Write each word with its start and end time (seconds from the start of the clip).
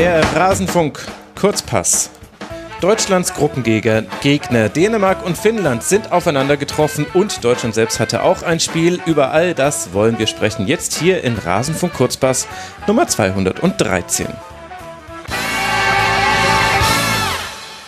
Der 0.00 0.24
Rasenfunk 0.34 0.98
Kurzpass. 1.38 2.08
Deutschlands 2.80 3.34
Gruppengegner 3.34 4.04
Gegner 4.22 4.70
Dänemark 4.70 5.26
und 5.26 5.36
Finnland 5.36 5.82
sind 5.82 6.10
aufeinander 6.10 6.56
getroffen 6.56 7.04
und 7.12 7.44
Deutschland 7.44 7.74
selbst 7.74 8.00
hatte 8.00 8.22
auch 8.22 8.42
ein 8.42 8.60
Spiel. 8.60 8.98
Über 9.04 9.32
all 9.32 9.52
das 9.52 9.92
wollen 9.92 10.18
wir 10.18 10.26
sprechen 10.26 10.66
jetzt 10.66 10.94
hier 10.94 11.22
in 11.22 11.36
Rasenfunk 11.36 11.92
Kurzpass 11.92 12.48
Nummer 12.86 13.08
213. 13.08 14.28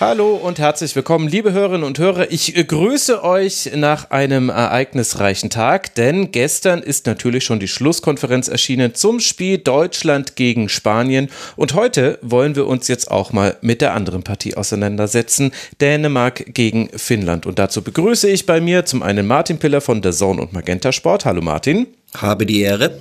Hallo 0.04 0.34
und 0.34 0.58
herzlich 0.58 0.96
willkommen, 0.96 1.28
liebe 1.28 1.52
Hörerinnen 1.52 1.84
und 1.84 2.00
Hörer. 2.00 2.32
Ich 2.32 2.52
grüße 2.52 3.22
euch 3.22 3.70
nach 3.76 4.10
einem 4.10 4.48
ereignisreichen 4.48 5.48
Tag, 5.48 5.94
denn 5.94 6.32
gestern 6.32 6.82
ist 6.82 7.06
natürlich 7.06 7.44
schon 7.44 7.60
die 7.60 7.68
Schlusskonferenz 7.68 8.48
erschienen 8.48 8.96
zum 8.96 9.20
Spiel 9.20 9.58
Deutschland 9.58 10.34
gegen 10.34 10.68
Spanien. 10.68 11.30
Und 11.54 11.74
heute 11.74 12.18
wollen 12.20 12.56
wir 12.56 12.66
uns 12.66 12.88
jetzt 12.88 13.12
auch 13.12 13.32
mal 13.32 13.56
mit 13.60 13.80
der 13.80 13.94
anderen 13.94 14.24
Partie 14.24 14.56
auseinandersetzen, 14.56 15.52
Dänemark 15.80 16.52
gegen 16.52 16.88
Finnland. 16.96 17.46
Und 17.46 17.60
dazu 17.60 17.80
begrüße 17.80 18.28
ich 18.28 18.44
bei 18.44 18.60
mir 18.60 18.84
zum 18.84 19.04
einen 19.04 19.28
Martin 19.28 19.60
Piller 19.60 19.80
von 19.80 20.02
der 20.02 20.10
Zone 20.10 20.42
und 20.42 20.52
Magenta 20.52 20.90
Sport. 20.90 21.26
Hallo 21.26 21.42
Martin. 21.42 21.86
Habe 22.16 22.44
die 22.44 22.60
Ehre. 22.62 22.98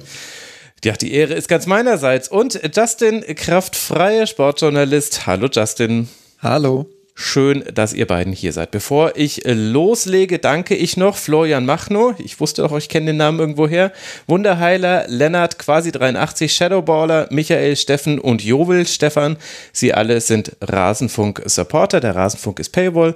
Ja, 0.85 0.93
die 0.93 1.13
Ehre 1.13 1.33
ist 1.33 1.47
ganz 1.47 1.65
meinerseits. 1.65 2.27
Und 2.27 2.61
Justin 2.75 3.25
Kraft, 3.35 3.75
freier 3.75 4.27
Sportjournalist. 4.27 5.25
Hallo 5.25 5.47
Justin. 5.51 6.07
Hallo. 6.43 6.87
Schön, 7.13 7.63
dass 7.71 7.93
ihr 7.93 8.07
beiden 8.07 8.33
hier 8.33 8.51
seid. 8.51 8.71
Bevor 8.71 9.15
ich 9.15 9.45
äh, 9.45 9.53
loslege, 9.53 10.39
danke 10.39 10.75
ich 10.75 10.97
noch 10.97 11.17
Florian 11.17 11.67
Machno. 11.67 12.15
Ich 12.17 12.39
wusste 12.39 12.63
doch, 12.63 12.75
ich 12.75 12.89
kenne 12.89 13.07
den 13.07 13.17
Namen 13.17 13.39
irgendwoher. 13.39 13.91
Wunderheiler, 14.25 15.05
Lennart, 15.07 15.59
quasi 15.59 15.91
83, 15.91 16.51
Shadowballer, 16.51 17.27
Michael, 17.29 17.75
Steffen 17.75 18.17
und 18.17 18.43
Jovel, 18.43 18.87
Stefan. 18.87 19.37
Sie 19.71 19.93
alle 19.93 20.19
sind 20.19 20.53
Rasenfunk-Supporter. 20.61 21.99
Der 21.99 22.15
Rasenfunk 22.15 22.57
ist 22.57 22.71
Paywall. 22.71 23.13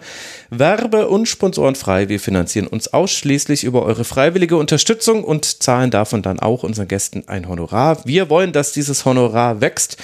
Werbe- 0.51 1.07
und 1.07 1.27
Sponsorenfrei. 1.27 2.07
Wir 2.07 2.19
finanzieren 2.19 2.67
uns 2.67 2.93
ausschließlich 2.93 3.63
über 3.63 3.83
eure 3.83 4.03
freiwillige 4.03 4.57
Unterstützung 4.57 5.23
und 5.23 5.63
zahlen 5.63 5.89
davon 5.89 6.21
dann 6.21 6.39
auch 6.39 6.61
unseren 6.61 6.87
Gästen 6.87 7.23
ein 7.25 7.47
Honorar. 7.49 8.05
Wir 8.05 8.29
wollen, 8.29 8.51
dass 8.51 8.71
dieses 8.71 9.03
Honorar 9.03 9.61
wächst. 9.61 9.97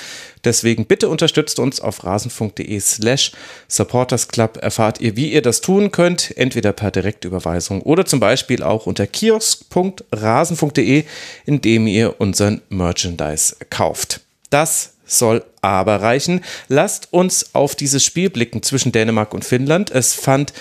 Deswegen 0.44 0.86
bitte 0.86 1.10
unterstützt 1.10 1.60
uns 1.60 1.80
auf 1.82 2.04
rasenfunk.de 2.04 2.80
slash 2.80 3.32
supportersclub. 3.68 4.58
Erfahrt 4.58 5.00
ihr, 5.02 5.16
wie 5.16 5.32
ihr 5.32 5.42
das 5.42 5.62
tun 5.62 5.92
könnt, 5.92 6.36
entweder 6.38 6.74
per 6.74 6.92
Direktüberweisung 6.92 7.82
oder 7.82 8.06
zum 8.06 8.20
Beispiel 8.20 8.64
auch 8.64 8.86
unter 8.86 9.08
kiosk.rasenfunk.de, 9.08 11.06
indem 11.46 11.88
ihr 11.88 12.20
unseren 12.20 12.62
Merchandise 12.70 13.56
kauft. 13.70 14.22
Das 14.50 14.94
soll 15.06 15.44
aber 15.62 16.02
reichen. 16.02 16.42
Lasst 16.68 17.10
uns 17.12 17.54
auf 17.54 17.76
dieses 17.76 18.04
Spiel 18.04 18.30
blicken 18.30 18.64
zwischen 18.64 18.92
Dänemark 18.92 19.34
und 19.34 19.46
Finnland. 19.46 19.92
Es 19.92 20.14
fand 20.14 20.54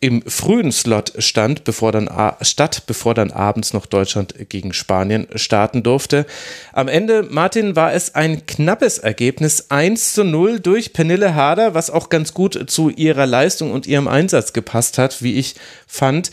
im 0.00 0.22
frühen 0.22 0.70
Slot 0.70 1.12
stand, 1.18 1.64
bevor 1.64 1.90
dann 1.90 2.08
statt, 2.42 2.84
bevor 2.86 3.14
dann 3.14 3.32
abends 3.32 3.72
noch 3.72 3.86
Deutschland 3.86 4.34
gegen 4.48 4.72
Spanien 4.72 5.26
starten 5.34 5.82
durfte. 5.82 6.24
Am 6.72 6.86
Ende, 6.86 7.24
Martin, 7.28 7.74
war 7.74 7.92
es 7.92 8.14
ein 8.14 8.46
knappes 8.46 8.98
Ergebnis, 8.98 9.70
1 9.70 10.14
zu 10.14 10.24
0 10.24 10.60
durch 10.60 10.92
Penille 10.92 11.34
Harder, 11.34 11.74
was 11.74 11.90
auch 11.90 12.10
ganz 12.10 12.32
gut 12.32 12.70
zu 12.70 12.90
ihrer 12.90 13.26
Leistung 13.26 13.72
und 13.72 13.86
ihrem 13.86 14.06
Einsatz 14.06 14.52
gepasst 14.52 14.98
hat, 14.98 15.22
wie 15.22 15.34
ich 15.34 15.56
fand. 15.86 16.30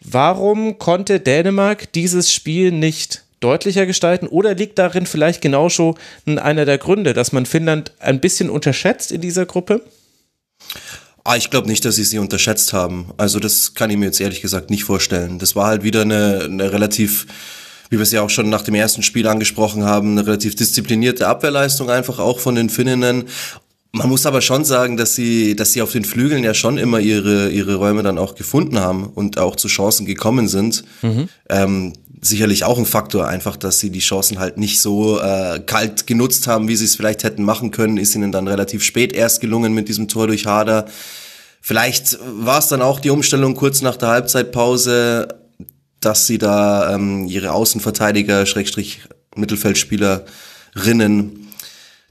Warum 0.00 0.78
konnte 0.78 1.18
Dänemark 1.20 1.92
dieses 1.92 2.32
Spiel 2.32 2.70
nicht 2.70 3.24
deutlicher 3.40 3.86
gestalten 3.86 4.28
oder 4.28 4.54
liegt 4.54 4.78
darin 4.78 5.06
vielleicht 5.06 5.40
genau 5.40 5.68
schon 5.68 5.96
einer 6.26 6.64
der 6.64 6.78
Gründe, 6.78 7.12
dass 7.12 7.32
man 7.32 7.46
Finnland 7.46 7.92
ein 7.98 8.20
bisschen 8.20 8.50
unterschätzt 8.50 9.10
in 9.10 9.20
dieser 9.20 9.46
Gruppe? 9.46 9.82
Ah, 11.30 11.36
ich 11.36 11.48
glaube 11.48 11.68
nicht, 11.68 11.84
dass 11.84 11.94
sie 11.94 12.02
sie 12.02 12.18
unterschätzt 12.18 12.72
haben. 12.72 13.06
Also 13.16 13.38
das 13.38 13.74
kann 13.74 13.88
ich 13.88 13.96
mir 13.96 14.06
jetzt 14.06 14.20
ehrlich 14.20 14.42
gesagt 14.42 14.68
nicht 14.68 14.82
vorstellen. 14.82 15.38
Das 15.38 15.54
war 15.54 15.68
halt 15.68 15.84
wieder 15.84 16.02
eine, 16.02 16.40
eine 16.42 16.72
relativ, 16.72 17.28
wie 17.88 17.98
wir 17.98 18.02
es 18.02 18.10
ja 18.10 18.22
auch 18.22 18.30
schon 18.30 18.50
nach 18.50 18.62
dem 18.62 18.74
ersten 18.74 19.04
Spiel 19.04 19.28
angesprochen 19.28 19.84
haben, 19.84 20.10
eine 20.10 20.26
relativ 20.26 20.56
disziplinierte 20.56 21.28
Abwehrleistung 21.28 21.88
einfach 21.88 22.18
auch 22.18 22.40
von 22.40 22.56
den 22.56 22.68
Finninnen. 22.68 23.26
Man 23.92 24.08
muss 24.08 24.26
aber 24.26 24.40
schon 24.40 24.64
sagen, 24.64 24.96
dass 24.96 25.14
sie, 25.14 25.54
dass 25.54 25.72
sie 25.72 25.82
auf 25.82 25.92
den 25.92 26.04
Flügeln 26.04 26.42
ja 26.42 26.52
schon 26.52 26.78
immer 26.78 26.98
ihre, 26.98 27.50
ihre 27.50 27.76
Räume 27.76 28.02
dann 28.02 28.18
auch 28.18 28.34
gefunden 28.34 28.80
haben 28.80 29.06
und 29.06 29.38
auch 29.38 29.54
zu 29.54 29.68
Chancen 29.68 30.06
gekommen 30.06 30.48
sind. 30.48 30.82
Mhm. 31.02 31.28
Ähm, 31.48 31.92
sicherlich 32.20 32.64
auch 32.64 32.78
ein 32.78 32.86
Faktor, 32.86 33.26
einfach, 33.26 33.56
dass 33.56 33.80
sie 33.80 33.90
die 33.90 34.00
Chancen 34.00 34.38
halt 34.38 34.58
nicht 34.58 34.80
so 34.80 35.20
äh, 35.20 35.60
kalt 35.60 36.06
genutzt 36.06 36.46
haben, 36.46 36.68
wie 36.68 36.76
sie 36.76 36.84
es 36.84 36.96
vielleicht 36.96 37.24
hätten 37.24 37.42
machen 37.42 37.70
können. 37.70 37.96
Ist 37.96 38.14
ihnen 38.14 38.32
dann 38.32 38.46
relativ 38.46 38.84
spät 38.84 39.12
erst 39.12 39.40
gelungen 39.40 39.72
mit 39.72 39.88
diesem 39.88 40.08
Tor 40.08 40.26
durch 40.26 40.46
Hader. 40.46 40.86
Vielleicht 41.62 42.18
war 42.22 42.58
es 42.58 42.68
dann 42.68 42.82
auch 42.82 43.00
die 43.00 43.10
Umstellung 43.10 43.54
kurz 43.54 43.82
nach 43.82 43.96
der 43.96 44.08
Halbzeitpause, 44.08 45.28
dass 46.00 46.26
sie 46.26 46.38
da 46.38 46.94
ähm, 46.94 47.26
ihre 47.26 47.52
Außenverteidiger, 47.52 48.46
Schrägstrich 48.46 49.00
Mittelfeldspielerinnen 49.36 51.48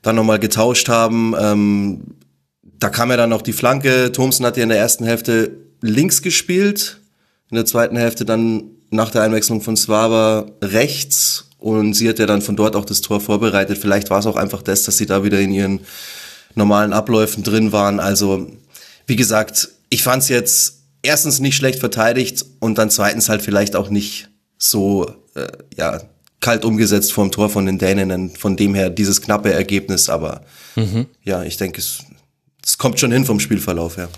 dann 0.02 0.16
nochmal 0.16 0.40
getauscht 0.40 0.88
haben. 0.90 1.36
Ähm, 1.40 2.16
da 2.64 2.90
kam 2.90 3.12
ja 3.12 3.18
dann 3.18 3.30
noch 3.30 3.42
die 3.42 3.54
Flanke. 3.54 4.12
Thompson 4.12 4.46
hat 4.46 4.58
ja 4.58 4.64
in 4.64 4.70
der 4.70 4.78
ersten 4.78 5.06
Hälfte 5.06 5.52
links 5.82 6.22
gespielt, 6.22 7.00
in 7.50 7.56
der 7.56 7.66
zweiten 7.66 7.98
Hälfte 7.98 8.26
dann 8.26 8.72
nach 8.90 9.12
der 9.12 9.24
Einwechslung 9.24 9.62
von 9.62 9.78
Swaba 9.78 10.52
rechts 10.62 11.46
und 11.58 11.94
sie 11.94 12.10
hat 12.10 12.20
ja 12.20 12.26
dann 12.26 12.42
von 12.42 12.56
dort 12.56 12.76
auch 12.76 12.86
das 12.86 13.02
Tor 13.02 13.22
vorbereitet. 13.22 13.78
Vielleicht 13.78 14.10
war 14.10 14.20
es 14.20 14.26
auch 14.26 14.38
einfach 14.38 14.62
das, 14.62 14.84
dass 14.84 14.98
sie 14.98 15.06
da 15.06 15.24
wieder 15.24 15.40
in 15.40 15.52
ihren 15.52 15.82
normalen 16.56 16.94
Abläufen 16.94 17.44
drin 17.44 17.72
waren. 17.72 18.00
Also 18.00 18.48
wie 19.06 19.16
gesagt, 19.16 19.70
ich 19.90 20.04
fand 20.04 20.24
es 20.24 20.30
jetzt 20.30 20.80
erstens 21.02 21.40
nicht 21.40 21.56
schlecht 21.56 21.80
verteidigt 21.80 22.46
und 22.60 22.78
dann 22.78 22.90
zweitens 22.90 23.30
halt 23.30 23.42
vielleicht 23.42 23.76
auch 23.76 23.90
nicht 23.90 24.30
so 24.58 25.14
äh, 25.36 25.48
ja 25.78 26.02
kalt 26.40 26.64
umgesetzt 26.64 27.12
vom 27.12 27.32
Tor 27.32 27.50
von 27.50 27.66
den 27.66 27.78
Dänen. 27.78 28.30
Von 28.36 28.56
dem 28.56 28.74
her 28.74 28.90
dieses 28.90 29.22
knappe 29.22 29.52
Ergebnis, 29.52 30.10
aber 30.10 30.42
mhm. 30.76 31.08
ja, 31.24 31.44
ich 31.44 31.58
denke, 31.58 31.80
es, 31.82 32.04
es 32.66 32.78
kommt 32.78 33.00
schon 33.00 33.12
hin 33.12 33.26
vom 33.26 33.40
Spielverlauf 33.40 33.98
her. 33.98 34.10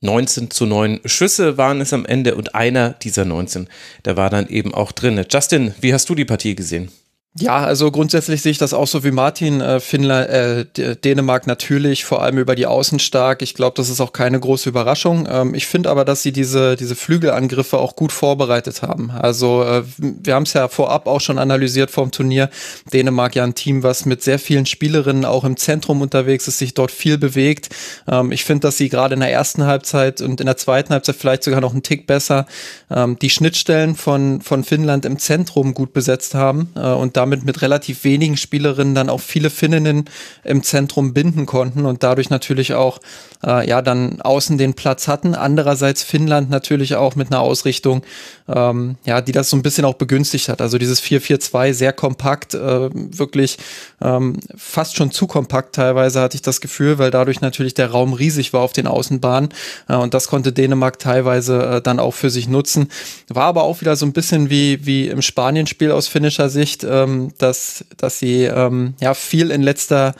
19 0.00 0.50
zu 0.50 0.66
9 0.66 1.00
Schüsse 1.04 1.56
waren 1.56 1.80
es 1.80 1.92
am 1.92 2.04
Ende 2.04 2.34
und 2.34 2.54
einer 2.54 2.90
dieser 2.90 3.24
19, 3.24 3.68
der 4.04 4.16
war 4.16 4.30
dann 4.30 4.48
eben 4.48 4.74
auch 4.74 4.92
drin. 4.92 5.24
Justin, 5.30 5.74
wie 5.80 5.94
hast 5.94 6.08
du 6.08 6.14
die 6.14 6.24
Partie 6.24 6.54
gesehen? 6.54 6.90
Ja, 7.38 7.58
also 7.58 7.90
grundsätzlich 7.90 8.40
sehe 8.40 8.52
ich 8.52 8.58
das 8.58 8.72
auch 8.72 8.86
so 8.86 9.04
wie 9.04 9.10
Martin. 9.10 9.60
Äh, 9.60 9.78
Finnland, 9.80 10.30
äh, 10.30 10.96
Dänemark 10.96 11.46
natürlich, 11.46 12.06
vor 12.06 12.22
allem 12.22 12.38
über 12.38 12.54
die 12.54 12.64
Außen 12.64 12.98
stark. 12.98 13.42
Ich 13.42 13.54
glaube, 13.54 13.76
das 13.76 13.90
ist 13.90 14.00
auch 14.00 14.14
keine 14.14 14.40
große 14.40 14.70
Überraschung. 14.70 15.28
Ähm, 15.30 15.54
ich 15.54 15.66
finde 15.66 15.90
aber, 15.90 16.06
dass 16.06 16.22
sie 16.22 16.32
diese, 16.32 16.76
diese 16.76 16.96
Flügelangriffe 16.96 17.76
auch 17.76 17.94
gut 17.94 18.12
vorbereitet 18.12 18.80
haben. 18.80 19.10
Also 19.10 19.62
äh, 19.64 19.82
wir 19.98 20.34
haben 20.34 20.44
es 20.44 20.54
ja 20.54 20.68
vorab 20.68 21.06
auch 21.06 21.20
schon 21.20 21.38
analysiert 21.38 21.90
vom 21.90 22.10
Turnier. 22.10 22.48
Dänemark 22.94 23.36
ja 23.36 23.44
ein 23.44 23.54
Team, 23.54 23.82
was 23.82 24.06
mit 24.06 24.22
sehr 24.22 24.38
vielen 24.38 24.64
Spielerinnen 24.64 25.26
auch 25.26 25.44
im 25.44 25.58
Zentrum 25.58 26.00
unterwegs 26.00 26.48
ist, 26.48 26.56
sich 26.56 26.72
dort 26.72 26.90
viel 26.90 27.18
bewegt. 27.18 27.68
Ähm, 28.08 28.32
ich 28.32 28.44
finde, 28.46 28.68
dass 28.68 28.78
sie 28.78 28.88
gerade 28.88 29.12
in 29.12 29.20
der 29.20 29.30
ersten 29.30 29.66
Halbzeit 29.66 30.22
und 30.22 30.40
in 30.40 30.46
der 30.46 30.56
zweiten 30.56 30.90
Halbzeit 30.94 31.16
vielleicht 31.16 31.42
sogar 31.42 31.60
noch 31.60 31.72
einen 31.72 31.82
Tick 31.82 32.06
besser 32.06 32.46
ähm, 32.90 33.18
die 33.20 33.30
Schnittstellen 33.30 33.94
von, 33.94 34.40
von 34.40 34.64
Finnland 34.64 35.04
im 35.04 35.18
Zentrum 35.18 35.74
gut 35.74 35.92
besetzt 35.92 36.34
haben 36.34 36.70
äh, 36.76 36.80
und 36.80 37.18
da 37.18 37.25
damit 37.26 37.44
mit 37.44 37.60
relativ 37.60 38.04
wenigen 38.04 38.36
Spielerinnen 38.36 38.94
dann 38.94 39.10
auch 39.10 39.20
viele 39.20 39.50
Finninnen 39.50 40.04
im 40.44 40.62
Zentrum 40.62 41.12
binden 41.12 41.44
konnten 41.44 41.84
und 41.84 42.02
dadurch 42.02 42.30
natürlich 42.30 42.74
auch 42.74 43.00
äh, 43.44 43.68
ja 43.68 43.82
dann 43.82 44.20
außen 44.20 44.58
den 44.58 44.74
Platz 44.74 45.08
hatten. 45.08 45.34
Andererseits 45.34 46.02
Finnland 46.02 46.50
natürlich 46.50 46.94
auch 46.94 47.16
mit 47.16 47.32
einer 47.32 47.40
Ausrichtung, 47.40 48.02
ähm, 48.48 48.96
ja, 49.04 49.20
die 49.20 49.32
das 49.32 49.50
so 49.50 49.56
ein 49.56 49.62
bisschen 49.62 49.84
auch 49.84 49.94
begünstigt 49.94 50.48
hat. 50.48 50.60
Also 50.60 50.78
dieses 50.78 51.02
4-4-2 51.02 51.72
sehr 51.72 51.92
kompakt, 51.92 52.54
äh, 52.54 52.90
wirklich 52.92 53.58
ähm, 54.00 54.38
fast 54.56 54.96
schon 54.96 55.10
zu 55.10 55.26
kompakt 55.26 55.74
teilweise 55.74 56.20
hatte 56.20 56.36
ich 56.36 56.42
das 56.42 56.60
Gefühl, 56.60 56.98
weil 56.98 57.10
dadurch 57.10 57.40
natürlich 57.40 57.74
der 57.74 57.90
Raum 57.90 58.12
riesig 58.12 58.52
war 58.52 58.60
auf 58.60 58.72
den 58.72 58.86
Außenbahnen 58.86 59.50
äh, 59.88 59.96
und 59.96 60.14
das 60.14 60.28
konnte 60.28 60.52
Dänemark 60.52 60.98
teilweise 60.98 61.76
äh, 61.76 61.82
dann 61.82 61.98
auch 61.98 62.14
für 62.14 62.30
sich 62.30 62.48
nutzen. 62.48 62.88
War 63.28 63.46
aber 63.46 63.64
auch 63.64 63.80
wieder 63.80 63.96
so 63.96 64.06
ein 64.06 64.12
bisschen 64.12 64.48
wie, 64.48 64.86
wie 64.86 65.08
im 65.08 65.22
Spanien-Spiel 65.22 65.90
aus 65.90 66.06
finnischer 66.06 66.48
Sicht. 66.48 66.84
Ähm, 66.84 67.05
ähm, 67.06 67.32
dass, 67.38 67.84
dass 67.96 68.18
sie 68.18 68.44
ähm, 68.44 68.94
ja 69.00 69.14
viel 69.14 69.50
in 69.50 69.62
letzter 69.62 70.14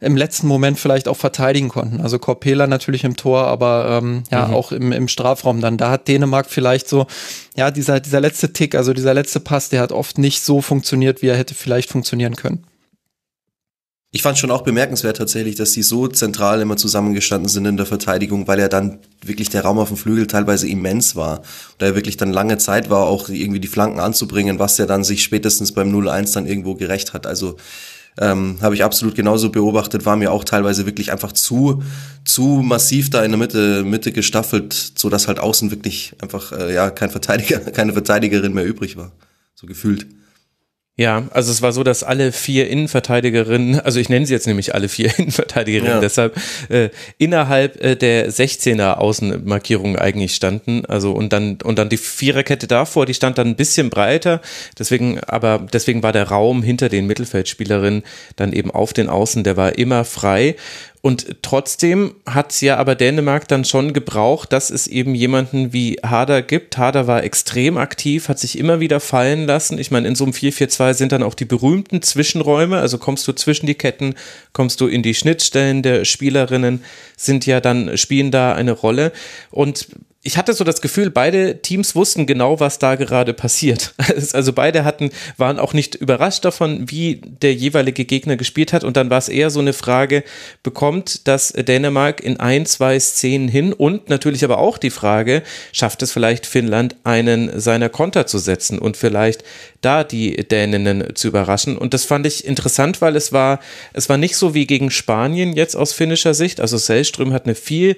im 0.00 0.16
letzten 0.16 0.46
Moment 0.46 0.78
vielleicht 0.78 1.08
auch 1.08 1.16
verteidigen 1.16 1.68
konnten. 1.68 2.00
Also 2.00 2.20
Korpela 2.20 2.68
natürlich 2.68 3.02
im 3.02 3.16
Tor, 3.16 3.48
aber 3.48 3.98
ähm, 4.00 4.22
ja 4.30 4.46
mhm. 4.46 4.54
auch 4.54 4.70
im, 4.70 4.92
im 4.92 5.08
Strafraum 5.08 5.60
dann. 5.60 5.76
Da 5.76 5.90
hat 5.90 6.06
Dänemark 6.06 6.46
vielleicht 6.48 6.88
so, 6.88 7.06
ja, 7.56 7.72
dieser, 7.72 7.98
dieser 7.98 8.20
letzte 8.20 8.52
Tick, 8.52 8.76
also 8.76 8.92
dieser 8.92 9.12
letzte 9.12 9.40
Pass, 9.40 9.70
der 9.70 9.80
hat 9.80 9.90
oft 9.90 10.18
nicht 10.18 10.42
so 10.42 10.60
funktioniert, 10.60 11.20
wie 11.22 11.26
er 11.26 11.36
hätte 11.36 11.54
vielleicht 11.54 11.90
funktionieren 11.90 12.36
können. 12.36 12.62
Ich 14.10 14.22
fand 14.22 14.38
schon 14.38 14.50
auch 14.50 14.62
bemerkenswert 14.62 15.18
tatsächlich, 15.18 15.56
dass 15.56 15.72
sie 15.72 15.82
so 15.82 16.08
zentral 16.08 16.62
immer 16.62 16.78
zusammengestanden 16.78 17.48
sind 17.50 17.66
in 17.66 17.76
der 17.76 17.84
Verteidigung, 17.84 18.48
weil 18.48 18.58
ja 18.58 18.68
dann 18.68 19.00
wirklich 19.22 19.50
der 19.50 19.62
Raum 19.62 19.78
auf 19.78 19.88
dem 19.88 19.98
Flügel 19.98 20.26
teilweise 20.26 20.66
immens 20.66 21.14
war. 21.14 21.42
Da 21.76 21.88
ja 21.88 21.94
wirklich 21.94 22.16
dann 22.16 22.32
lange 22.32 22.56
Zeit 22.56 22.88
war, 22.88 23.06
auch 23.06 23.28
irgendwie 23.28 23.60
die 23.60 23.68
Flanken 23.68 24.00
anzubringen, 24.00 24.58
was 24.58 24.78
ja 24.78 24.86
dann 24.86 25.04
sich 25.04 25.22
spätestens 25.22 25.72
beim 25.72 25.94
0-1 25.94 26.32
dann 26.32 26.46
irgendwo 26.46 26.74
gerecht 26.74 27.12
hat. 27.12 27.26
Also 27.26 27.56
Ähm, 28.20 28.58
Habe 28.60 28.74
ich 28.74 28.82
absolut 28.82 29.14
genauso 29.14 29.50
beobachtet, 29.50 30.04
war 30.04 30.16
mir 30.16 30.32
auch 30.32 30.44
teilweise 30.44 30.86
wirklich 30.86 31.12
einfach 31.12 31.32
zu, 31.32 31.82
zu 32.24 32.62
massiv 32.64 33.10
da 33.10 33.22
in 33.22 33.30
der 33.30 33.38
Mitte, 33.38 33.84
Mitte 33.84 34.10
gestaffelt, 34.12 34.74
so 34.96 35.08
dass 35.08 35.28
halt 35.28 35.38
außen 35.38 35.70
wirklich 35.70 36.14
einfach 36.20 36.50
äh, 36.52 36.74
ja 36.74 36.90
kein 36.90 37.10
Verteidiger, 37.10 37.60
keine 37.72 37.92
Verteidigerin 37.92 38.54
mehr 38.54 38.64
übrig 38.64 38.96
war. 38.96 39.12
So 39.54 39.66
gefühlt. 39.68 40.06
Ja, 40.98 41.28
also 41.30 41.52
es 41.52 41.62
war 41.62 41.70
so, 41.70 41.84
dass 41.84 42.02
alle 42.02 42.32
vier 42.32 42.68
Innenverteidigerinnen, 42.68 43.78
also 43.84 44.00
ich 44.00 44.08
nenne 44.08 44.26
sie 44.26 44.34
jetzt 44.34 44.48
nämlich 44.48 44.74
alle 44.74 44.88
vier 44.88 45.10
Innenverteidigerinnen, 45.18 45.92
ja. 45.92 46.00
deshalb 46.00 46.36
äh, 46.68 46.90
innerhalb 47.18 47.82
äh, 47.82 47.94
der 47.94 48.30
16er 48.30 48.94
Außenmarkierung 48.94 49.96
eigentlich 49.96 50.34
standen. 50.34 50.84
Also 50.86 51.12
und 51.12 51.32
dann 51.32 51.58
und 51.62 51.78
dann 51.78 51.88
die 51.88 51.96
Viererkette 51.96 52.66
davor, 52.66 53.06
die 53.06 53.14
stand 53.14 53.38
dann 53.38 53.46
ein 53.46 53.56
bisschen 53.56 53.90
breiter. 53.90 54.42
Deswegen, 54.76 55.20
aber 55.20 55.64
deswegen 55.72 56.02
war 56.02 56.12
der 56.12 56.28
Raum 56.28 56.64
hinter 56.64 56.88
den 56.88 57.06
Mittelfeldspielerinnen 57.06 58.02
dann 58.34 58.52
eben 58.52 58.72
auf 58.72 58.92
den 58.92 59.08
Außen, 59.08 59.44
der 59.44 59.56
war 59.56 59.78
immer 59.78 60.04
frei. 60.04 60.56
Und 61.00 61.42
trotzdem 61.42 62.14
hat 62.26 62.50
es 62.50 62.60
ja 62.60 62.76
aber 62.76 62.96
Dänemark 62.96 63.46
dann 63.46 63.64
schon 63.64 63.92
gebraucht, 63.92 64.52
dass 64.52 64.70
es 64.70 64.88
eben 64.88 65.14
jemanden 65.14 65.72
wie 65.72 65.98
Hader 66.04 66.42
gibt. 66.42 66.76
Hader 66.76 67.06
war 67.06 67.22
extrem 67.22 67.76
aktiv, 67.76 68.28
hat 68.28 68.40
sich 68.40 68.58
immer 68.58 68.80
wieder 68.80 68.98
fallen 68.98 69.46
lassen. 69.46 69.78
Ich 69.78 69.92
meine, 69.92 70.08
in 70.08 70.16
so 70.16 70.24
einem 70.24 70.32
4-4-2 70.32 70.94
sind 70.94 71.12
dann 71.12 71.22
auch 71.22 71.34
die 71.34 71.44
berühmten 71.44 72.02
Zwischenräume. 72.02 72.78
Also 72.78 72.98
kommst 72.98 73.28
du 73.28 73.32
zwischen 73.32 73.66
die 73.66 73.76
Ketten, 73.76 74.16
kommst 74.52 74.80
du 74.80 74.88
in 74.88 75.02
die 75.04 75.14
Schnittstellen 75.14 75.82
der 75.82 76.04
Spielerinnen, 76.04 76.82
sind 77.16 77.46
ja 77.46 77.60
dann, 77.60 77.96
spielen 77.96 78.32
da 78.32 78.54
eine 78.54 78.72
Rolle. 78.72 79.12
Und 79.50 79.86
ich 80.24 80.36
hatte 80.36 80.52
so 80.52 80.64
das 80.64 80.80
Gefühl, 80.80 81.10
beide 81.10 81.62
Teams 81.62 81.94
wussten 81.94 82.26
genau, 82.26 82.58
was 82.58 82.78
da 82.78 82.96
gerade 82.96 83.34
passiert. 83.34 83.94
Also 84.32 84.52
beide 84.52 84.84
hatten, 84.84 85.10
waren 85.36 85.58
auch 85.58 85.72
nicht 85.72 85.94
überrascht 85.94 86.44
davon, 86.44 86.90
wie 86.90 87.20
der 87.24 87.54
jeweilige 87.54 88.04
Gegner 88.04 88.36
gespielt 88.36 88.72
hat. 88.72 88.82
Und 88.84 88.96
dann 88.96 89.10
war 89.10 89.18
es 89.18 89.28
eher 89.28 89.50
so 89.50 89.60
eine 89.60 89.72
Frage, 89.72 90.24
bekommt 90.62 91.28
das 91.28 91.52
Dänemark 91.52 92.20
in 92.20 92.40
ein, 92.40 92.66
zwei 92.66 92.98
Szenen 92.98 93.48
hin? 93.48 93.72
Und 93.72 94.08
natürlich 94.08 94.44
aber 94.44 94.58
auch 94.58 94.76
die 94.76 94.90
Frage, 94.90 95.42
schafft 95.72 96.02
es 96.02 96.12
vielleicht 96.12 96.46
Finnland, 96.46 96.96
einen 97.04 97.60
seiner 97.60 97.88
Konter 97.88 98.26
zu 98.26 98.38
setzen 98.38 98.78
und 98.78 98.96
vielleicht 98.96 99.44
da 99.80 100.04
die 100.04 100.36
Däninnen 100.36 101.14
zu 101.14 101.28
überraschen? 101.28 101.78
Und 101.78 101.94
das 101.94 102.04
fand 102.04 102.26
ich 102.26 102.44
interessant, 102.44 103.00
weil 103.00 103.14
es 103.14 103.32
war, 103.32 103.60
es 103.92 104.08
war 104.08 104.16
nicht 104.16 104.36
so 104.36 104.52
wie 104.52 104.66
gegen 104.66 104.90
Spanien 104.90 105.52
jetzt 105.52 105.76
aus 105.76 105.92
finnischer 105.92 106.34
Sicht. 106.34 106.60
Also 106.60 106.76
Sellström 106.76 107.32
hat 107.32 107.44
eine 107.44 107.54
viel 107.54 107.96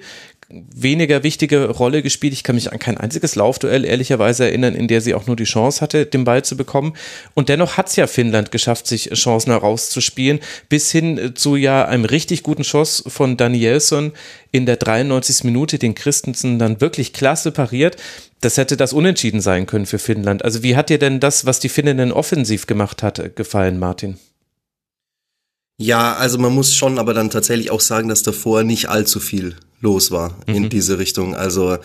weniger 0.73 1.23
wichtige 1.23 1.69
Rolle 1.69 2.01
gespielt. 2.01 2.33
Ich 2.33 2.43
kann 2.43 2.55
mich 2.55 2.71
an 2.71 2.79
kein 2.79 2.97
einziges 2.97 3.35
Laufduell 3.35 3.85
ehrlicherweise 3.85 4.45
erinnern, 4.45 4.75
in 4.75 4.87
der 4.87 5.01
sie 5.01 5.13
auch 5.13 5.27
nur 5.27 5.35
die 5.35 5.45
Chance 5.45 5.81
hatte, 5.81 6.05
den 6.05 6.23
Ball 6.23 6.43
zu 6.43 6.57
bekommen. 6.57 6.93
Und 7.33 7.49
dennoch 7.49 7.77
hat 7.77 7.89
es 7.89 7.95
ja 7.95 8.07
Finnland 8.07 8.51
geschafft, 8.51 8.87
sich 8.87 9.09
Chancen 9.13 9.51
herauszuspielen, 9.51 10.39
bis 10.69 10.91
hin 10.91 11.33
zu 11.35 11.55
ja 11.55 11.85
einem 11.85 12.05
richtig 12.05 12.43
guten 12.43 12.63
Schuss 12.63 13.03
von 13.07 13.37
Danielson 13.37 14.11
in 14.51 14.65
der 14.65 14.77
93. 14.77 15.43
Minute, 15.43 15.79
den 15.79 15.95
Christensen 15.95 16.59
dann 16.59 16.81
wirklich 16.81 17.13
klasse 17.13 17.51
pariert. 17.51 17.97
Das 18.41 18.57
hätte 18.57 18.75
das 18.75 18.93
Unentschieden 18.93 19.41
sein 19.41 19.65
können 19.65 19.85
für 19.85 19.99
Finnland. 19.99 20.43
Also 20.43 20.63
wie 20.63 20.75
hat 20.75 20.89
dir 20.89 20.97
denn 20.97 21.19
das, 21.19 21.45
was 21.45 21.59
die 21.59 21.69
Finninnen 21.69 22.11
offensiv 22.11 22.67
gemacht 22.67 23.03
hat, 23.03 23.35
gefallen, 23.35 23.79
Martin? 23.79 24.17
Ja, 25.77 26.13
also 26.13 26.37
man 26.37 26.53
muss 26.53 26.75
schon 26.75 26.99
aber 26.99 27.13
dann 27.13 27.31
tatsächlich 27.31 27.71
auch 27.71 27.81
sagen, 27.81 28.07
dass 28.07 28.21
davor 28.21 28.63
nicht 28.63 28.89
allzu 28.89 29.19
viel 29.19 29.55
los 29.81 30.11
war 30.11 30.37
mhm. 30.47 30.55
in 30.55 30.69
diese 30.69 30.97
Richtung. 30.97 31.35
Also 31.35 31.77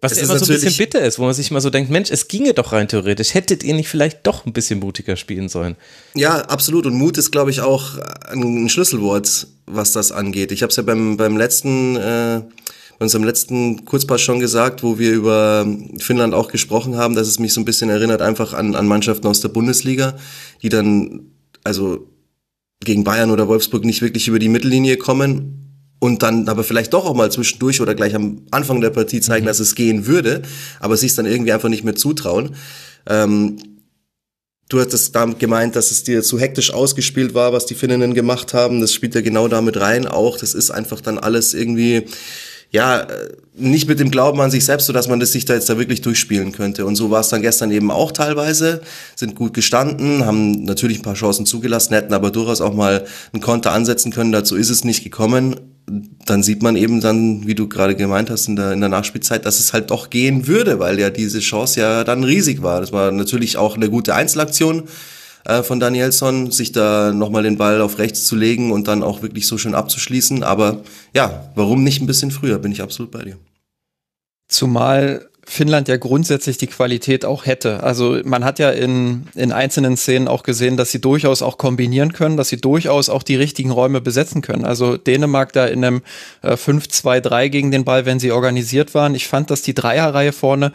was 0.00 0.16
ja 0.16 0.22
immer 0.22 0.38
so 0.38 0.44
ein 0.44 0.60
bisschen 0.60 0.76
bitter 0.76 1.00
ist, 1.00 1.18
wo 1.18 1.24
man 1.24 1.34
sich 1.34 1.50
mal 1.50 1.60
so 1.60 1.70
denkt, 1.70 1.90
Mensch, 1.90 2.10
es 2.10 2.28
ginge 2.28 2.54
doch 2.54 2.72
rein 2.72 2.86
theoretisch. 2.86 3.34
Hättet 3.34 3.64
ihr 3.64 3.74
nicht 3.74 3.88
vielleicht 3.88 4.26
doch 4.28 4.46
ein 4.46 4.52
bisschen 4.52 4.78
mutiger 4.78 5.16
spielen 5.16 5.48
sollen? 5.48 5.76
Ja, 6.14 6.42
absolut. 6.42 6.86
Und 6.86 6.94
Mut 6.94 7.18
ist, 7.18 7.32
glaube 7.32 7.50
ich, 7.50 7.62
auch 7.62 7.98
ein 8.28 8.68
Schlüsselwort, 8.68 9.48
was 9.66 9.92
das 9.92 10.12
angeht. 10.12 10.52
Ich 10.52 10.62
habe 10.62 10.70
es 10.70 10.76
ja 10.76 10.84
beim, 10.84 11.16
beim 11.16 11.36
letzten, 11.36 11.96
äh, 11.96 12.42
bei 12.98 13.04
unserem 13.04 13.24
letzten 13.24 13.84
Kurzpass 13.86 14.20
schon 14.20 14.38
gesagt, 14.38 14.84
wo 14.84 15.00
wir 15.00 15.12
über 15.12 15.66
Finnland 15.98 16.32
auch 16.32 16.48
gesprochen 16.48 16.96
haben, 16.96 17.16
dass 17.16 17.26
es 17.26 17.40
mich 17.40 17.52
so 17.52 17.60
ein 17.60 17.64
bisschen 17.64 17.90
erinnert 17.90 18.22
einfach 18.22 18.52
an, 18.52 18.76
an 18.76 18.86
Mannschaften 18.86 19.26
aus 19.26 19.40
der 19.40 19.48
Bundesliga, 19.48 20.16
die 20.62 20.68
dann, 20.68 21.32
also 21.64 22.06
gegen 22.84 23.02
Bayern 23.02 23.32
oder 23.32 23.48
Wolfsburg 23.48 23.84
nicht 23.84 24.00
wirklich 24.00 24.28
über 24.28 24.38
die 24.38 24.48
Mittellinie 24.48 24.96
kommen 24.96 25.67
und 26.00 26.22
dann 26.22 26.48
aber 26.48 26.64
vielleicht 26.64 26.92
doch 26.92 27.06
auch 27.06 27.14
mal 27.14 27.30
zwischendurch 27.30 27.80
oder 27.80 27.94
gleich 27.94 28.14
am 28.14 28.42
Anfang 28.50 28.80
der 28.80 28.90
Partie 28.90 29.20
zeigen, 29.20 29.44
mhm. 29.44 29.48
dass 29.48 29.60
es 29.60 29.74
gehen 29.74 30.06
würde, 30.06 30.42
aber 30.80 30.96
sich 30.96 31.14
dann 31.14 31.26
irgendwie 31.26 31.52
einfach 31.52 31.68
nicht 31.68 31.84
mehr 31.84 31.96
zutrauen. 31.96 32.54
Ähm, 33.06 33.56
du 34.68 34.80
hattest 34.80 35.14
damit 35.14 35.38
gemeint, 35.38 35.76
dass 35.76 35.90
es 35.90 36.04
dir 36.04 36.22
zu 36.22 36.38
hektisch 36.38 36.72
ausgespielt 36.72 37.34
war, 37.34 37.52
was 37.52 37.66
die 37.66 37.74
Finninnen 37.74 38.14
gemacht 38.14 38.54
haben. 38.54 38.80
Das 38.80 38.92
spielt 38.92 39.14
ja 39.14 39.22
genau 39.22 39.48
damit 39.48 39.78
rein 39.80 40.06
auch. 40.06 40.38
Das 40.38 40.54
ist 40.54 40.70
einfach 40.70 41.00
dann 41.00 41.18
alles 41.18 41.54
irgendwie 41.54 42.04
ja, 42.70 43.06
nicht 43.54 43.88
mit 43.88 43.98
dem 43.98 44.10
Glauben 44.10 44.40
an 44.40 44.50
sich 44.50 44.64
selbst, 44.64 44.86
so 44.86 44.92
dass 44.92 45.08
man 45.08 45.20
das 45.20 45.32
sich 45.32 45.44
da 45.44 45.54
jetzt 45.54 45.68
da 45.68 45.78
wirklich 45.78 46.00
durchspielen 46.02 46.52
könnte. 46.52 46.84
Und 46.86 46.96
so 46.96 47.10
war 47.10 47.20
es 47.20 47.28
dann 47.28 47.42
gestern 47.42 47.70
eben 47.70 47.90
auch 47.90 48.12
teilweise, 48.12 48.82
sind 49.16 49.34
gut 49.34 49.54
gestanden, 49.54 50.26
haben 50.26 50.64
natürlich 50.64 50.98
ein 50.98 51.02
paar 51.02 51.14
Chancen 51.14 51.46
zugelassen, 51.46 51.94
hätten 51.94 52.12
aber 52.12 52.30
durchaus 52.30 52.60
auch 52.60 52.74
mal 52.74 53.04
einen 53.32 53.42
Konter 53.42 53.72
ansetzen 53.72 54.12
können. 54.12 54.32
Dazu 54.32 54.54
ist 54.54 54.70
es 54.70 54.84
nicht 54.84 55.02
gekommen. 55.02 55.56
Dann 56.26 56.42
sieht 56.42 56.62
man 56.62 56.76
eben 56.76 57.00
dann, 57.00 57.46
wie 57.46 57.54
du 57.54 57.68
gerade 57.68 57.96
gemeint 57.96 58.28
hast 58.28 58.48
in 58.48 58.56
der, 58.56 58.72
in 58.72 58.80
der 58.80 58.90
Nachspielzeit, 58.90 59.46
dass 59.46 59.58
es 59.58 59.72
halt 59.72 59.90
doch 59.90 60.10
gehen 60.10 60.46
würde, 60.46 60.78
weil 60.78 61.00
ja 61.00 61.08
diese 61.08 61.40
Chance 61.40 61.80
ja 61.80 62.04
dann 62.04 62.24
riesig 62.24 62.62
war. 62.62 62.80
Das 62.82 62.92
war 62.92 63.10
natürlich 63.10 63.56
auch 63.56 63.76
eine 63.76 63.88
gute 63.88 64.14
Einzelaktion 64.14 64.84
äh, 65.48 65.62
von 65.62 65.80
Danielson, 65.80 66.50
sich 66.52 66.72
da 66.72 67.12
nochmal 67.12 67.42
den 67.42 67.56
Ball 67.56 67.80
auf 67.80 67.98
rechts 67.98 68.26
zu 68.26 68.36
legen 68.36 68.70
und 68.70 68.86
dann 68.86 69.02
auch 69.02 69.22
wirklich 69.22 69.46
so 69.46 69.58
schön 69.58 69.74
abzuschließen. 69.74 70.44
Aber 70.44 70.82
ja, 71.14 71.50
warum 71.54 71.82
nicht 71.82 72.00
ein 72.00 72.06
bisschen 72.06 72.30
früher, 72.30 72.58
bin 72.58 72.70
ich 72.70 72.82
absolut 72.82 73.10
bei 73.10 73.24
dir. 73.24 73.38
Zumal 74.48 75.28
Finnland 75.48 75.88
ja 75.88 75.96
grundsätzlich 75.96 76.58
die 76.58 76.66
Qualität 76.66 77.24
auch 77.24 77.46
hätte. 77.46 77.82
Also 77.82 78.20
man 78.24 78.44
hat 78.44 78.58
ja 78.58 78.68
in, 78.70 79.28
in 79.34 79.50
einzelnen 79.50 79.96
Szenen 79.96 80.28
auch 80.28 80.42
gesehen, 80.42 80.76
dass 80.76 80.90
sie 80.90 81.00
durchaus 81.00 81.40
auch 81.40 81.56
kombinieren 81.56 82.12
können, 82.12 82.36
dass 82.36 82.50
sie 82.50 82.58
durchaus 82.58 83.08
auch 83.08 83.22
die 83.22 83.36
richtigen 83.36 83.70
Räume 83.70 84.02
besetzen 84.02 84.42
können. 84.42 84.66
Also 84.66 84.98
Dänemark 84.98 85.54
da 85.54 85.66
in 85.66 85.82
einem 85.82 86.02
äh, 86.42 86.52
5-2-3 86.52 87.48
gegen 87.48 87.70
den 87.70 87.86
Ball, 87.86 88.04
wenn 88.04 88.20
sie 88.20 88.30
organisiert 88.30 88.94
waren. 88.94 89.14
Ich 89.14 89.26
fand, 89.26 89.50
dass 89.50 89.62
die 89.62 89.72
Dreierreihe 89.72 90.32
vorne 90.32 90.72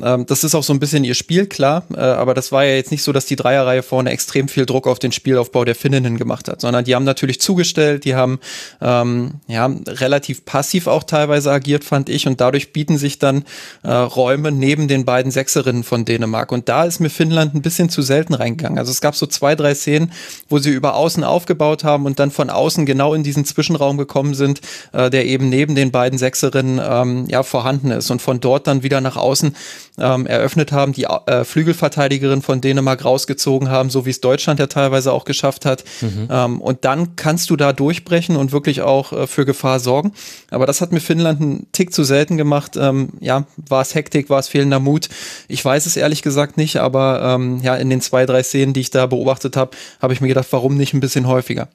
ähm, 0.00 0.24
das 0.26 0.42
ist 0.42 0.54
auch 0.54 0.62
so 0.62 0.72
ein 0.72 0.80
bisschen 0.80 1.04
ihr 1.04 1.14
Spiel, 1.14 1.46
klar. 1.46 1.84
Äh, 1.94 2.00
aber 2.00 2.32
das 2.34 2.50
war 2.50 2.64
ja 2.64 2.74
jetzt 2.74 2.90
nicht 2.90 3.02
so, 3.02 3.12
dass 3.12 3.26
die 3.26 3.36
Dreierreihe 3.36 3.82
vorne 3.82 4.10
extrem 4.10 4.48
viel 4.48 4.64
Druck 4.64 4.86
auf 4.86 4.98
den 4.98 5.12
Spielaufbau 5.12 5.64
der 5.64 5.74
Finninnen 5.74 6.16
gemacht 6.16 6.48
hat, 6.48 6.60
sondern 6.60 6.84
die 6.84 6.94
haben 6.94 7.04
natürlich 7.04 7.40
zugestellt, 7.40 8.04
die 8.04 8.14
haben 8.14 8.40
ähm, 8.80 9.34
ja 9.48 9.70
relativ 9.86 10.44
passiv 10.44 10.86
auch 10.86 11.04
teilweise 11.04 11.52
agiert, 11.52 11.84
fand 11.84 12.08
ich. 12.08 12.26
Und 12.26 12.40
dadurch 12.40 12.72
bieten 12.72 12.96
sich 12.96 13.18
dann 13.18 13.44
äh, 13.82 13.92
Räume 13.92 14.50
neben 14.50 14.88
den 14.88 15.04
beiden 15.04 15.30
Sechserinnen 15.30 15.84
von 15.84 16.04
Dänemark. 16.04 16.52
Und 16.52 16.68
da 16.68 16.84
ist 16.84 17.00
mir 17.00 17.10
Finnland 17.10 17.54
ein 17.54 17.62
bisschen 17.62 17.90
zu 17.90 18.00
selten 18.00 18.34
reingegangen. 18.34 18.78
Also 18.78 18.90
es 18.90 19.00
gab 19.02 19.14
so 19.14 19.26
zwei, 19.26 19.54
drei 19.54 19.74
Szenen, 19.74 20.12
wo 20.48 20.58
sie 20.58 20.70
über 20.70 20.94
außen 20.94 21.22
aufgebaut 21.22 21.84
haben 21.84 22.06
und 22.06 22.18
dann 22.18 22.30
von 22.30 22.48
außen 22.48 22.86
genau 22.86 23.12
in 23.12 23.22
diesen 23.22 23.44
Zwischenraum 23.44 23.98
gekommen 23.98 24.34
sind, 24.34 24.62
äh, 24.92 25.10
der 25.10 25.26
eben 25.26 25.50
neben 25.50 25.74
den 25.74 25.90
beiden 25.90 26.18
Sechserinnen 26.18 26.80
ähm, 26.82 27.26
ja 27.28 27.42
vorhanden 27.42 27.90
ist. 27.90 28.10
Und 28.10 28.22
von 28.22 28.40
dort 28.40 28.66
dann 28.66 28.82
wieder 28.82 29.02
nach 29.02 29.16
außen 29.16 29.54
ähm, 29.98 30.26
eröffnet 30.26 30.72
haben, 30.72 30.92
die 30.92 31.04
äh, 31.04 31.44
Flügelverteidigerin 31.44 32.42
von 32.42 32.60
Dänemark 32.60 33.04
rausgezogen 33.04 33.70
haben, 33.70 33.90
so 33.90 34.06
wie 34.06 34.10
es 34.10 34.20
Deutschland 34.20 34.58
ja 34.58 34.66
teilweise 34.66 35.12
auch 35.12 35.24
geschafft 35.24 35.66
hat. 35.66 35.84
Mhm. 36.00 36.28
Ähm, 36.30 36.60
und 36.60 36.84
dann 36.84 37.16
kannst 37.16 37.50
du 37.50 37.56
da 37.56 37.72
durchbrechen 37.72 38.36
und 38.36 38.52
wirklich 38.52 38.80
auch 38.82 39.12
äh, 39.12 39.26
für 39.26 39.44
Gefahr 39.44 39.80
sorgen. 39.80 40.12
Aber 40.50 40.66
das 40.66 40.80
hat 40.80 40.92
mir 40.92 41.00
Finnland 41.00 41.40
einen 41.40 41.66
Tick 41.72 41.92
zu 41.92 42.04
selten 42.04 42.36
gemacht. 42.36 42.76
Ähm, 42.76 43.10
ja, 43.20 43.44
war 43.56 43.82
es 43.82 43.94
Hektik, 43.94 44.30
war 44.30 44.38
es 44.38 44.48
fehlender 44.48 44.80
Mut? 44.80 45.08
Ich 45.48 45.64
weiß 45.64 45.86
es 45.86 45.96
ehrlich 45.96 46.22
gesagt 46.22 46.56
nicht, 46.56 46.76
aber 46.76 47.22
ähm, 47.22 47.60
ja, 47.62 47.76
in 47.76 47.90
den 47.90 48.00
zwei, 48.00 48.24
drei 48.24 48.42
Szenen, 48.42 48.72
die 48.72 48.80
ich 48.80 48.90
da 48.90 49.06
beobachtet 49.06 49.56
habe, 49.56 49.76
habe 50.00 50.14
ich 50.14 50.20
mir 50.20 50.28
gedacht, 50.28 50.48
warum 50.50 50.76
nicht 50.76 50.94
ein 50.94 51.00
bisschen 51.00 51.26
häufiger? 51.26 51.68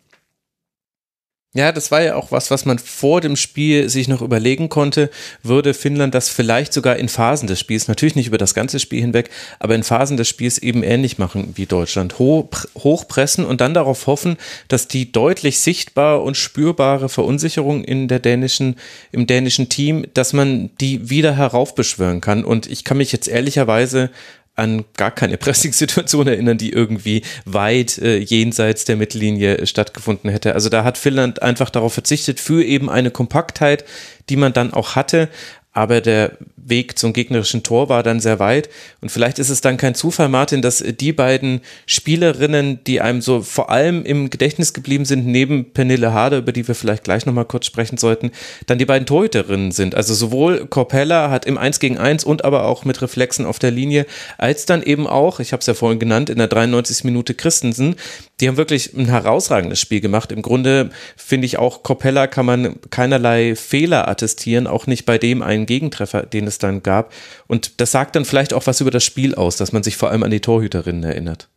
Ja, 1.58 1.72
das 1.72 1.90
war 1.90 2.04
ja 2.04 2.14
auch 2.14 2.30
was, 2.30 2.52
was 2.52 2.66
man 2.66 2.78
vor 2.78 3.20
dem 3.20 3.36
Spiel 3.36 3.90
sich 3.90 4.08
noch 4.08 4.22
überlegen 4.22 4.70
konnte. 4.70 5.10
Würde 5.42 5.74
Finnland 5.74 6.14
das 6.14 6.30
vielleicht 6.30 6.72
sogar 6.72 6.98
in 6.98 7.10
Phasen 7.10 7.48
des 7.48 7.60
Spiels, 7.60 7.88
natürlich 7.88 8.16
nicht 8.16 8.28
über 8.28 8.38
das 8.38 8.54
ganze 8.54 8.80
Spiel 8.80 9.02
hinweg, 9.02 9.32
aber 9.58 9.74
in 9.74 9.82
Phasen 9.82 10.18
des 10.18 10.30
Spiels 10.30 10.60
eben 10.60 10.84
ähnlich 10.84 11.18
machen 11.18 11.54
wie 11.56 11.66
Deutschland. 11.66 12.20
Hoch, 12.20 12.48
hochpressen 12.78 13.44
und 13.44 13.60
dann 13.60 13.74
darauf 13.74 14.06
hoffen, 14.06 14.38
dass 14.68 14.88
die 14.88 15.12
deutlich 15.12 15.60
sichtbar 15.60 16.22
und 16.22 16.38
spürbare 16.38 17.10
Verunsicherung 17.10 17.84
in 17.84 18.08
der 18.08 18.20
dänischen, 18.20 18.76
im 19.12 19.26
dänischen 19.26 19.68
Team, 19.68 20.06
dass 20.14 20.34
man 20.34 20.70
die 20.80 21.10
wieder 21.10 21.36
heraufbeschwören 21.36 22.22
kann. 22.22 22.46
Und 22.46 22.68
ich 22.70 22.84
kann 22.84 22.98
mich 22.98 23.12
jetzt 23.12 23.28
ehrlicherweise 23.28 24.12
an 24.58 24.86
gar 24.98 25.12
keine 25.12 25.38
Pressing-Situation 25.38 26.28
erinnern, 26.28 26.58
die 26.58 26.72
irgendwie 26.72 27.22
weit 27.46 28.00
äh, 28.00 28.18
jenseits 28.18 28.86
der 28.86 28.98
Mittellinie 28.98 29.66
stattgefunden 29.66 30.30
hätte. 30.30 30.54
Also 30.54 30.70
da 30.70 30.84
hat 30.84 30.98
Finnland 30.98 31.42
einfach 31.42 31.70
darauf 31.70 31.94
verzichtet 31.94 32.40
für 32.40 32.64
eben 32.64 32.90
eine 32.90 33.12
Kompaktheit, 33.12 33.86
die 34.30 34.36
man 34.36 34.54
dann 34.54 34.74
auch 34.74 34.96
hatte. 34.96 35.30
Aber 35.78 36.02
der 36.02 36.32
Weg 36.56 36.98
zum 36.98 37.14
gegnerischen 37.14 37.62
Tor 37.62 37.88
war 37.88 38.02
dann 38.02 38.20
sehr 38.20 38.40
weit. 38.40 38.68
Und 39.00 39.12
vielleicht 39.12 39.38
ist 39.38 39.50
es 39.50 39.62
dann 39.62 39.78
kein 39.78 39.94
Zufall, 39.94 40.28
Martin, 40.28 40.64
dass 40.64 40.80
die 40.84 41.14
beiden 41.14 41.62
Spielerinnen, 41.86 42.84
die 42.86 43.00
einem 43.00 43.22
so 43.22 43.44
vor 43.44 43.70
allem 43.70 44.04
im 44.04 44.32
Gedächtnis 44.32 44.74
geblieben 44.74 45.06
sind, 45.06 45.28
neben 45.28 45.72
Pernille 45.74 46.14
Harder, 46.14 46.40
über 46.40 46.52
die 46.52 46.68
wir 46.68 46.74
vielleicht 46.74 47.04
gleich 47.04 47.28
nochmal 47.28 47.46
kurz 47.46 47.68
sprechen 47.68 48.00
sollten, 48.00 48.32
dann 48.66 48.80
die 48.80 48.88
beiden 48.88 49.06
Torhüterinnen 49.06 49.72
sind. 49.72 49.94
Also 49.94 50.16
sowohl 50.16 50.66
Corpella 50.66 51.30
hat 51.30 51.46
im 51.46 51.60
1 51.60 51.80
gegen 51.80 52.00
1 52.00 52.24
und 52.24 52.44
aber 52.44 52.66
auch 52.66 52.84
mit 52.84 53.00
Reflexen 53.04 53.46
auf 53.46 53.60
der 53.60 53.70
Linie, 53.70 54.08
als 54.40 54.66
dann 54.66 54.82
eben 54.82 55.06
auch, 55.06 55.40
ich 55.40 55.54
habe 55.54 55.60
es 55.60 55.68
ja 55.68 55.76
vorhin 55.76 56.00
genannt, 56.00 56.32
in 56.32 56.40
der 56.40 56.48
93. 56.48 57.04
Minute 57.04 57.36
Christensen, 57.36 57.98
die 58.40 58.48
haben 58.48 58.58
wirklich 58.58 58.94
ein 58.94 59.08
herausragendes 59.08 59.80
Spiel 59.80 60.00
gemacht. 60.00 60.32
Im 60.32 60.44
Grunde 60.44 60.92
finde 61.16 61.46
ich 61.46 61.58
auch, 61.58 61.82
Corpella 61.82 62.28
kann 62.28 62.46
man 62.46 62.76
keinerlei 62.92 63.56
Fehler 63.56 64.08
attestieren, 64.08 64.68
auch 64.68 64.86
nicht 64.86 65.06
bei 65.06 65.18
dem 65.18 65.42
einen 65.42 65.66
Gegentreffer, 65.66 66.24
den 66.24 66.46
es 66.46 66.60
dann 66.60 66.84
gab. 66.84 67.12
Und 67.48 67.82
das 67.82 67.92
sagt 67.92 68.16
dann 68.16 68.26
vielleicht 68.26 68.54
auch 68.54 68.68
was 68.68 68.80
über 68.80 68.92
das 68.92 69.04
Spiel 69.04 69.34
aus, 69.34 69.58
dass 69.58 69.72
man 69.72 69.82
sich 69.82 69.98
vor 69.98 70.12
allem 70.12 70.24
an 70.24 70.32
die 70.32 70.40
Torhüterinnen 70.40 71.04
erinnert. 71.04 71.50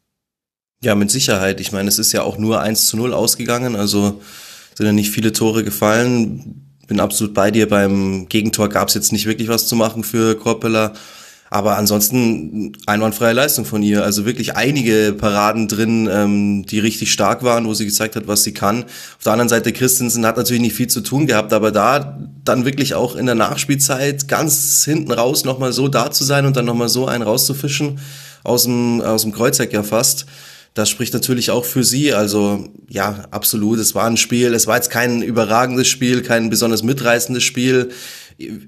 Ja, 0.82 0.94
mit 0.94 1.10
Sicherheit. 1.10 1.60
Ich 1.60 1.72
meine, 1.72 1.88
es 1.88 1.98
ist 1.98 2.12
ja 2.12 2.22
auch 2.22 2.38
nur 2.38 2.60
1 2.60 2.88
zu 2.88 2.96
0 2.96 3.12
ausgegangen, 3.12 3.76
also 3.76 4.20
sind 4.74 4.86
ja 4.86 4.92
nicht 4.92 5.10
viele 5.10 5.32
Tore 5.32 5.62
gefallen. 5.62 6.66
Bin 6.86 7.00
absolut 7.00 7.34
bei 7.34 7.50
dir. 7.50 7.68
Beim 7.68 8.26
Gegentor 8.30 8.70
gab 8.70 8.88
es 8.88 8.94
jetzt 8.94 9.12
nicht 9.12 9.26
wirklich 9.26 9.48
was 9.48 9.68
zu 9.68 9.76
machen 9.76 10.02
für 10.02 10.34
Korpela. 10.36 10.94
Aber 11.52 11.76
ansonsten 11.76 12.76
einwandfreie 12.86 13.32
Leistung 13.32 13.64
von 13.64 13.82
ihr. 13.82 14.04
Also 14.04 14.24
wirklich 14.24 14.54
einige 14.54 15.12
Paraden 15.12 15.66
drin, 15.66 16.08
ähm, 16.10 16.64
die 16.64 16.78
richtig 16.78 17.12
stark 17.12 17.42
waren, 17.42 17.66
wo 17.66 17.74
sie 17.74 17.86
gezeigt 17.86 18.14
hat, 18.14 18.28
was 18.28 18.44
sie 18.44 18.54
kann. 18.54 18.84
Auf 18.84 19.24
der 19.24 19.32
anderen 19.32 19.48
Seite, 19.48 19.72
Christensen 19.72 20.24
hat 20.24 20.36
natürlich 20.36 20.62
nicht 20.62 20.76
viel 20.76 20.86
zu 20.86 21.00
tun 21.00 21.26
gehabt, 21.26 21.52
aber 21.52 21.72
da 21.72 22.20
dann 22.44 22.64
wirklich 22.64 22.94
auch 22.94 23.16
in 23.16 23.26
der 23.26 23.34
Nachspielzeit 23.34 24.28
ganz 24.28 24.84
hinten 24.84 25.10
raus 25.10 25.44
nochmal 25.44 25.72
so 25.72 25.88
da 25.88 26.12
zu 26.12 26.22
sein 26.22 26.46
und 26.46 26.56
dann 26.56 26.66
nochmal 26.66 26.88
so 26.88 27.08
einen 27.08 27.24
rauszufischen, 27.24 27.98
aus 28.44 28.62
dem, 28.62 29.00
aus 29.00 29.22
dem 29.22 29.32
Kreuzeck 29.32 29.72
ja 29.72 29.82
fast. 29.82 30.26
Das 30.74 30.88
spricht 30.88 31.12
natürlich 31.14 31.50
auch 31.50 31.64
für 31.64 31.82
sie. 31.82 32.14
Also 32.14 32.68
ja, 32.88 33.24
absolut. 33.32 33.80
Es 33.80 33.96
war 33.96 34.06
ein 34.06 34.16
Spiel. 34.16 34.54
Es 34.54 34.68
war 34.68 34.76
jetzt 34.76 34.90
kein 34.90 35.20
überragendes 35.20 35.88
Spiel, 35.88 36.22
kein 36.22 36.48
besonders 36.48 36.84
mitreißendes 36.84 37.42
Spiel 37.42 37.90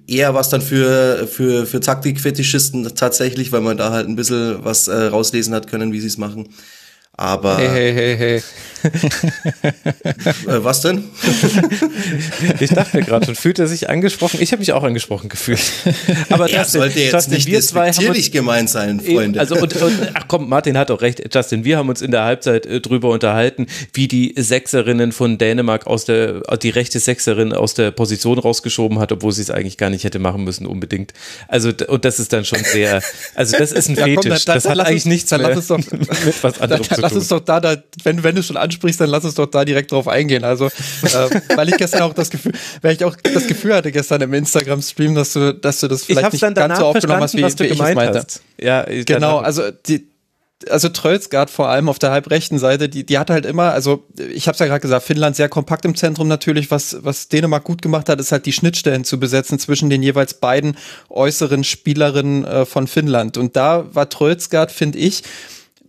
eher 0.06 0.34
was 0.34 0.48
dann 0.48 0.60
für, 0.60 1.26
für, 1.26 1.66
für 1.66 1.80
Taktikfetischisten 1.80 2.94
tatsächlich, 2.94 3.52
weil 3.52 3.60
man 3.60 3.76
da 3.76 3.90
halt 3.90 4.08
ein 4.08 4.16
bisschen 4.16 4.64
was 4.64 4.88
äh, 4.88 5.04
rauslesen 5.04 5.54
hat 5.54 5.68
können, 5.68 5.92
wie 5.92 6.00
sie 6.00 6.06
es 6.08 6.18
machen. 6.18 6.48
Aber. 7.14 7.58
Hey, 7.58 7.68
hey, 7.68 7.92
hey, 7.94 8.16
hey. 8.16 8.42
äh, 9.62 10.64
was 10.64 10.80
denn? 10.80 11.04
ich 12.60 12.70
dachte 12.70 12.96
mir 12.96 13.04
gerade 13.04 13.26
schon, 13.26 13.36
fühlt 13.36 13.58
er 13.58 13.66
sich 13.66 13.88
angesprochen? 13.88 14.38
Ich 14.40 14.50
habe 14.52 14.60
mich 14.60 14.72
auch 14.72 14.82
angesprochen 14.82 15.28
gefühlt. 15.28 15.60
Aber 16.30 16.50
er 16.50 16.62
Justin, 16.62 16.80
sollte 16.80 17.00
jetzt 17.00 17.12
Justin, 17.12 17.34
nicht 17.34 17.46
wir 17.46 17.58
uns, 18.08 18.30
gemeint 18.32 18.70
sein, 18.70 19.00
Freunde. 19.00 19.38
Also 19.38 19.56
und, 19.56 19.76
und, 19.76 20.10
ach 20.14 20.24
komm, 20.26 20.48
Martin 20.48 20.76
hat 20.76 20.90
auch 20.90 21.02
recht. 21.02 21.22
Justin, 21.32 21.64
wir 21.64 21.76
haben 21.76 21.88
uns 21.90 22.02
in 22.02 22.10
der 22.10 22.24
Halbzeit 22.24 22.66
äh, 22.66 22.80
drüber 22.80 23.10
unterhalten, 23.10 23.66
wie 23.92 24.08
die 24.08 24.34
Sechserinnen 24.36 25.12
von 25.12 25.38
Dänemark 25.38 25.86
aus 25.86 26.06
der, 26.06 26.40
die 26.56 26.70
rechte 26.70 26.98
Sechserin 26.98 27.52
aus 27.52 27.74
der 27.74 27.90
Position 27.90 28.38
rausgeschoben 28.38 28.98
hat, 28.98 29.12
obwohl 29.12 29.32
sie 29.32 29.42
es 29.42 29.50
eigentlich 29.50 29.76
gar 29.76 29.90
nicht 29.90 30.04
hätte 30.04 30.18
machen 30.18 30.44
müssen 30.44 30.66
unbedingt. 30.66 31.12
Also 31.46 31.72
und 31.86 32.04
das 32.04 32.18
ist 32.18 32.32
dann 32.32 32.44
schon 32.44 32.64
sehr, 32.64 33.02
also 33.34 33.56
das 33.56 33.70
ist 33.70 33.88
ein 33.90 33.96
ja, 33.96 34.04
Fetisch. 34.04 34.22
Komm, 34.22 34.30
dann, 34.30 34.40
dann, 34.46 34.54
das 34.54 34.64
hat 34.64 34.80
eigentlich 34.80 35.04
uns, 35.04 35.04
nichts 35.04 35.30
mehr 35.30 35.38
mit 35.40 36.42
was 36.42 36.60
anderem 36.60 36.82
zu 36.82 36.94
tun 36.94 37.01
lass 37.02 37.12
uns 37.12 37.28
doch 37.28 37.40
da, 37.40 37.60
da 37.60 37.76
wenn, 38.04 38.22
wenn 38.22 38.34
du 38.34 38.42
schon 38.42 38.56
ansprichst, 38.56 39.00
dann 39.00 39.10
lass 39.10 39.24
uns 39.24 39.34
doch 39.34 39.46
da 39.46 39.64
direkt 39.64 39.92
drauf 39.92 40.08
eingehen. 40.08 40.44
Also, 40.44 40.66
äh, 40.66 40.70
weil 41.56 41.68
ich 41.68 41.76
gestern 41.76 42.02
auch 42.02 42.14
das 42.14 42.30
Gefühl, 42.30 42.52
weil 42.80 42.94
ich 42.94 43.04
auch 43.04 43.16
das 43.16 43.46
Gefühl 43.46 43.74
hatte 43.74 43.92
gestern 43.92 44.22
im 44.22 44.32
Instagram-Stream, 44.32 45.14
dass 45.14 45.34
du, 45.34 45.52
dass 45.54 45.80
du 45.80 45.88
das 45.88 46.04
vielleicht 46.04 46.32
nicht 46.32 46.54
ganz 46.54 46.78
so 46.78 46.86
aufgenommen 46.86 47.22
hast, 47.22 47.34
wie, 47.34 47.42
wie 47.42 47.64
ich 47.66 47.80
es 47.80 47.94
meinte. 47.94 48.18
Hast. 48.18 48.42
Ja, 48.58 48.84
genau, 49.04 49.38
also 49.38 49.70
die, 49.70 50.06
also 50.70 50.88
Trölsgard 50.88 51.50
vor 51.50 51.68
allem 51.68 51.88
auf 51.88 51.98
der 51.98 52.10
halbrechten 52.10 52.58
Seite, 52.58 52.88
die, 52.88 53.04
die 53.04 53.18
hat 53.18 53.30
halt 53.30 53.46
immer, 53.46 53.72
also 53.72 54.04
ich 54.32 54.46
habe 54.46 54.54
es 54.54 54.58
ja 54.58 54.66
gerade 54.66 54.80
gesagt, 54.80 55.04
Finnland 55.04 55.36
sehr 55.36 55.48
kompakt 55.48 55.84
im 55.84 55.94
Zentrum 55.94 56.28
natürlich, 56.28 56.70
was, 56.70 56.98
was 57.00 57.28
Dänemark 57.28 57.64
gut 57.64 57.82
gemacht 57.82 58.08
hat, 58.08 58.20
ist 58.20 58.32
halt 58.32 58.46
die 58.46 58.52
Schnittstellen 58.52 59.04
zu 59.04 59.18
besetzen 59.18 59.58
zwischen 59.58 59.90
den 59.90 60.02
jeweils 60.02 60.34
beiden 60.34 60.76
äußeren 61.08 61.64
Spielerinnen 61.64 62.44
äh, 62.44 62.64
von 62.64 62.86
Finnland. 62.86 63.36
Und 63.36 63.56
da 63.56 63.86
war 63.94 64.08
Trölsgard, 64.08 64.70
finde 64.70 64.98
ich, 64.98 65.22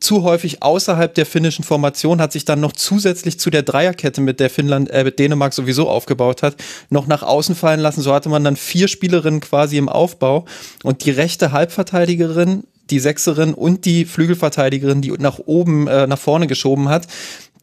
zu 0.04 0.24
häufig 0.24 0.62
außerhalb 0.62 1.14
der 1.14 1.26
finnischen 1.26 1.64
Formation, 1.64 2.22
hat 2.22 2.32
sich 2.32 2.46
dann 2.46 2.60
noch 2.60 2.74
zusätzlich 2.74 3.40
zu 3.40 3.50
der 3.50 3.64
Dreierkette, 3.64 4.22
mit 4.22 4.40
der 4.40 4.50
Finnland, 4.50 4.90
äh, 4.90 5.12
Dänemark 5.12 5.54
sowieso 5.54 5.90
aufgebaut 5.90 6.44
hat, 6.44 6.56
noch 6.90 7.08
nach 7.08 7.24
außen 7.24 7.56
fallen 7.56 7.80
lassen. 7.80 8.02
So 8.02 8.14
hatte 8.14 8.30
man 8.30 8.44
dann 8.44 8.56
vier 8.56 8.88
Spielerinnen 8.88 9.40
quasi 9.40 9.78
im 9.78 9.90
Aufbau 9.90 10.46
und 10.84 11.06
die 11.06 11.12
rechte 11.12 11.52
Halbverteidigerin 11.52 12.64
die 12.90 13.00
Sechserin 13.00 13.54
und 13.54 13.86
die 13.86 14.04
Flügelverteidigerin, 14.04 15.02
die 15.02 15.12
nach 15.12 15.40
oben, 15.40 15.88
äh, 15.88 16.06
nach 16.06 16.20
vorne 16.20 16.48
geschoben 16.48 16.90
hat, 16.90 17.08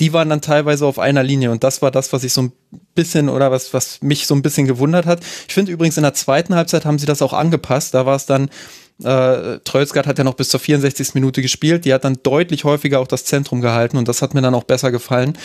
die 0.00 0.14
waren 0.14 0.30
dann 0.30 0.40
teilweise 0.40 0.86
auf 0.86 0.98
einer 0.98 1.22
Linie. 1.22 1.50
Und 1.50 1.62
das 1.62 1.82
war 1.82 1.90
das, 1.90 2.12
was 2.12 2.24
ich 2.24 2.32
so 2.32 2.42
ein 2.42 2.52
bisschen 2.94 3.28
oder 3.28 3.50
was, 3.50 3.74
was 3.74 4.00
mich 4.00 4.26
so 4.26 4.34
ein 4.34 4.42
bisschen 4.42 4.66
gewundert 4.66 5.04
hat. 5.04 5.20
Ich 5.46 5.54
finde 5.54 5.72
übrigens 5.72 5.98
in 5.98 6.02
der 6.02 6.14
zweiten 6.14 6.54
Halbzeit 6.54 6.86
haben 6.86 6.98
sie 6.98 7.06
das 7.06 7.20
auch 7.20 7.34
angepasst. 7.34 7.92
Da 7.92 8.06
war 8.06 8.16
es 8.16 8.24
dann 8.24 8.48
äh, 9.04 9.58
Treuzgard 9.64 10.06
hat 10.06 10.18
ja 10.18 10.24
noch 10.24 10.34
bis 10.34 10.48
zur 10.48 10.60
64. 10.60 11.14
Minute 11.14 11.42
gespielt. 11.42 11.84
Die 11.84 11.94
hat 11.94 12.04
dann 12.04 12.18
deutlich 12.22 12.64
häufiger 12.64 13.00
auch 13.00 13.06
das 13.06 13.24
Zentrum 13.24 13.60
gehalten 13.60 13.96
und 13.96 14.08
das 14.08 14.22
hat 14.22 14.34
mir 14.34 14.42
dann 14.42 14.54
auch 14.54 14.64
besser 14.64 14.90
gefallen. 14.90 15.36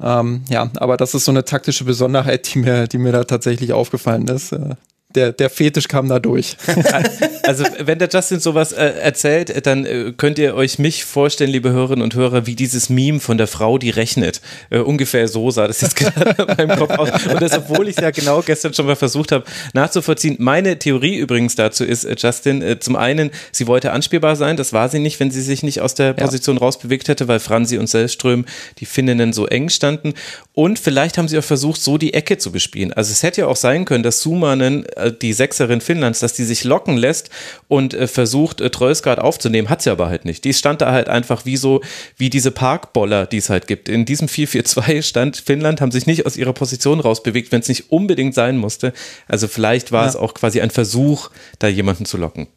Ähm, 0.00 0.44
ja, 0.48 0.70
aber 0.76 0.96
das 0.96 1.14
ist 1.14 1.24
so 1.24 1.32
eine 1.32 1.44
taktische 1.44 1.84
Besonderheit, 1.84 2.54
die 2.54 2.60
mir, 2.60 2.86
die 2.86 2.98
mir 2.98 3.12
da 3.12 3.24
tatsächlich 3.24 3.72
aufgefallen 3.72 4.28
ist. 4.28 4.52
Äh, 4.52 4.76
der, 5.14 5.32
der 5.32 5.50
Fetisch 5.50 5.88
kam 5.88 6.08
da 6.08 6.18
durch. 6.18 6.56
also, 7.42 7.64
wenn 7.80 7.98
der 7.98 8.08
Justin 8.08 8.40
sowas 8.40 8.72
äh, 8.72 8.84
erzählt, 9.00 9.66
dann 9.66 9.84
äh, 9.84 10.12
könnt 10.16 10.38
ihr 10.38 10.54
euch 10.54 10.78
mich 10.78 11.04
vorstellen, 11.04 11.50
liebe 11.50 11.70
Hörerinnen 11.70 12.02
und 12.02 12.14
Hörer, 12.14 12.46
wie 12.46 12.54
dieses 12.54 12.88
Meme 12.88 13.20
von 13.20 13.38
der 13.38 13.46
Frau, 13.46 13.78
die 13.78 13.90
rechnet. 13.90 14.40
Äh, 14.70 14.78
ungefähr 14.78 15.26
so 15.28 15.50
sah 15.50 15.66
das 15.66 15.80
jetzt 15.80 15.96
gerade 15.96 16.42
in 16.42 16.56
meinem 16.56 16.78
Kopf 16.78 16.92
aus. 16.92 17.10
Und 17.26 17.42
das, 17.42 17.56
obwohl 17.56 17.88
ich 17.88 17.96
ja 17.96 18.10
genau 18.10 18.42
gestern 18.42 18.74
schon 18.74 18.86
mal 18.86 18.96
versucht 18.96 19.32
habe 19.32 19.44
nachzuvollziehen. 19.74 20.36
Meine 20.38 20.78
Theorie 20.78 21.16
übrigens 21.16 21.54
dazu 21.56 21.84
ist, 21.84 22.04
äh, 22.04 22.14
Justin, 22.16 22.62
äh, 22.62 22.78
zum 22.78 22.96
einen, 22.96 23.30
sie 23.52 23.66
wollte 23.66 23.92
anspielbar 23.92 24.36
sein. 24.36 24.56
Das 24.56 24.72
war 24.72 24.88
sie 24.88 24.98
nicht, 24.98 25.18
wenn 25.20 25.30
sie 25.30 25.42
sich 25.42 25.62
nicht 25.62 25.80
aus 25.80 25.94
der 25.94 26.12
Position 26.12 26.56
ja. 26.56 26.62
rausbewegt 26.62 27.08
hätte, 27.08 27.28
weil 27.28 27.40
Franzi 27.40 27.78
und 27.78 27.88
Sellström, 27.88 28.44
die 28.78 28.86
Finninnen, 28.86 29.32
so 29.32 29.46
eng 29.46 29.68
standen. 29.68 30.14
Und 30.54 30.78
vielleicht 30.78 31.18
haben 31.18 31.28
sie 31.28 31.38
auch 31.38 31.44
versucht, 31.44 31.80
so 31.80 31.98
die 31.98 32.14
Ecke 32.14 32.38
zu 32.38 32.52
bespielen. 32.52 32.92
Also 32.92 33.12
es 33.12 33.22
hätte 33.22 33.42
ja 33.42 33.46
auch 33.46 33.56
sein 33.56 33.84
können, 33.84 34.02
dass 34.02 34.20
Sumanen 34.20 34.84
äh, 34.99 34.99
die 35.08 35.32
Sechserin 35.32 35.80
Finnlands, 35.80 36.20
dass 36.20 36.32
die 36.32 36.44
sich 36.44 36.64
locken 36.64 36.96
lässt 36.96 37.30
und 37.68 37.94
äh, 37.94 38.06
versucht, 38.06 38.60
äh, 38.60 38.70
Trösgard 38.70 39.18
aufzunehmen, 39.18 39.68
hat 39.68 39.82
sie 39.82 39.90
aber 39.90 40.08
halt 40.08 40.24
nicht. 40.24 40.44
Die 40.44 40.52
stand 40.52 40.80
da 40.80 40.92
halt 40.92 41.08
einfach 41.08 41.44
wie 41.46 41.56
so, 41.56 41.80
wie 42.16 42.30
diese 42.30 42.50
Parkboller, 42.50 43.26
die 43.26 43.38
es 43.38 43.50
halt 43.50 43.66
gibt. 43.66 43.88
In 43.88 44.04
diesem 44.04 44.28
4-4-2 44.28 45.02
stand 45.02 45.36
Finnland, 45.36 45.80
haben 45.80 45.92
sich 45.92 46.06
nicht 46.06 46.26
aus 46.26 46.36
ihrer 46.36 46.52
Position 46.52 47.00
rausbewegt, 47.00 47.52
wenn 47.52 47.60
es 47.60 47.68
nicht 47.68 47.90
unbedingt 47.90 48.34
sein 48.34 48.58
musste. 48.58 48.92
Also 49.28 49.48
vielleicht 49.48 49.92
war 49.92 50.02
ja. 50.02 50.08
es 50.08 50.16
auch 50.16 50.34
quasi 50.34 50.60
ein 50.60 50.70
Versuch, 50.70 51.30
da 51.58 51.68
jemanden 51.68 52.04
zu 52.04 52.16
locken. 52.16 52.48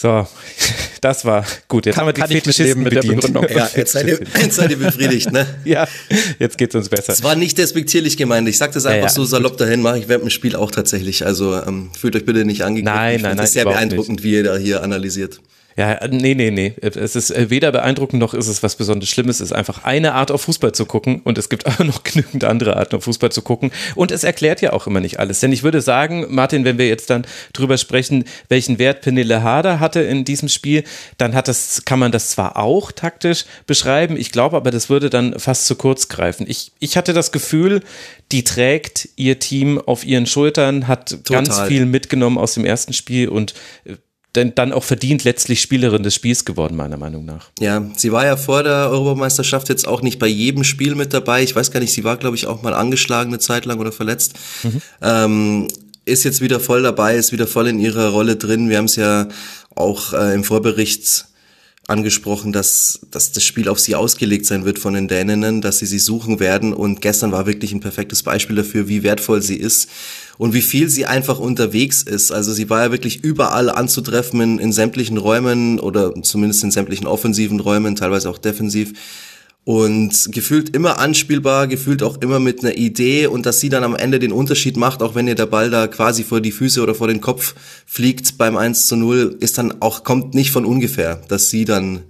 So, 0.00 0.28
das 1.00 1.24
war 1.24 1.44
gut. 1.66 1.86
Jetzt 1.86 1.96
kann, 1.96 2.06
haben 2.06 2.16
wir 2.16 2.24
die 2.24 2.34
Fetischisten 2.34 2.84
mit 2.84 2.94
bedient. 2.94 3.24
der 3.24 3.28
Begründung. 3.30 3.46
Ja, 3.56 3.68
jetzt 3.74 3.92
seid, 3.92 4.06
ihr, 4.06 4.20
jetzt 4.40 4.54
seid 4.54 4.70
ihr 4.70 4.78
befriedigt, 4.78 5.32
ne? 5.32 5.44
ja, 5.64 5.88
jetzt 6.38 6.56
geht's 6.56 6.76
uns 6.76 6.88
besser. 6.88 7.14
Es 7.14 7.24
war 7.24 7.34
nicht 7.34 7.58
despektierlich 7.58 8.16
gemeint. 8.16 8.48
Ich 8.48 8.58
sag 8.58 8.70
das 8.70 8.86
einfach 8.86 8.96
ja, 8.96 9.04
ja. 9.06 9.08
so 9.08 9.24
salopp 9.24 9.56
dahin, 9.56 9.82
mache 9.82 9.98
ich 9.98 10.08
während 10.08 10.22
dem 10.22 10.30
Spiel 10.30 10.54
auch 10.54 10.70
tatsächlich. 10.70 11.26
Also 11.26 11.60
ähm, 11.60 11.90
fühlt 11.98 12.14
euch 12.14 12.24
bitte 12.24 12.44
nicht 12.44 12.62
angegriffen. 12.62 12.94
Nein, 12.94 13.14
nein, 13.14 13.22
nein. 13.22 13.36
Das 13.38 13.46
ist 13.46 13.54
sehr 13.54 13.64
beeindruckend, 13.64 14.20
nicht. 14.20 14.24
wie 14.24 14.34
ihr 14.34 14.44
da 14.44 14.56
hier 14.56 14.84
analysiert. 14.84 15.40
Ja, 15.78 15.96
nee, 16.08 16.34
nee, 16.34 16.50
nee. 16.50 16.74
Es 16.80 17.14
ist 17.14 17.30
äh, 17.30 17.50
weder 17.50 17.70
beeindruckend 17.70 18.18
noch 18.18 18.34
ist 18.34 18.48
es 18.48 18.64
was 18.64 18.74
besonders 18.74 19.08
Schlimmes. 19.08 19.36
Es 19.36 19.50
ist 19.50 19.52
einfach 19.52 19.84
eine 19.84 20.14
Art 20.14 20.32
auf 20.32 20.42
Fußball 20.42 20.72
zu 20.72 20.86
gucken 20.86 21.20
und 21.22 21.38
es 21.38 21.48
gibt 21.48 21.66
aber 21.68 21.84
noch 21.84 22.02
genügend 22.02 22.42
andere 22.42 22.76
Arten 22.76 22.96
auf 22.96 23.04
Fußball 23.04 23.30
zu 23.30 23.42
gucken. 23.42 23.70
Und 23.94 24.10
es 24.10 24.24
erklärt 24.24 24.60
ja 24.60 24.72
auch 24.72 24.88
immer 24.88 24.98
nicht 24.98 25.20
alles. 25.20 25.38
Denn 25.38 25.52
ich 25.52 25.62
würde 25.62 25.80
sagen, 25.80 26.26
Martin, 26.30 26.64
wenn 26.64 26.78
wir 26.78 26.88
jetzt 26.88 27.10
dann 27.10 27.24
drüber 27.52 27.78
sprechen, 27.78 28.24
welchen 28.48 28.80
Wert 28.80 29.02
Penille 29.02 29.44
Harder 29.44 29.78
hatte 29.78 30.00
in 30.00 30.24
diesem 30.24 30.48
Spiel, 30.48 30.82
dann 31.16 31.32
hat 31.32 31.46
das, 31.46 31.84
kann 31.84 32.00
man 32.00 32.10
das 32.10 32.30
zwar 32.30 32.56
auch 32.56 32.90
taktisch 32.90 33.44
beschreiben. 33.68 34.16
Ich 34.16 34.32
glaube 34.32 34.56
aber, 34.56 34.72
das 34.72 34.90
würde 34.90 35.10
dann 35.10 35.38
fast 35.38 35.66
zu 35.66 35.76
kurz 35.76 36.08
greifen. 36.08 36.44
Ich, 36.48 36.72
ich 36.80 36.96
hatte 36.96 37.12
das 37.12 37.30
Gefühl, 37.30 37.82
die 38.32 38.42
trägt 38.42 39.10
ihr 39.14 39.38
Team 39.38 39.80
auf 39.80 40.04
ihren 40.04 40.26
Schultern, 40.26 40.88
hat 40.88 41.10
Total. 41.10 41.44
ganz 41.44 41.60
viel 41.68 41.86
mitgenommen 41.86 42.36
aus 42.36 42.54
dem 42.54 42.64
ersten 42.64 42.94
Spiel 42.94 43.28
und 43.28 43.54
äh, 43.84 43.94
dann 44.44 44.72
auch 44.72 44.84
verdient 44.84 45.24
letztlich 45.24 45.60
Spielerin 45.60 46.02
des 46.02 46.14
Spiels 46.14 46.44
geworden, 46.44 46.76
meiner 46.76 46.96
Meinung 46.96 47.24
nach. 47.24 47.50
Ja, 47.58 47.84
sie 47.96 48.12
war 48.12 48.24
ja 48.24 48.36
vor 48.36 48.62
der 48.62 48.90
Europameisterschaft 48.90 49.68
jetzt 49.68 49.86
auch 49.86 50.02
nicht 50.02 50.18
bei 50.18 50.26
jedem 50.26 50.64
Spiel 50.64 50.94
mit 50.94 51.12
dabei. 51.12 51.42
Ich 51.42 51.54
weiß 51.54 51.70
gar 51.70 51.80
nicht, 51.80 51.92
sie 51.92 52.04
war, 52.04 52.16
glaube 52.16 52.36
ich, 52.36 52.46
auch 52.46 52.62
mal 52.62 52.74
angeschlagen 52.74 53.30
eine 53.30 53.38
Zeit 53.38 53.64
lang 53.64 53.78
oder 53.78 53.92
verletzt. 53.92 54.34
Mhm. 54.62 54.82
Ähm, 55.02 55.68
ist 56.04 56.24
jetzt 56.24 56.40
wieder 56.40 56.58
voll 56.58 56.82
dabei, 56.82 57.16
ist 57.16 57.32
wieder 57.32 57.46
voll 57.46 57.68
in 57.68 57.78
ihrer 57.78 58.08
Rolle 58.08 58.36
drin. 58.36 58.68
Wir 58.68 58.78
haben 58.78 58.86
es 58.86 58.96
ja 58.96 59.28
auch 59.74 60.12
äh, 60.14 60.34
im 60.34 60.44
Vorbericht 60.44 61.26
angesprochen, 61.88 62.52
dass, 62.52 63.00
dass 63.10 63.32
das 63.32 63.42
Spiel 63.44 63.68
auf 63.68 63.80
sie 63.80 63.94
ausgelegt 63.94 64.44
sein 64.44 64.66
wird 64.66 64.78
von 64.78 64.92
den 64.92 65.08
Däninnen, 65.08 65.62
dass 65.62 65.78
sie 65.78 65.86
sie 65.86 65.98
suchen 65.98 66.38
werden. 66.38 66.74
Und 66.74 67.00
gestern 67.00 67.32
war 67.32 67.46
wirklich 67.46 67.72
ein 67.72 67.80
perfektes 67.80 68.22
Beispiel 68.22 68.56
dafür, 68.56 68.88
wie 68.88 69.02
wertvoll 69.02 69.40
sie 69.40 69.56
ist 69.56 69.88
und 70.36 70.52
wie 70.52 70.60
viel 70.60 70.90
sie 70.90 71.06
einfach 71.06 71.38
unterwegs 71.38 72.02
ist. 72.02 72.30
Also 72.30 72.52
sie 72.52 72.68
war 72.68 72.84
ja 72.84 72.92
wirklich 72.92 73.24
überall 73.24 73.70
anzutreffen 73.70 74.40
in, 74.42 74.58
in 74.58 74.72
sämtlichen 74.72 75.16
Räumen 75.16 75.80
oder 75.80 76.14
zumindest 76.22 76.62
in 76.62 76.70
sämtlichen 76.70 77.06
offensiven 77.06 77.58
Räumen, 77.58 77.96
teilweise 77.96 78.28
auch 78.28 78.38
defensiv 78.38 78.92
und 79.68 80.32
gefühlt 80.32 80.74
immer 80.74 80.98
anspielbar, 80.98 81.66
gefühlt 81.66 82.02
auch 82.02 82.22
immer 82.22 82.40
mit 82.40 82.64
einer 82.64 82.78
Idee 82.78 83.26
und 83.26 83.44
dass 83.44 83.60
sie 83.60 83.68
dann 83.68 83.84
am 83.84 83.94
Ende 83.94 84.18
den 84.18 84.32
Unterschied 84.32 84.78
macht, 84.78 85.02
auch 85.02 85.14
wenn 85.14 85.28
ihr 85.28 85.34
der 85.34 85.44
Ball 85.44 85.68
da 85.68 85.88
quasi 85.88 86.24
vor 86.24 86.40
die 86.40 86.52
Füße 86.52 86.82
oder 86.82 86.94
vor 86.94 87.06
den 87.06 87.20
Kopf 87.20 87.54
fliegt 87.84 88.38
beim 88.38 88.56
1 88.56 88.86
zu 88.86 88.96
0, 88.96 89.36
ist 89.40 89.58
dann 89.58 89.82
auch, 89.82 90.04
kommt 90.04 90.32
nicht 90.32 90.52
von 90.52 90.64
ungefähr, 90.64 91.20
dass 91.28 91.50
sie 91.50 91.66
dann 91.66 92.04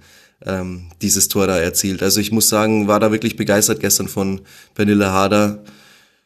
ähm, 0.45 0.85
dieses 1.01 1.27
Tor 1.27 1.47
da 1.47 1.57
erzielt. 1.57 2.01
Also 2.01 2.21
ich 2.21 2.31
muss 2.31 2.47
sagen, 2.47 2.87
war 2.87 3.01
da 3.01 3.11
wirklich 3.11 3.35
begeistert 3.35 3.81
gestern 3.81 4.07
von 4.07 4.39
Vanille 4.73 5.11
Harder, 5.11 5.61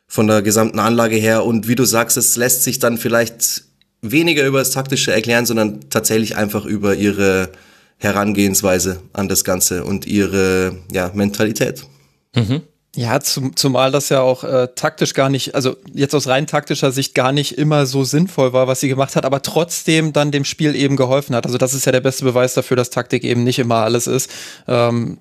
von 0.06 0.28
der 0.28 0.44
gesamten 0.44 0.78
Anlage 0.78 1.16
her 1.16 1.46
und 1.46 1.68
wie 1.68 1.74
du 1.74 1.86
sagst, 1.86 2.16
es 2.16 2.36
lässt 2.36 2.62
sich 2.64 2.78
dann 2.78 3.00
vielleicht 3.00 3.64
weniger 4.04 4.46
über 4.46 4.60
das 4.60 4.70
Taktische 4.70 5.12
erklären, 5.12 5.48
sondern 5.48 5.90
tatsächlich 5.90 6.36
einfach 6.36 6.66
über 6.66 6.94
ihre 6.94 7.50
Herangehensweise 7.98 9.02
an 9.14 9.28
das 9.28 9.44
Ganze 9.44 9.84
und 9.84 10.06
ihre 10.06 10.78
ja, 10.92 11.12
Mentalität. 11.14 11.86
Mhm. 12.36 12.62
Ja, 12.96 13.20
zum, 13.20 13.56
zumal 13.56 13.92
das 13.92 14.10
ja 14.10 14.22
auch 14.22 14.44
äh, 14.44 14.68
taktisch 14.76 15.16
gar 15.16 15.28
nicht, 15.28 15.56
also 15.56 15.78
jetzt 15.96 16.14
aus 16.14 16.28
rein 16.28 16.46
taktischer 16.46 16.92
Sicht 16.92 17.16
gar 17.16 17.32
nicht 17.32 17.58
immer 17.58 17.88
so 17.88 18.04
sinnvoll 18.04 18.54
war, 18.54 18.68
was 18.68 18.82
sie 18.82 18.88
gemacht 18.88 19.16
hat, 19.16 19.26
aber 19.26 19.42
trotzdem 19.42 20.14
dann 20.14 20.30
dem 20.30 20.46
Spiel 20.46 20.76
eben 20.76 20.96
geholfen 20.96 21.36
hat. 21.36 21.48
Also 21.48 21.58
das 21.58 21.74
ist 21.74 21.88
ja 21.88 21.92
der 21.92 22.02
beste 22.02 22.24
Beweis 22.24 22.54
dafür, 22.54 22.78
dass 22.78 22.92
Taktik 22.92 23.24
eben 23.24 23.44
nicht 23.44 23.58
immer 23.58 23.78
alles 23.78 24.06
ist. 24.06 24.30
Ähm, 24.68 25.18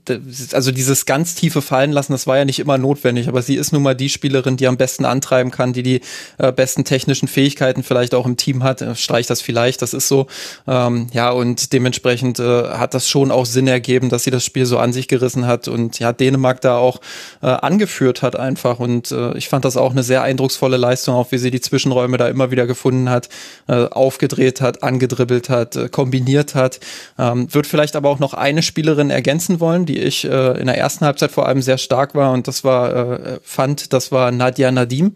also 0.52 0.70
dieses 0.70 1.06
ganz 1.06 1.34
tiefe 1.34 1.62
Fallen 1.62 1.92
lassen, 1.92 2.12
das 2.12 2.26
war 2.26 2.36
ja 2.36 2.44
nicht 2.44 2.58
immer 2.58 2.76
notwendig, 2.76 3.26
aber 3.26 3.40
sie 3.40 3.54
ist 3.54 3.72
nun 3.72 3.82
mal 3.82 3.94
die 3.94 4.10
Spielerin, 4.10 4.58
die 4.58 4.66
am 4.66 4.76
besten 4.76 5.06
antreiben 5.06 5.50
kann, 5.50 5.72
die 5.72 5.82
die 5.82 6.02
äh, 6.36 6.52
besten 6.52 6.84
technischen 6.84 7.26
Fähigkeiten 7.26 7.82
vielleicht 7.82 8.14
auch 8.14 8.26
im 8.26 8.36
Team 8.36 8.64
hat. 8.64 8.82
Äh, 8.82 8.96
streich 8.96 9.26
das 9.26 9.40
vielleicht, 9.40 9.80
das 9.80 9.94
ist 9.94 10.08
so. 10.08 10.26
Ähm, 10.68 11.06
ja, 11.14 11.30
und 11.30 11.72
dementsprechend 11.72 12.38
äh, 12.38 12.64
hat 12.64 12.92
das 12.92 13.08
schon 13.08 13.30
auch 13.30 13.46
Sinn 13.46 13.66
ergeben, 13.66 14.10
dass 14.10 14.24
sie 14.24 14.30
das 14.30 14.44
Spiel 14.44 14.66
so 14.66 14.76
an 14.76 14.92
sich 14.92 15.08
gerissen 15.08 15.46
hat 15.46 15.68
und 15.68 15.98
ja, 16.00 16.12
Dänemark 16.12 16.60
da 16.60 16.76
auch 16.76 17.00
äh, 17.40 17.61
angeführt 17.62 18.22
hat 18.22 18.36
einfach. 18.36 18.78
Und 18.78 19.10
äh, 19.10 19.36
ich 19.36 19.48
fand 19.48 19.64
das 19.64 19.76
auch 19.76 19.92
eine 19.92 20.02
sehr 20.02 20.22
eindrucksvolle 20.22 20.76
Leistung, 20.76 21.14
auch 21.14 21.32
wie 21.32 21.38
sie 21.38 21.50
die 21.50 21.60
Zwischenräume 21.60 22.16
da 22.16 22.28
immer 22.28 22.50
wieder 22.50 22.66
gefunden 22.66 23.08
hat, 23.08 23.28
äh, 23.68 23.86
aufgedreht 23.86 24.60
hat, 24.60 24.82
angedribbelt 24.82 25.48
hat, 25.48 25.76
äh, 25.76 25.88
kombiniert 25.88 26.54
hat. 26.54 26.80
Ähm, 27.18 27.52
wird 27.52 27.66
vielleicht 27.66 27.96
aber 27.96 28.08
auch 28.08 28.18
noch 28.18 28.34
eine 28.34 28.62
Spielerin 28.62 29.10
ergänzen 29.10 29.60
wollen, 29.60 29.86
die 29.86 29.98
ich 29.98 30.24
äh, 30.24 30.60
in 30.60 30.66
der 30.66 30.78
ersten 30.78 31.04
Halbzeit 31.04 31.30
vor 31.30 31.46
allem 31.46 31.62
sehr 31.62 31.78
stark 31.78 32.14
war 32.14 32.32
und 32.32 32.48
das 32.48 32.64
war, 32.64 32.94
äh, 32.94 33.38
fand, 33.42 33.92
das 33.92 34.12
war 34.12 34.30
Nadia 34.30 34.70
Nadim 34.70 35.14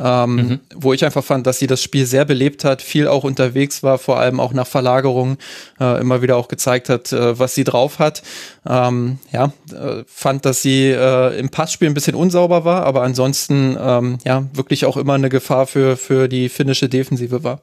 ähm, 0.00 0.34
mhm. 0.34 0.60
wo 0.74 0.92
ich 0.92 1.04
einfach 1.04 1.24
fand, 1.24 1.46
dass 1.46 1.58
sie 1.58 1.66
das 1.66 1.82
Spiel 1.82 2.06
sehr 2.06 2.24
belebt 2.24 2.64
hat, 2.64 2.82
viel 2.82 3.08
auch 3.08 3.24
unterwegs 3.24 3.82
war, 3.82 3.98
vor 3.98 4.18
allem 4.18 4.40
auch 4.40 4.52
nach 4.52 4.66
Verlagerung 4.66 5.38
äh, 5.80 6.00
immer 6.00 6.22
wieder 6.22 6.36
auch 6.36 6.48
gezeigt 6.48 6.88
hat, 6.88 7.12
äh, 7.12 7.38
was 7.38 7.54
sie 7.54 7.64
drauf 7.64 7.98
hat. 7.98 8.22
Ähm, 8.66 9.18
ja, 9.32 9.52
äh, 9.72 10.04
fand, 10.06 10.44
dass 10.44 10.62
sie 10.62 10.90
äh, 10.90 11.38
im 11.38 11.48
Passspiel 11.48 11.88
ein 11.88 11.94
bisschen 11.94 12.14
unsauber 12.14 12.64
war, 12.64 12.84
aber 12.84 13.02
ansonsten 13.02 13.76
ähm, 13.80 14.18
ja 14.24 14.46
wirklich 14.52 14.84
auch 14.84 14.96
immer 14.96 15.14
eine 15.14 15.28
Gefahr 15.28 15.66
für, 15.66 15.96
für 15.96 16.28
die 16.28 16.48
finnische 16.48 16.88
Defensive 16.88 17.42
war. 17.42 17.60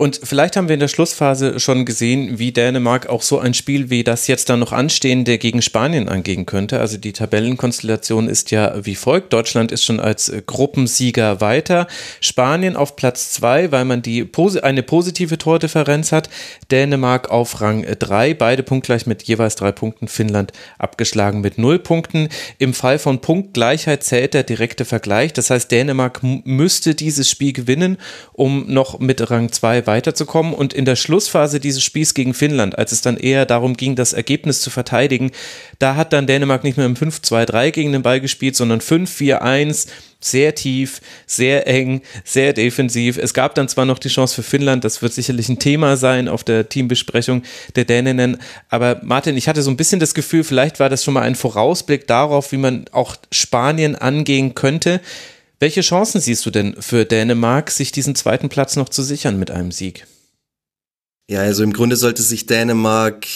Und 0.00 0.18
vielleicht 0.24 0.56
haben 0.56 0.68
wir 0.68 0.74
in 0.74 0.80
der 0.80 0.88
Schlussphase 0.88 1.60
schon 1.60 1.84
gesehen, 1.84 2.38
wie 2.38 2.52
Dänemark 2.52 3.10
auch 3.10 3.20
so 3.20 3.38
ein 3.38 3.52
Spiel 3.52 3.90
wie 3.90 4.02
das 4.02 4.28
jetzt 4.28 4.48
dann 4.48 4.58
noch 4.58 4.72
anstehende 4.72 5.36
gegen 5.36 5.60
Spanien 5.60 6.08
angehen 6.08 6.46
könnte. 6.46 6.80
Also 6.80 6.96
die 6.96 7.12
Tabellenkonstellation 7.12 8.26
ist 8.26 8.50
ja 8.50 8.86
wie 8.86 8.94
folgt. 8.94 9.34
Deutschland 9.34 9.70
ist 9.70 9.84
schon 9.84 10.00
als 10.00 10.32
Gruppensieger 10.46 11.42
weiter. 11.42 11.86
Spanien 12.22 12.76
auf 12.76 12.96
Platz 12.96 13.32
zwei, 13.32 13.72
weil 13.72 13.84
man 13.84 14.00
die 14.00 14.26
eine 14.62 14.82
positive 14.82 15.36
Tordifferenz 15.36 16.12
hat. 16.12 16.30
Dänemark 16.70 17.30
auf 17.30 17.60
Rang 17.60 17.84
drei, 17.98 18.32
beide 18.32 18.62
punktgleich 18.62 19.04
mit 19.04 19.24
jeweils 19.24 19.54
drei 19.54 19.70
Punkten. 19.70 20.08
Finnland 20.08 20.52
abgeschlagen 20.78 21.42
mit 21.42 21.58
null 21.58 21.78
Punkten. 21.78 22.30
Im 22.56 22.72
Fall 22.72 22.98
von 22.98 23.20
Punktgleichheit 23.20 24.02
zählt 24.02 24.32
der 24.32 24.44
direkte 24.44 24.86
Vergleich. 24.86 25.34
Das 25.34 25.50
heißt, 25.50 25.70
Dänemark 25.70 26.22
müsste 26.22 26.94
dieses 26.94 27.28
Spiel 27.28 27.52
gewinnen, 27.52 27.98
um 28.32 28.64
noch 28.66 28.98
mit 28.98 29.30
Rang 29.30 29.52
zwei 29.52 29.86
weiterzukommen. 29.90 30.54
Und 30.54 30.72
in 30.72 30.84
der 30.84 30.96
Schlussphase 30.96 31.58
dieses 31.58 31.82
Spiels 31.82 32.14
gegen 32.14 32.32
Finnland, 32.32 32.78
als 32.78 32.92
es 32.92 33.02
dann 33.02 33.16
eher 33.16 33.44
darum 33.44 33.76
ging, 33.76 33.96
das 33.96 34.12
Ergebnis 34.12 34.60
zu 34.60 34.70
verteidigen, 34.70 35.32
da 35.80 35.96
hat 35.96 36.12
dann 36.12 36.28
Dänemark 36.28 36.62
nicht 36.62 36.76
mehr 36.76 36.86
im 36.86 36.94
5-2-3 36.94 37.72
gegen 37.72 37.92
den 37.92 38.02
Ball 38.02 38.20
gespielt, 38.20 38.54
sondern 38.54 38.80
5-4-1 38.80 39.88
sehr 40.20 40.54
tief, 40.54 41.00
sehr 41.26 41.66
eng, 41.66 42.02
sehr 42.24 42.52
defensiv. 42.52 43.16
Es 43.16 43.34
gab 43.34 43.54
dann 43.54 43.68
zwar 43.68 43.86
noch 43.86 43.98
die 43.98 44.08
Chance 44.08 44.34
für 44.34 44.42
Finnland, 44.42 44.84
das 44.84 45.00
wird 45.00 45.14
sicherlich 45.14 45.48
ein 45.48 45.58
Thema 45.58 45.96
sein 45.96 46.28
auf 46.28 46.44
der 46.44 46.68
Teambesprechung 46.68 47.42
der 47.74 47.86
Däninnen, 47.86 48.36
aber 48.68 49.00
Martin, 49.02 49.36
ich 49.36 49.48
hatte 49.48 49.62
so 49.62 49.70
ein 49.70 49.78
bisschen 49.78 49.98
das 49.98 50.14
Gefühl, 50.14 50.44
vielleicht 50.44 50.78
war 50.78 50.90
das 50.90 51.02
schon 51.04 51.14
mal 51.14 51.22
ein 51.22 51.34
Vorausblick 51.34 52.06
darauf, 52.06 52.52
wie 52.52 52.58
man 52.58 52.84
auch 52.92 53.16
Spanien 53.32 53.96
angehen 53.96 54.54
könnte. 54.54 55.00
Welche 55.62 55.82
Chancen 55.82 56.22
siehst 56.22 56.46
du 56.46 56.50
denn 56.50 56.74
für 56.80 57.04
Dänemark, 57.04 57.70
sich 57.70 57.92
diesen 57.92 58.14
zweiten 58.14 58.48
Platz 58.48 58.76
noch 58.76 58.88
zu 58.88 59.02
sichern 59.02 59.38
mit 59.38 59.50
einem 59.50 59.72
Sieg? 59.72 60.06
Ja, 61.30 61.40
also 61.40 61.62
im 61.62 61.74
Grunde 61.74 61.96
sollte 61.96 62.22
sich 62.22 62.46
Dänemark 62.46 63.26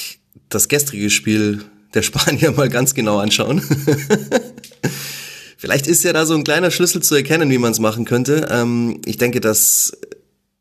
das 0.48 0.68
gestrige 0.68 1.10
Spiel 1.10 1.66
der 1.92 2.00
Spanier 2.00 2.52
mal 2.56 2.70
ganz 2.70 2.94
genau 2.94 3.18
anschauen. 3.18 3.60
Vielleicht 5.58 5.86
ist 5.86 6.02
ja 6.02 6.14
da 6.14 6.24
so 6.24 6.34
ein 6.34 6.44
kleiner 6.44 6.70
Schlüssel 6.70 7.02
zu 7.02 7.14
erkennen, 7.14 7.50
wie 7.50 7.58
man 7.58 7.72
es 7.72 7.78
machen 7.78 8.06
könnte. 8.06 8.48
Ähm, 8.50 9.02
ich 9.04 9.18
denke, 9.18 9.40
dass 9.42 9.92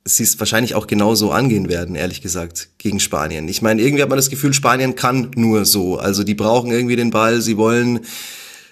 sie 0.03 0.23
es 0.23 0.37
wahrscheinlich 0.39 0.75
auch 0.75 0.85
genauso 0.85 1.31
angehen 1.31 1.69
werden, 1.69 1.95
ehrlich 1.95 2.21
gesagt, 2.21 2.71
gegen 2.77 2.99
Spanien. 2.99 3.47
Ich 3.47 3.61
meine, 3.61 3.81
irgendwie 3.81 4.03
hat 4.03 4.09
man 4.09 4.17
das 4.17 4.29
Gefühl, 4.29 4.53
Spanien 4.53 4.95
kann 4.95 5.31
nur 5.35 5.63
so. 5.63 5.97
Also 5.97 6.25
die 6.25 6.35
brauchen 6.35 6.71
irgendwie 6.71 6.97
den 6.97 7.09
Ball, 7.09 7.41
sie 7.41 7.55
wollen 7.55 8.01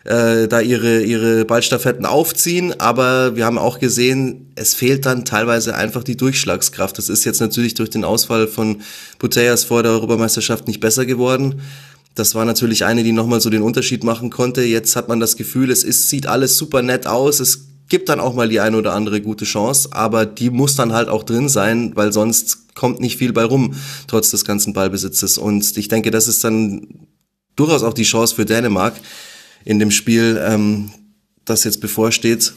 äh, 0.04 0.48
da 0.48 0.60
ihre, 0.60 1.02
ihre 1.02 1.46
Ballstaffetten 1.46 2.06
aufziehen, 2.06 2.80
aber 2.80 3.36
wir 3.36 3.46
haben 3.46 3.58
auch 3.58 3.80
gesehen, 3.80 4.52
es 4.56 4.74
fehlt 4.74 5.06
dann 5.06 5.26
teilweise 5.26 5.76
einfach 5.76 6.04
die 6.04 6.18
Durchschlagskraft. 6.18 6.98
Das 6.98 7.10
ist 7.10 7.24
jetzt 7.26 7.40
natürlich 7.40 7.76
durch 7.76 7.90
den 7.90 8.04
Ausfall 8.04 8.48
von 8.48 8.82
Buteas 9.20 9.64
vor 9.64 9.84
der 9.84 9.92
Europameisterschaft 9.92 10.68
nicht 10.68 10.80
besser 10.80 11.06
geworden. 11.06 11.62
Das 12.16 12.36
war 12.36 12.46
natürlich 12.46 12.84
eine, 12.84 13.04
die 13.04 13.12
nochmal 13.14 13.42
so 13.42 13.50
den 13.50 13.62
Unterschied 13.62 14.04
machen 14.04 14.30
konnte. 14.30 14.64
Jetzt 14.64 14.96
hat 14.96 15.08
man 15.08 15.20
das 15.20 15.38
Gefühl, 15.38 15.72
es 15.72 15.84
ist, 15.84 16.10
sieht 16.10 16.28
alles 16.28 16.58
super 16.58 16.82
nett 16.82 17.08
aus. 17.08 17.40
Es 17.40 17.68
gibt 17.88 18.10
dann 18.10 18.20
auch 18.20 18.34
mal 18.34 18.50
die 18.50 18.60
eine 18.60 18.78
oder 18.78 18.94
andere 18.94 19.22
gute 19.22 19.46
Chance, 19.46 19.90
aber 19.92 20.26
die 20.26 20.50
muss 20.50 20.76
dann 20.76 20.94
halt 20.94 21.10
auch 21.10 21.24
drin 21.24 21.48
sein, 21.48 21.92
weil 21.96 22.12
sonst 22.12 22.74
kommt 22.74 23.00
nicht 23.02 23.18
viel 23.18 23.34
bei 23.34 23.44
rum, 23.44 23.76
trotz 24.08 24.32
des 24.32 24.46
ganzen 24.46 24.74
Ballbesitzes. 24.74 25.38
Und 25.38 25.78
ich 25.78 25.88
denke, 25.90 26.10
das 26.10 26.28
ist 26.28 26.44
dann 26.44 26.88
durchaus 27.56 27.84
auch 27.84 27.94
die 27.94 28.04
Chance 28.04 28.36
für 28.36 28.46
Dänemark, 28.46 28.94
in 29.66 29.80
dem 29.80 29.92
Spiel, 29.92 30.42
ähm, 30.44 30.92
das 31.46 31.64
jetzt 31.64 31.82
bevorsteht, 31.82 32.54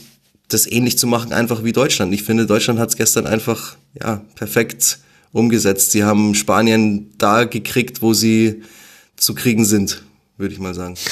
das 0.49 0.71
ähnlich 0.71 0.99
zu 0.99 1.07
machen, 1.07 1.33
einfach 1.33 1.65
wie 1.65 1.73
Deutschland. 1.73 2.13
Ich 2.13 2.23
finde, 2.23 2.47
Deutschland 2.47 2.79
hat 2.79 2.91
es 2.91 2.97
gestern 2.97 3.27
einfach 3.27 3.77
ja 4.01 4.23
perfekt 4.35 4.99
umgesetzt. 5.33 5.93
Sie 5.93 6.05
haben 6.05 6.35
Spanien 6.35 7.13
da 7.19 7.45
gekriegt, 7.45 8.03
wo 8.03 8.13
sie 8.13 8.63
zu 9.17 9.35
kriegen 9.35 9.65
sind, 9.65 10.03
würde 10.37 10.55
ich 10.55 10.61
mal 10.61 10.75
sagen. 10.75 10.97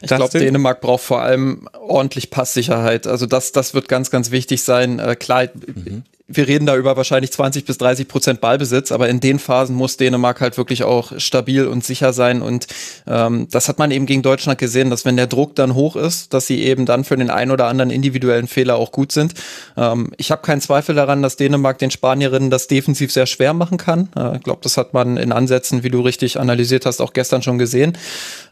Ich 0.00 0.08
glaube, 0.08 0.38
Dänemark 0.38 0.80
braucht 0.80 1.02
vor 1.02 1.20
allem 1.20 1.68
ordentlich 1.78 2.30
Passsicherheit. 2.30 3.06
Also 3.06 3.26
das, 3.26 3.52
das 3.52 3.74
wird 3.74 3.88
ganz, 3.88 4.10
ganz 4.10 4.30
wichtig 4.30 4.62
sein. 4.62 4.98
Äh, 4.98 5.16
klar, 5.16 5.48
mhm 5.54 6.04
wir 6.32 6.46
reden 6.46 6.64
da 6.64 6.76
über 6.76 6.96
wahrscheinlich 6.96 7.32
20 7.32 7.64
bis 7.64 7.76
30 7.78 8.06
Prozent 8.06 8.40
Ballbesitz, 8.40 8.92
aber 8.92 9.08
in 9.08 9.18
den 9.18 9.40
Phasen 9.40 9.74
muss 9.74 9.96
Dänemark 9.96 10.40
halt 10.40 10.56
wirklich 10.56 10.84
auch 10.84 11.12
stabil 11.18 11.66
und 11.66 11.84
sicher 11.84 12.12
sein. 12.12 12.40
Und 12.40 12.68
ähm, 13.08 13.48
das 13.50 13.68
hat 13.68 13.78
man 13.78 13.90
eben 13.90 14.06
gegen 14.06 14.22
Deutschland 14.22 14.58
gesehen, 14.58 14.90
dass 14.90 15.04
wenn 15.04 15.16
der 15.16 15.26
Druck 15.26 15.56
dann 15.56 15.74
hoch 15.74 15.96
ist, 15.96 16.32
dass 16.32 16.46
sie 16.46 16.62
eben 16.62 16.86
dann 16.86 17.02
für 17.02 17.16
den 17.16 17.30
einen 17.30 17.50
oder 17.50 17.66
anderen 17.66 17.90
individuellen 17.90 18.46
Fehler 18.46 18.76
auch 18.76 18.92
gut 18.92 19.10
sind. 19.10 19.34
Ähm, 19.76 20.12
ich 20.18 20.30
habe 20.30 20.42
keinen 20.42 20.60
Zweifel 20.60 20.94
daran, 20.94 21.20
dass 21.20 21.36
Dänemark 21.36 21.78
den 21.78 21.90
Spanierinnen 21.90 22.50
das 22.50 22.68
defensiv 22.68 23.12
sehr 23.12 23.26
schwer 23.26 23.52
machen 23.52 23.76
kann. 23.76 24.08
Äh, 24.16 24.30
ich 24.30 24.36
äh, 24.36 24.38
glaube, 24.38 24.60
das 24.62 24.76
hat 24.76 24.94
man 24.94 25.16
in 25.16 25.32
Ansätzen, 25.32 25.82
wie 25.82 25.90
du 25.90 26.00
richtig 26.00 26.38
analysiert 26.38 26.86
hast, 26.86 27.00
auch 27.00 27.12
gestern 27.12 27.42
schon 27.42 27.58
gesehen. 27.58 27.98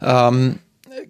Ähm, 0.01 0.59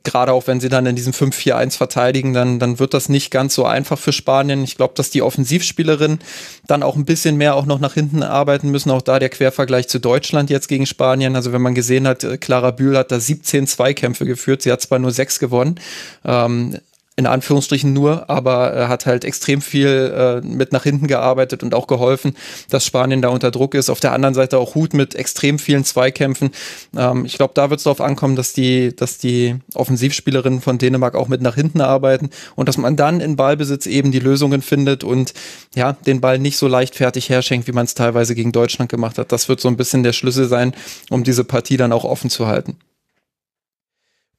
gerade 0.04 0.34
auch 0.34 0.47
wenn 0.47 0.60
sie 0.60 0.69
dann 0.69 0.86
in 0.86 0.95
diesem 0.95 1.13
5-4-1 1.13 1.78
verteidigen, 1.78 2.34
dann, 2.34 2.60
dann 2.60 2.80
wird 2.80 2.93
das 2.93 3.10
nicht 3.10 3.32
ganz 3.32 3.56
so 3.56 3.65
einfach 3.65 3.99
für 3.99 4.12
Spanien. 4.12 4.63
Ich 4.63 4.75
glaube, 4.75 4.93
dass 4.95 5.10
die 5.10 5.21
Offensivspielerinnen 5.21 6.19
dann 6.67 6.84
auch 6.84 6.95
ein 6.95 7.06
bisschen 7.06 7.38
mehr 7.38 7.56
auch 7.56 7.65
noch 7.65 7.80
nach 7.80 7.93
hinten 7.93 8.23
arbeiten 8.23 8.69
müssen. 8.69 8.91
Auch 8.91 9.02
da 9.02 9.19
der 9.19 9.30
Quervergleich 9.30 9.88
zu 9.88 9.99
Deutschland 9.99 10.49
jetzt 10.49 10.67
gegen 10.67 10.86
Spanien. 10.86 11.36
Also 11.36 11.54
wenn 11.54 11.62
man 11.62 11.75
gesehen 11.75 12.08
hat, 12.08 12.23
äh, 12.23 12.38
Clara 12.38 12.71
Bühl 12.71 12.97
hat 12.97 13.12
da 13.12 13.19
17 13.19 13.67
Zweikämpfe 13.67 14.25
geführt. 14.25 14.62
Sie 14.62 14.71
hat 14.71 14.82
zwar 14.82 14.99
nur 14.99 15.12
sechs 15.12 15.39
gewonnen. 15.39 15.80
Ähm, 16.25 16.78
in 17.19 17.27
Anführungsstrichen 17.27 17.91
nur, 17.91 18.29
aber 18.29 18.71
er 18.71 18.88
hat 18.88 19.05
halt 19.05 19.25
extrem 19.25 19.62
viel 19.62 20.41
äh, 20.41 20.47
mit 20.47 20.71
nach 20.71 20.84
hinten 20.84 21.05
gearbeitet 21.05 21.63
und 21.63 21.75
auch 21.75 21.86
geholfen, 21.86 22.34
dass 22.69 22.86
Spanien 22.86 23.21
da 23.21 23.27
unter 23.27 23.51
Druck 23.51 23.75
ist. 23.75 23.89
Auf 23.89 23.99
der 23.99 24.13
anderen 24.13 24.34
Seite 24.34 24.58
auch 24.58 24.73
Hut 24.73 24.93
mit 24.93 25.15
extrem 25.15 25.60
vielen 25.60 25.84
Zweikämpfen. 25.84 26.51
Ähm, 26.95 27.25
ich 27.25 27.36
glaube, 27.36 27.51
da 27.55 27.69
wird 27.69 27.79
es 27.79 27.84
darauf 27.84 27.99
ankommen, 27.99 28.38
dass 28.38 28.53
die, 28.53 28.95
dass 28.95 29.17
die 29.17 29.58
Offensivspielerinnen 29.73 30.62
von 30.62 30.77
Dänemark 30.77 31.15
auch 31.15 31.27
mit 31.27 31.41
nach 31.41 31.55
hinten 31.55 31.82
arbeiten 31.82 32.29
und 32.55 32.69
dass 32.69 32.77
man 32.77 32.95
dann 32.95 33.19
in 33.19 33.36
Ballbesitz 33.36 33.86
eben 33.86 34.13
die 34.13 34.19
Lösungen 34.19 34.62
findet 34.62 35.03
und 35.03 35.34
ja, 35.75 35.91
den 35.91 36.21
Ball 36.21 36.39
nicht 36.39 36.58
so 36.58 36.69
leichtfertig 36.69 37.27
herschenkt, 37.27 37.67
wie 37.67 37.73
man 37.73 37.84
es 37.84 37.95
teilweise 37.95 38.34
gegen 38.34 38.53
Deutschland 38.53 38.89
gemacht 38.89 39.17
hat. 39.17 39.34
Das 39.34 39.49
wird 39.49 39.60
so 39.60 39.67
ein 39.67 39.75
bisschen 39.75 40.03
der 40.03 40.13
Schlüssel 40.13 40.47
sein, 40.47 40.73
um 41.10 41.25
diese 41.25 41.43
Partie 41.43 41.75
dann 41.75 41.91
auch 41.91 42.05
offen 42.05 42.29
zu 42.29 42.47
halten. 42.47 42.77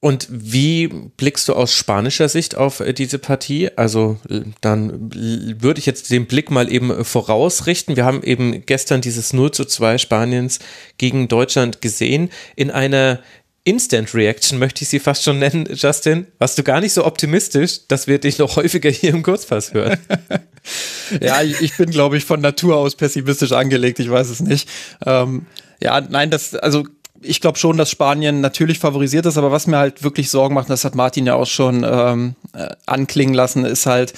Und 0.01 0.27
wie 0.31 0.87
blickst 0.87 1.47
du 1.47 1.53
aus 1.53 1.75
spanischer 1.75 2.27
Sicht 2.27 2.57
auf 2.57 2.79
äh, 2.79 2.91
diese 2.91 3.19
Partie? 3.19 3.69
Also 3.77 4.17
dann 4.59 5.11
würde 5.13 5.79
ich 5.79 5.85
jetzt 5.85 6.09
den 6.09 6.25
Blick 6.25 6.49
mal 6.49 6.71
eben 6.71 7.05
vorausrichten. 7.05 7.95
Wir 7.95 8.03
haben 8.03 8.23
eben 8.23 8.65
gestern 8.65 9.01
dieses 9.01 9.31
0 9.31 9.51
zu 9.51 9.63
2 9.63 9.99
Spaniens 9.99 10.57
gegen 10.97 11.27
Deutschland 11.27 11.81
gesehen. 11.81 12.31
In 12.55 12.71
einer 12.71 13.19
Instant 13.63 14.15
Reaction 14.15 14.57
möchte 14.57 14.83
ich 14.83 14.89
sie 14.89 14.97
fast 14.97 15.23
schon 15.23 15.37
nennen, 15.37 15.67
Justin. 15.71 16.25
Warst 16.39 16.57
du 16.57 16.63
gar 16.63 16.81
nicht 16.81 16.93
so 16.93 17.05
optimistisch, 17.05 17.87
dass 17.87 18.07
wir 18.07 18.17
dich 18.17 18.39
noch 18.39 18.55
häufiger 18.55 18.89
hier 18.89 19.11
im 19.11 19.21
Kurzpass 19.21 19.71
hören? 19.71 19.99
ja, 21.21 21.43
ich 21.43 21.77
bin, 21.77 21.91
glaube 21.91 22.17
ich, 22.17 22.25
von 22.25 22.41
Natur 22.41 22.77
aus 22.77 22.95
pessimistisch 22.95 23.51
angelegt. 23.51 23.99
Ich 23.99 24.09
weiß 24.09 24.29
es 24.29 24.39
nicht. 24.39 24.67
Ähm, 25.05 25.45
ja, 25.79 26.01
nein, 26.01 26.31
das, 26.31 26.55
also 26.55 26.85
ich 27.21 27.41
glaube 27.41 27.57
schon, 27.57 27.77
dass 27.77 27.89
Spanien 27.89 28.41
natürlich 28.41 28.79
favorisiert 28.79 29.25
ist, 29.25 29.37
aber 29.37 29.51
was 29.51 29.67
mir 29.67 29.77
halt 29.77 30.03
wirklich 30.03 30.29
Sorgen 30.29 30.55
macht, 30.55 30.69
das 30.69 30.85
hat 30.85 30.95
Martin 30.95 31.25
ja 31.25 31.35
auch 31.35 31.47
schon 31.47 31.85
ähm, 31.87 32.35
äh, 32.53 32.69
anklingen 32.85 33.33
lassen, 33.33 33.65
ist 33.65 33.85
halt, 33.85 34.13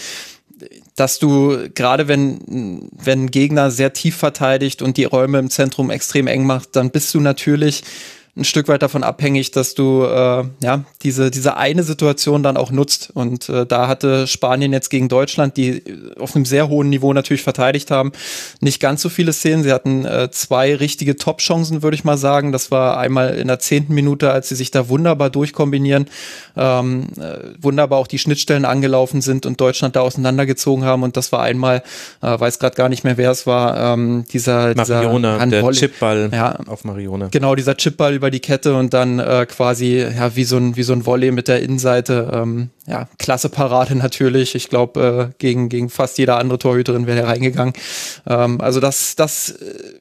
dass 0.96 1.20
du 1.20 1.70
gerade 1.74 2.08
wenn 2.08 2.89
wenn 2.92 3.26
ein 3.26 3.32
Gegner 3.32 3.72
sehr 3.72 3.94
tief 3.94 4.16
verteidigt 4.16 4.82
und 4.82 4.98
die 4.98 5.06
Räume 5.06 5.39
im 5.39 5.50
Zentrum 5.50 5.89
extrem 5.89 6.28
eng 6.28 6.46
macht, 6.46 6.76
dann 6.76 6.92
bist 6.92 7.13
du 7.13 7.20
natürlich 7.20 7.84
ein 8.36 8.46
Stück 8.46 8.67
weit 8.67 8.82
davon 8.82 9.04
abhängig, 9.04 9.52
dass 9.52 9.76
du 9.76 10.04
äh, 10.06 10.43
ja 10.63 10.84
diese 11.04 11.30
diese 11.30 11.56
eine 11.56 11.84
Situation 11.84 12.41
dann 12.41 12.58
auch 12.58 12.72
nutzt. 12.72 13.12
Und 13.13 13.48
äh, 13.48 13.67
da 13.67 13.88
hatte 13.88 14.26
Spanien 14.26 14.74
jetzt 14.74 14.89
gegen 14.89 15.08
Deutschland, 15.08 15.56
die 15.56 15.84
auf 16.19 16.36
einem 16.36 16.46
sehr 16.46 16.67
hohen 16.67 16.89
Niveau 16.89 17.13
natürlich 17.13 17.43
verteidigt 17.43 17.91
haben, 17.91 18.12
nicht 18.60 18.80
ganz 18.80 19.04
so 19.04 19.10
viele 19.10 19.34
Szenen. 19.34 19.62
Sie 19.62 19.72
hatten 19.72 20.06
äh, 20.06 20.32
zwei 20.32 20.76
richtige 20.76 21.15
Top-Chancen, 21.15 21.84
würde 21.84 21.93
ich 21.93 22.06
mal 22.06 22.17
sagen. 22.17 22.52
Das 22.52 22.72
war 22.72 22.98
einmal 22.98 23.36
in 23.36 23.48
der 23.48 23.60
zehnten 23.60 23.93
Minute, 23.93 24.32
als 24.32 24.50
sie 24.50 24.56
sich 24.56 24.72
da 24.72 24.89
wunderbar 24.89 25.30
durchkombinieren, 25.30 26.08
ähm, 26.58 27.10
äh, 27.17 27.38
wunderbar 27.62 28.00
auch 28.00 28.08
die 28.08 28.17
Schnittstellen 28.17 28.65
angelaufen 28.65 29.22
sind 29.22 29.46
und 29.46 29.62
Deutschland 29.62 29.96
da 29.96 30.02
auseinandergezogen 30.02 30.86
haben. 30.86 31.04
Und 31.04 31.17
das 31.17 31.32
war 31.32 31.43
einmal, 31.43 31.84
äh, 32.24 32.39
weiß 32.39 32.58
gerade 32.58 32.76
gar 32.76 32.89
nicht 32.89 33.04
mehr, 33.04 33.17
wer 33.17 33.30
es 33.30 33.46
war, 33.46 33.93
ähm, 33.93 34.26
dieser, 34.34 34.74
Mariona, 34.74 35.46
dieser 35.46 35.62
der 35.62 35.72
Chipball 35.72 36.30
ja, 36.34 36.58
auf 36.65 36.84
Mariona. 36.84 37.28
Genau, 37.30 37.54
dieser 37.54 37.78
Chipball 37.78 38.23
über 38.24 38.32
die 38.32 38.40
Kette 38.40 38.74
und 38.76 38.94
dann 38.94 39.20
äh, 39.20 39.46
quasi 39.46 39.98
ja 39.98 40.34
wie 40.38 40.46
so 40.46 40.56
ein 40.56 40.78
wie 40.78 40.84
so 40.84 40.94
ein 40.94 41.06
Volley 41.06 41.32
mit 41.32 41.50
der 41.50 41.62
Innenseite. 41.62 42.32
Ähm, 42.34 42.70
ja, 42.88 43.10
klasse 43.20 43.50
Parade 43.50 43.96
natürlich. 43.98 44.56
Ich 44.56 44.70
glaube 44.70 45.30
äh, 45.30 45.34
gegen 45.40 45.68
gegen 45.68 45.90
fast 45.90 46.18
jede 46.18 46.36
andere 46.36 46.58
Torhüterin 46.58 47.06
wäre 47.06 47.20
er 47.20 47.28
reingegangen. 47.28 47.74
Ähm, 48.26 48.62
also 48.62 48.80
das 48.80 49.18
das 49.18 49.50
äh, 49.50 50.00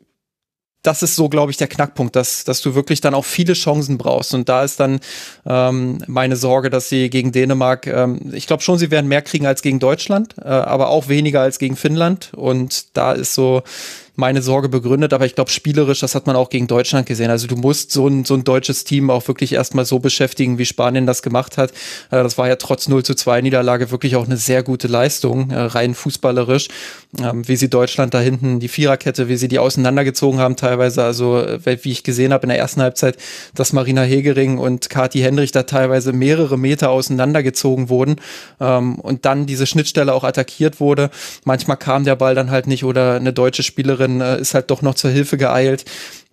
das 0.83 1.03
ist 1.05 1.15
so, 1.15 1.29
glaube 1.29 1.53
ich, 1.53 1.57
der 1.57 1.69
Knackpunkt, 1.69 2.17
dass, 2.17 2.43
dass 2.43 2.61
du 2.61 2.75
wirklich 2.75 3.01
dann 3.01 3.15
auch 3.15 3.25
viele 3.25 3.53
Chancen 3.53 3.99
brauchst. 3.99 4.35
Und 4.35 4.49
da 4.49 4.65
ist 4.65 4.81
dann 4.81 4.99
ähm, 5.47 5.99
meine 6.09 6.35
Sorge, 6.35 6.71
dass 6.71 6.89
sie 6.89 7.09
gegen 7.09 7.31
Dänemark, 7.31 7.87
ähm, 7.87 8.33
ich 8.33 8.49
glaube 8.49 8.65
schon, 8.65 8.79
sie 8.79 8.91
werden 8.91 9.07
mehr 9.07 9.23
kriegen 9.23 9.47
als 9.47 9.63
gegen 9.63 9.79
Deutschland, 9.79 10.35
äh, 10.39 10.49
aber 10.49 10.89
auch 10.89 11.07
weniger 11.07 11.41
als 11.41 11.61
gegen 11.61 11.77
Finnland. 11.77 12.33
Und 12.35 12.97
da 12.97 13.13
ist 13.13 13.35
so 13.35 13.63
meine 14.15 14.43
Sorge 14.43 14.69
begründet, 14.69 15.15
aber 15.15 15.25
ich 15.25 15.35
glaube, 15.35 15.51
spielerisch, 15.51 16.01
das 16.01 16.15
hat 16.15 16.27
man 16.27 16.37
auch 16.37 16.51
gegen 16.51 16.67
Deutschland 16.67 17.07
gesehen. 17.07 17.31
Also 17.31 17.47
du 17.47 17.57
musst 17.57 17.93
so 17.93 18.07
ein, 18.07 18.27
so 18.27 18.35
ein 18.35 18.45
deutsches 18.45 18.85
Team 18.85 19.09
auch 19.09 19.27
wirklich 19.27 19.55
erstmal 19.55 19.87
so 19.87 20.01
beschäftigen, 20.01 20.59
wie 20.59 20.67
Spanien 20.67 21.07
das 21.07 21.23
gemacht 21.23 21.57
hat. 21.57 21.71
Äh, 22.11 22.23
das 22.23 22.37
war 22.37 22.47
ja 22.47 22.57
trotz 22.57 22.89
0 22.89 23.05
zu 23.05 23.15
2 23.15 23.41
Niederlage 23.41 23.91
wirklich 23.91 24.17
auch 24.17 24.27
eine 24.27 24.37
sehr 24.37 24.63
gute 24.63 24.87
Leistung, 24.87 25.51
äh, 25.51 25.59
rein 25.59 25.95
fußballerisch, 25.95 26.69
ähm, 27.21 27.49
wie 27.49 27.57
sie 27.57 27.71
Deutschland 27.71 28.13
da 28.13 28.21
hinten, 28.21 28.61
die 28.61 28.69
Viererkette, 28.69 29.29
wie 29.29 29.37
sie 29.37 29.49
die 29.49 29.59
auseinandergezogen 29.59 30.41
haben 30.41 30.57
teilweise. 30.57 31.03
Also 31.05 31.39
äh, 31.39 31.61
wie 31.83 31.91
ich 31.91 32.05
gesehen 32.05 32.35
habe 32.35 32.43
in 32.43 32.51
der 32.51 32.59
ersten 32.59 32.83
Halbzeit, 32.83 33.17
dass 33.55 33.73
Marina 33.73 34.03
Hegering 34.03 34.59
und 34.59 34.91
Kati 34.91 35.21
Hendrich 35.21 35.53
da 35.53 35.63
teilweise 35.63 36.13
mehrere 36.13 36.59
Meter 36.59 36.91
auseinandergezogen 36.91 37.89
wurden 37.89 38.17
ähm, 38.61 38.97
und 38.97 39.25
dann 39.25 39.47
diese 39.47 39.67
Schnittstelle 39.67 40.13
auch 40.13 40.25
attackiert 40.25 40.81
wurde. 40.81 41.09
Manchmal 41.45 41.79
kam 41.79 42.05
der 42.05 42.17
Ball 42.17 42.35
dann 42.35 42.51
halt 42.51 42.67
nicht 42.67 42.85
oder 42.85 43.15
eine 43.15 43.33
deutsche 43.33 43.63
Spielerin 43.63 44.02
Spielerin 44.03 44.21
äh, 44.21 44.41
ist 44.41 44.55
halt 44.55 44.71
doch 44.71 44.83
noch 44.83 44.95
zur 44.95 45.11
Hilfe 45.11 45.37
geeilt. 45.37 45.85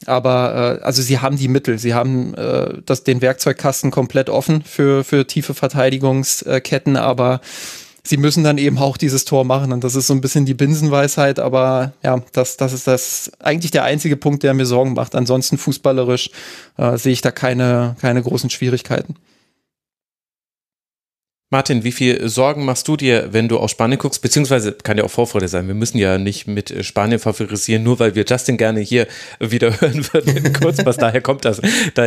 Aber 0.05 0.79
äh, 0.81 0.83
also 0.83 1.01
sie 1.01 1.19
haben 1.19 1.37
die 1.37 1.47
Mittel, 1.47 1.77
sie 1.77 1.93
haben 1.93 2.33
äh, 2.35 2.81
das, 2.85 3.03
den 3.03 3.21
Werkzeugkasten 3.21 3.91
komplett 3.91 4.29
offen 4.29 4.63
für, 4.63 5.03
für 5.03 5.27
tiefe 5.27 5.53
Verteidigungsketten, 5.53 6.95
aber 6.95 7.41
sie 8.03 8.17
müssen 8.17 8.43
dann 8.43 8.57
eben 8.57 8.77
auch 8.77 8.97
dieses 8.97 9.25
Tor 9.25 9.43
machen. 9.43 9.71
Und 9.73 9.83
das 9.83 9.95
ist 9.95 10.07
so 10.07 10.13
ein 10.13 10.21
bisschen 10.21 10.45
die 10.45 10.53
Binsenweisheit, 10.53 11.39
aber 11.39 11.93
ja, 12.01 12.21
das, 12.31 12.57
das 12.57 12.73
ist 12.73 12.87
das 12.87 13.31
eigentlich 13.39 13.71
der 13.71 13.83
einzige 13.83 14.15
Punkt, 14.15 14.43
der 14.43 14.53
mir 14.53 14.65
Sorgen 14.65 14.93
macht. 14.93 15.15
Ansonsten 15.15 15.57
fußballerisch 15.57 16.31
äh, 16.77 16.97
sehe 16.97 17.13
ich 17.13 17.21
da 17.21 17.31
keine, 17.31 17.95
keine 17.99 18.21
großen 18.21 18.49
Schwierigkeiten. 18.49 19.15
Martin, 21.51 21.83
wie 21.83 21.91
viel 21.91 22.29
Sorgen 22.29 22.63
machst 22.63 22.87
du 22.87 22.95
dir, 22.95 23.29
wenn 23.31 23.47
du 23.47 23.57
auf 23.57 23.71
Spanien 23.71 23.97
guckst? 23.97 24.21
Beziehungsweise 24.21 24.71
kann 24.73 24.99
ja 24.99 25.03
auch 25.03 25.09
Vorfreude 25.09 25.47
sein. 25.47 25.65
Wir 25.65 25.73
müssen 25.73 25.97
ja 25.97 26.19
nicht 26.19 26.45
mit 26.45 26.69
äh, 26.69 26.83
Spanien 26.83 27.17
favorisieren, 27.19 27.81
nur 27.81 27.97
weil 27.97 28.13
wir 28.13 28.23
Justin 28.23 28.55
gerne 28.55 28.81
hier 28.81 29.07
wieder 29.39 29.71
hören 29.81 30.05
würden. 30.13 30.53
kurz, 30.53 30.85
was 30.85 30.97
daher 30.97 31.21
kommt 31.21 31.45
das. 31.45 31.59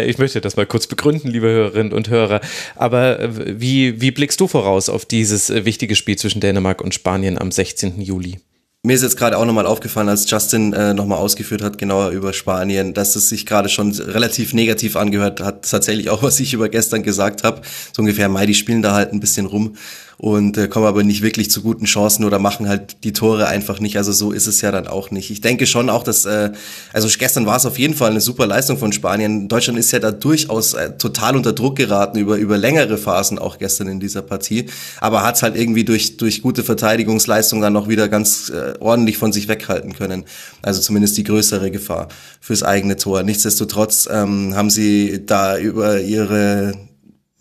Ich 0.07 0.18
möchte 0.18 0.40
das 0.40 0.55
mal 0.55 0.66
kurz 0.66 0.87
begründen, 0.87 1.28
liebe 1.28 1.48
Hörerinnen 1.48 1.92
und 1.92 2.09
Hörer. 2.09 2.40
Aber 2.76 3.18
äh, 3.18 3.61
wie, 3.61 4.00
wie 4.00 4.12
blickst 4.12 4.40
du 4.40 4.46
voraus 4.46 4.88
auf 4.88 5.07
dieses 5.07 5.50
äh, 5.50 5.64
wichtige 5.64 5.96
Spiel 5.96 6.16
zwischen 6.16 6.38
Dänemark 6.38 6.81
und 6.81 6.94
Spanien 6.94 7.37
am 7.37 7.50
16. 7.50 8.00
Juli? 8.00 8.38
Mir 8.85 8.95
ist 8.95 9.03
jetzt 9.03 9.16
gerade 9.16 9.38
auch 9.38 9.45
nochmal 9.45 9.64
aufgefallen, 9.64 10.09
als 10.09 10.29
Justin 10.29 10.73
äh, 10.73 10.92
nochmal 10.92 11.18
ausgeführt 11.18 11.62
hat, 11.62 11.79
genauer 11.79 12.11
über 12.11 12.33
Spanien, 12.33 12.95
dass 12.95 13.14
es 13.14 13.29
sich 13.29 13.47
gerade 13.47 13.68
schon 13.68 13.92
relativ 13.92 14.55
negativ 14.55 14.97
angehört 14.97 15.40
hat. 15.40 15.71
Tatsächlich 15.71 16.11
auch, 16.11 16.25
was 16.25 16.40
ich 16.40 16.53
über 16.53 16.68
gestern 16.68 17.05
gesagt 17.05 17.45
habe. 17.45 17.62
So 17.92 18.03
ungefähr, 18.03 18.29
Mai, 18.29 18.45
die 18.45 18.55
spielen 18.55 18.83
da 18.83 18.92
halt 18.92 19.12
ein 19.12 19.21
bisschen 19.21 19.47
rum 19.47 19.77
und 20.22 20.56
äh, 20.56 20.68
kommen 20.68 20.87
aber 20.87 21.02
nicht 21.02 21.20
wirklich 21.20 21.50
zu 21.50 21.62
guten 21.62 21.85
Chancen 21.85 22.24
oder 22.24 22.38
machen 22.38 22.68
halt 22.68 23.02
die 23.02 23.12
Tore 23.12 23.48
einfach 23.48 23.80
nicht. 23.80 23.96
Also 23.96 24.12
so 24.12 24.30
ist 24.30 24.46
es 24.46 24.61
ja 24.61 24.70
dann 24.70 24.87
auch 24.87 25.11
nicht. 25.11 25.32
Ich 25.32 25.40
denke 25.40 25.66
schon 25.66 25.90
auch, 25.90 26.04
dass, 26.04 26.26
äh, 26.26 26.52
also 26.92 27.08
gestern 27.18 27.44
war 27.44 27.56
es 27.56 27.66
auf 27.66 27.76
jeden 27.76 27.94
Fall 27.94 28.12
eine 28.12 28.20
super 28.20 28.46
Leistung 28.46 28.78
von 28.78 28.92
Spanien. 28.92 29.48
Deutschland 29.48 29.80
ist 29.80 29.90
ja 29.90 29.98
da 29.98 30.12
durchaus 30.12 30.74
äh, 30.74 30.96
total 30.96 31.35
unter 31.35 31.52
Druck 31.52 31.74
geraten 31.74 32.18
über, 32.18 32.37
über 32.37 32.56
längere 32.56 32.98
Phasen 32.98 33.40
auch 33.40 33.58
gestern 33.58 33.88
in 33.88 33.98
dieser 33.98 34.22
Partie. 34.22 34.66
Aber 35.00 35.24
hat 35.24 35.35
es 35.35 35.42
halt 35.42 35.56
irgendwie 35.56 35.82
durch, 35.82 36.18
durch 36.18 36.40
gute 36.40 36.62
Verteidigungsleistung 36.62 37.61
dann 37.61 37.72
noch 37.72 37.88
wieder 37.88 38.08
ganz 38.08 38.48
äh, 38.48 38.74
ordentlich 38.78 39.18
von 39.18 39.32
sich 39.32 39.48
weghalten 39.48 39.92
können. 39.92 40.22
Also 40.62 40.80
zumindest 40.80 41.18
die 41.18 41.24
größere 41.24 41.72
Gefahr 41.72 42.06
fürs 42.40 42.62
eigene 42.62 42.94
Tor. 42.94 43.24
Nichtsdestotrotz 43.24 44.08
ähm, 44.08 44.54
haben 44.54 44.70
sie 44.70 45.26
da 45.26 45.58
über 45.58 46.00
ihre 46.00 46.74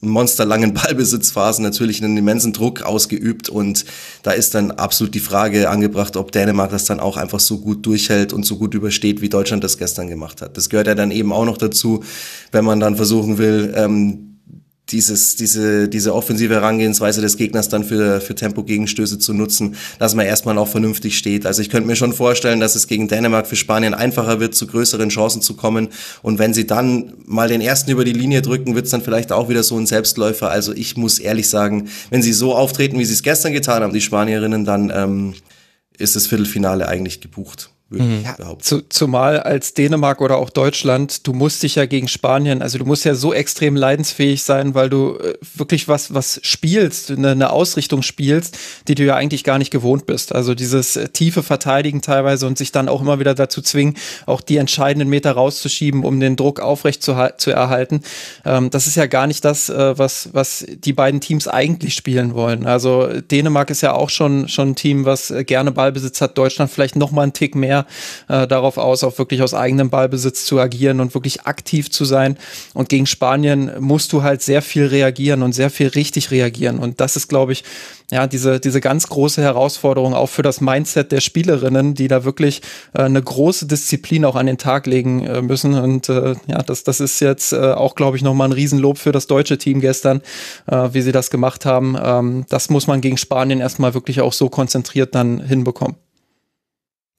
monsterlangen 0.02 0.74
Ballbesitzphasen 0.76 1.64
natürlich 1.64 2.04
einen 2.04 2.18
immensen 2.18 2.54
Druck 2.54 2.82
ausgeübt 2.82 3.50
und 3.50 3.86
da 4.24 4.32
ist 4.32 4.56
dann 4.56 4.72
absolut 4.72 5.16
die 5.16 5.20
Frage 5.20 5.70
angebracht, 5.70 6.18
ob 6.18 6.32
Dänemark 6.32 6.72
das 6.72 6.86
dann 6.86 7.00
auch 7.00 7.18
einfach 7.18 7.40
so 7.40 7.60
gut 7.60 7.86
durchhält 7.86 8.34
und 8.34 8.46
so 8.46 8.58
gut 8.58 8.74
übersteht, 8.74 9.22
wie 9.22 9.30
Deutschland 9.30 9.64
das 9.64 9.78
gestern 9.78 10.08
gemacht 10.08 10.42
hat. 10.42 10.58
Das 10.58 10.70
gehört 10.70 10.88
ja 10.88 10.96
dann 10.96 11.12
eben 11.12 11.32
auch 11.32 11.46
noch 11.46 11.58
dazu, 11.58 12.04
wenn 12.52 12.66
man 12.66 12.80
dann 12.80 12.96
versuchen 12.96 13.38
will, 13.38 13.74
ähm, 13.76 14.31
dieses, 14.92 15.36
diese, 15.36 15.88
diese 15.88 16.14
offensive 16.14 16.54
Herangehensweise 16.54 17.22
des 17.22 17.38
Gegners 17.38 17.70
dann 17.70 17.84
für, 17.84 18.22
für 18.22 18.36
Tempo-Gegenstöße 18.36 19.20
zu 19.20 19.34
nutzen, 19.34 19.76
dass 20.00 20.16
man 20.16 20.26
erstmal 20.26 20.58
auch 20.58 20.68
vernünftig 20.68 21.18
steht. 21.18 21.46
Also 21.46 21.62
ich 21.62 21.70
könnte 21.70 21.88
mir 21.88 21.96
schon 21.96 22.14
vorstellen, 22.14 22.60
dass 22.60 22.76
es 22.76 22.88
gegen 22.88 23.08
Dänemark 23.08 23.48
für 23.48 23.56
Spanien 23.56 23.94
einfacher 23.94 24.40
wird, 24.40 24.54
zu 24.56 24.68
größeren 24.68 25.10
Chancen 25.10 25.42
zu 25.42 25.56
kommen. 25.56 25.90
Und 26.22 26.40
wenn 26.40 26.54
sie 26.54 26.68
dann 26.68 27.14
mal 27.26 27.48
den 27.48 27.62
ersten 27.62 27.92
über 27.92 28.06
die 28.06 28.14
Linie 28.14 28.42
drücken, 28.42 28.76
wird 28.76 28.86
es 28.86 28.92
dann 28.92 29.02
vielleicht 29.02 29.32
auch 29.32 29.50
wieder 29.50 29.64
so 29.64 29.78
ein 29.78 29.88
Selbstläufer. 29.88 30.50
Also 30.50 30.74
ich 30.74 30.98
muss 30.98 31.20
ehrlich 31.20 31.50
sagen, 31.50 31.90
wenn 32.10 32.22
sie 32.22 32.34
so 32.34 32.56
auftreten, 32.56 33.00
wie 33.00 33.06
sie 33.06 33.14
es 33.14 33.24
gestern 33.24 33.54
getan 33.54 33.84
haben, 33.84 33.94
die 33.94 34.02
Spanierinnen, 34.02 34.66
dann 34.66 34.92
ähm, 34.94 35.34
ist 35.98 36.16
das 36.16 36.28
Viertelfinale 36.28 36.88
eigentlich 36.88 37.22
gebucht 37.22 37.71
Mhm. 37.92 38.24
Ja, 38.24 38.58
zu, 38.60 38.88
zumal 38.88 39.42
als 39.42 39.74
Dänemark 39.74 40.22
oder 40.22 40.38
auch 40.38 40.50
Deutschland, 40.50 41.28
du 41.28 41.34
musst 41.34 41.62
dich 41.64 41.76
ja 41.76 41.86
gegen 41.86 42.08
Spanien, 42.08 42.62
also 42.62 42.78
du 42.78 42.86
musst 42.86 43.04
ja 43.04 43.16
so 43.16 43.34
extrem 43.34 43.76
leidensfähig 43.76 44.44
sein, 44.44 44.74
weil 44.76 44.90
du 44.90 45.18
äh, 45.18 45.34
wirklich 45.56 45.90
was, 45.90 46.14
was 46.14 46.40
spielst, 46.42 47.12
eine, 47.12 47.32
eine 47.32 47.52
Ausrichtung 47.52 48.02
spielst, 48.02 48.58
die 48.88 48.96
du 48.96 49.04
ja 49.04 49.16
eigentlich 49.16 49.44
gar 49.44 49.58
nicht 49.58 49.72
gewohnt 49.72 50.06
bist. 50.06 50.34
Also 50.34 50.56
dieses 50.56 50.96
äh, 50.96 51.10
tiefe 51.10 51.44
Verteidigen 51.44 52.02
teilweise 52.02 52.48
und 52.48 52.58
sich 52.58 52.72
dann 52.72 52.88
auch 52.88 53.02
immer 53.02 53.20
wieder 53.20 53.36
dazu 53.36 53.62
zwingen, 53.62 53.98
auch 54.26 54.40
die 54.40 54.56
entscheidenden 54.58 55.10
Meter 55.10 55.34
rauszuschieben, 55.34 56.06
um 56.06 56.22
den 56.22 56.38
Druck 56.38 56.62
aufrecht 56.62 57.04
zu, 57.04 57.16
zu 57.38 57.52
erhalten. 57.52 58.04
Ähm, 58.46 58.70
das 58.70 58.88
ist 58.88 58.96
ja 58.96 59.06
gar 59.08 59.28
nicht 59.28 59.44
das, 59.44 59.70
äh, 59.70 59.98
was, 59.98 60.30
was 60.32 60.66
die 60.70 60.94
beiden 60.94 61.20
Teams 61.20 61.50
eigentlich 61.50 61.94
spielen 61.94 62.36
wollen. 62.36 62.66
Also 62.66 63.08
Dänemark 63.20 63.70
ist 63.70 63.82
ja 63.82 63.94
auch 63.94 64.10
schon, 64.10 64.48
schon 64.48 64.70
ein 64.70 64.76
Team, 64.76 65.04
was 65.04 65.30
äh, 65.30 65.44
gerne 65.44 65.74
Ballbesitz 65.74 66.22
hat, 66.22 66.38
Deutschland 66.38 66.72
vielleicht 66.72 66.96
noch 66.96 67.12
mal 67.12 67.24
einen 67.24 67.34
Tick 67.34 67.54
mehr 67.54 67.81
äh, 68.28 68.48
darauf 68.48 68.78
aus, 68.78 69.04
auch 69.04 69.18
wirklich 69.18 69.42
aus 69.42 69.54
eigenem 69.54 69.90
Ballbesitz 69.90 70.46
zu 70.46 70.60
agieren 70.60 71.00
und 71.00 71.14
wirklich 71.14 71.44
aktiv 71.44 71.92
zu 71.92 72.06
sein. 72.06 72.38
Und 72.74 72.90
gegen 72.90 73.06
Spanien 73.06 73.72
musst 73.80 74.14
du 74.14 74.24
halt 74.24 74.42
sehr 74.42 74.62
viel 74.62 74.86
reagieren 74.86 75.44
und 75.44 75.54
sehr 75.54 75.70
viel 75.70 75.88
richtig 75.88 76.32
reagieren. 76.32 76.80
Und 76.80 77.00
das 77.02 77.16
ist, 77.16 77.28
glaube 77.28 77.54
ich, 77.54 77.64
ja, 78.12 78.28
diese, 78.28 78.60
diese 78.60 78.82
ganz 78.82 79.08
große 79.08 79.42
Herausforderung 79.42 80.14
auch 80.14 80.28
für 80.28 80.42
das 80.42 80.60
Mindset 80.60 81.14
der 81.14 81.22
Spielerinnen, 81.22 81.94
die 81.94 82.10
da 82.10 82.26
wirklich 82.26 82.62
äh, 82.94 83.04
eine 83.04 83.22
große 83.22 83.68
Disziplin 83.68 84.26
auch 84.26 84.36
an 84.36 84.48
den 84.48 84.58
Tag 84.58 84.86
legen 84.86 85.26
äh, 85.26 85.42
müssen. 85.42 85.74
Und 85.76 86.10
äh, 86.10 86.36
ja, 86.48 86.62
das, 86.62 86.84
das 86.84 87.00
ist 87.00 87.22
jetzt 87.22 87.54
äh, 87.54 87.72
auch, 87.72 87.96
glaube 87.96 88.18
ich, 88.18 88.24
nochmal 88.24 88.50
ein 88.50 88.54
Riesenlob 88.54 88.98
für 88.98 89.14
das 89.14 89.28
deutsche 89.28 89.58
Team 89.58 89.80
gestern, 89.80 90.22
äh, 90.68 90.90
wie 90.92 91.02
sie 91.02 91.14
das 91.14 91.30
gemacht 91.30 91.66
haben. 91.66 91.98
Ähm, 92.02 92.46
das 92.50 92.70
muss 92.70 92.86
man 92.86 93.00
gegen 93.00 93.18
Spanien 93.18 93.62
erstmal 93.62 93.94
wirklich 93.94 94.20
auch 94.20 94.34
so 94.34 94.50
konzentriert 94.50 95.16
dann 95.16 95.40
hinbekommen. 95.40 95.96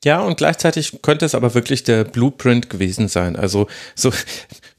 Ja, 0.05 0.21
und 0.21 0.37
gleichzeitig 0.37 1.01
könnte 1.03 1.25
es 1.25 1.35
aber 1.35 1.55
wirklich 1.55 1.85
der 1.85 2.05
Blueprint 2.05 2.69
gewesen 2.71 3.09
sein. 3.09 3.37
Also 3.37 3.69
so 3.95 4.13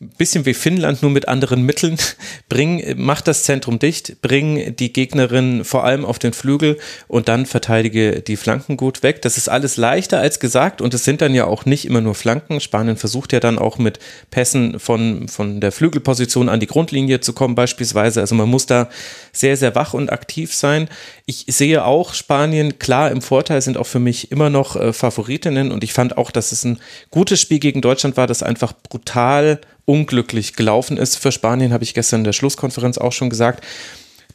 bisschen 0.09 0.45
wie 0.45 0.53
Finnland, 0.53 1.01
nur 1.01 1.11
mit 1.11 1.27
anderen 1.27 1.63
Mitteln. 1.63 1.97
Bring, 2.49 2.95
mach 2.97 3.21
das 3.21 3.43
Zentrum 3.43 3.79
dicht, 3.79 4.21
bring 4.21 4.75
die 4.75 4.93
Gegnerin 4.93 5.63
vor 5.63 5.83
allem 5.83 6.05
auf 6.05 6.19
den 6.19 6.33
Flügel 6.33 6.77
und 7.07 7.27
dann 7.27 7.45
verteidige 7.45 8.21
die 8.21 8.37
Flanken 8.37 8.77
gut 8.77 9.03
weg. 9.03 9.21
Das 9.21 9.37
ist 9.37 9.49
alles 9.49 9.77
leichter 9.77 10.19
als 10.19 10.39
gesagt 10.39 10.81
und 10.81 10.93
es 10.93 11.03
sind 11.03 11.21
dann 11.21 11.33
ja 11.33 11.45
auch 11.45 11.65
nicht 11.65 11.85
immer 11.85 12.01
nur 12.01 12.15
Flanken. 12.15 12.59
Spanien 12.59 12.97
versucht 12.97 13.33
ja 13.33 13.39
dann 13.39 13.59
auch 13.59 13.77
mit 13.77 13.99
Pässen 14.31 14.79
von, 14.79 15.27
von 15.27 15.61
der 15.61 15.71
Flügelposition 15.71 16.49
an 16.49 16.59
die 16.59 16.67
Grundlinie 16.67 17.19
zu 17.19 17.33
kommen 17.33 17.55
beispielsweise. 17.55 18.21
Also 18.21 18.35
man 18.35 18.49
muss 18.49 18.65
da 18.65 18.89
sehr, 19.31 19.57
sehr 19.57 19.75
wach 19.75 19.93
und 19.93 20.11
aktiv 20.11 20.53
sein. 20.53 20.89
Ich 21.25 21.45
sehe 21.47 21.85
auch 21.85 22.13
Spanien 22.13 22.79
klar 22.79 23.11
im 23.11 23.21
Vorteil, 23.21 23.61
sind 23.61 23.77
auch 23.77 23.87
für 23.87 23.99
mich 23.99 24.31
immer 24.31 24.49
noch 24.49 24.75
äh, 24.75 24.93
Favoritinnen 24.93 25.71
und 25.71 25.83
ich 25.83 25.93
fand 25.93 26.17
auch, 26.17 26.31
dass 26.31 26.51
es 26.51 26.63
ein 26.63 26.79
gutes 27.11 27.39
Spiel 27.39 27.59
gegen 27.59 27.81
Deutschland 27.81 28.17
war, 28.17 28.27
das 28.27 28.43
einfach 28.43 28.73
brutal 28.89 29.59
unglücklich 29.85 30.53
gelaufen 30.55 30.97
ist. 30.97 31.17
Für 31.17 31.31
Spanien 31.31 31.73
habe 31.73 31.83
ich 31.83 31.93
gestern 31.93 32.21
in 32.21 32.25
der 32.25 32.33
Schlusskonferenz 32.33 32.97
auch 32.97 33.11
schon 33.11 33.29
gesagt. 33.29 33.63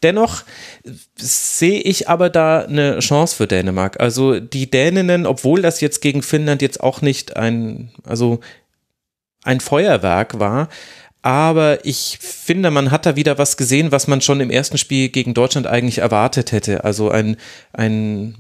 Dennoch 0.03 0.45
sehe 1.17 1.81
ich 1.81 2.09
aber 2.09 2.31
da 2.31 2.61
eine 2.61 3.01
Chance 3.01 3.35
für 3.35 3.47
Dänemark. 3.47 4.01
Also 4.01 4.39
die 4.39 4.71
Däninnen, 4.71 5.27
obwohl 5.27 5.63
das 5.63 5.81
jetzt 5.81 6.01
gegen 6.01 6.23
Finnland 6.23 6.63
jetzt 6.63 6.83
auch 6.83 7.03
nicht 7.03 7.37
ein, 7.37 7.91
also 8.05 8.41
ein 9.43 9.61
Feuerwerk 9.61 10.39
war, 10.39 10.69
aber 11.23 11.85
ich 11.85 12.19
finde, 12.21 12.71
man 12.71 12.91
hat 12.91 13.05
da 13.05 13.17
wieder 13.17 13.39
was 13.39 13.57
gesehen, 13.57 13.91
was 13.91 14.07
man 14.07 14.21
schon 14.21 14.41
im 14.41 14.51
ersten 14.51 14.79
Spiel 14.79 15.09
gegen 15.09 15.35
Deutschland 15.35 15.67
eigentlich 15.67 15.99
erwartet 15.99 16.53
hätte. 16.53 16.85
Also 16.85 17.11
ein, 17.11 17.37
ein 17.73 18.37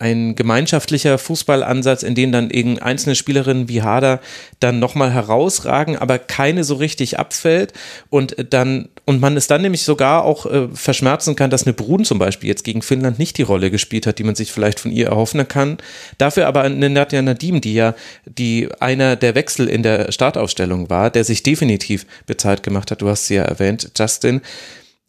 ein 0.00 0.36
gemeinschaftlicher 0.36 1.18
Fußballansatz, 1.18 2.04
in 2.04 2.14
dem 2.14 2.30
dann 2.30 2.50
eben 2.50 2.78
einzelne 2.78 3.16
Spielerinnen 3.16 3.68
wie 3.68 3.82
Hader 3.82 4.20
dann 4.60 4.78
nochmal 4.78 5.12
herausragen, 5.12 5.96
aber 5.96 6.20
keine 6.20 6.62
so 6.62 6.76
richtig 6.76 7.18
abfällt 7.18 7.72
und 8.08 8.36
dann 8.50 8.88
und 9.06 9.20
man 9.20 9.36
es 9.36 9.46
dann 9.46 9.62
nämlich 9.62 9.82
sogar 9.82 10.24
auch 10.24 10.46
äh, 10.46 10.68
verschmerzen 10.72 11.34
kann, 11.34 11.50
dass 11.50 11.64
eine 11.64 11.72
Brun 11.72 12.04
zum 12.04 12.18
Beispiel 12.18 12.48
jetzt 12.48 12.62
gegen 12.62 12.82
Finnland 12.82 13.18
nicht 13.18 13.38
die 13.38 13.42
Rolle 13.42 13.70
gespielt 13.70 14.06
hat, 14.06 14.18
die 14.18 14.24
man 14.24 14.34
sich 14.34 14.52
vielleicht 14.52 14.78
von 14.78 14.92
ihr 14.92 15.06
erhoffen 15.06 15.48
kann. 15.48 15.78
Dafür 16.18 16.46
aber 16.46 16.62
eine 16.62 16.90
Nadja 16.90 17.22
Nadim, 17.22 17.60
die 17.60 17.74
ja 17.74 17.94
die 18.26 18.68
einer 18.80 19.16
der 19.16 19.34
Wechsel 19.34 19.66
in 19.66 19.82
der 19.82 20.12
Startaufstellung 20.12 20.90
war, 20.90 21.10
der 21.10 21.24
sich 21.24 21.42
definitiv 21.42 22.06
bezahlt 22.26 22.62
gemacht 22.62 22.90
hat. 22.90 23.00
Du 23.00 23.08
hast 23.08 23.26
sie 23.26 23.36
ja 23.36 23.44
erwähnt, 23.44 23.90
Justin 23.96 24.42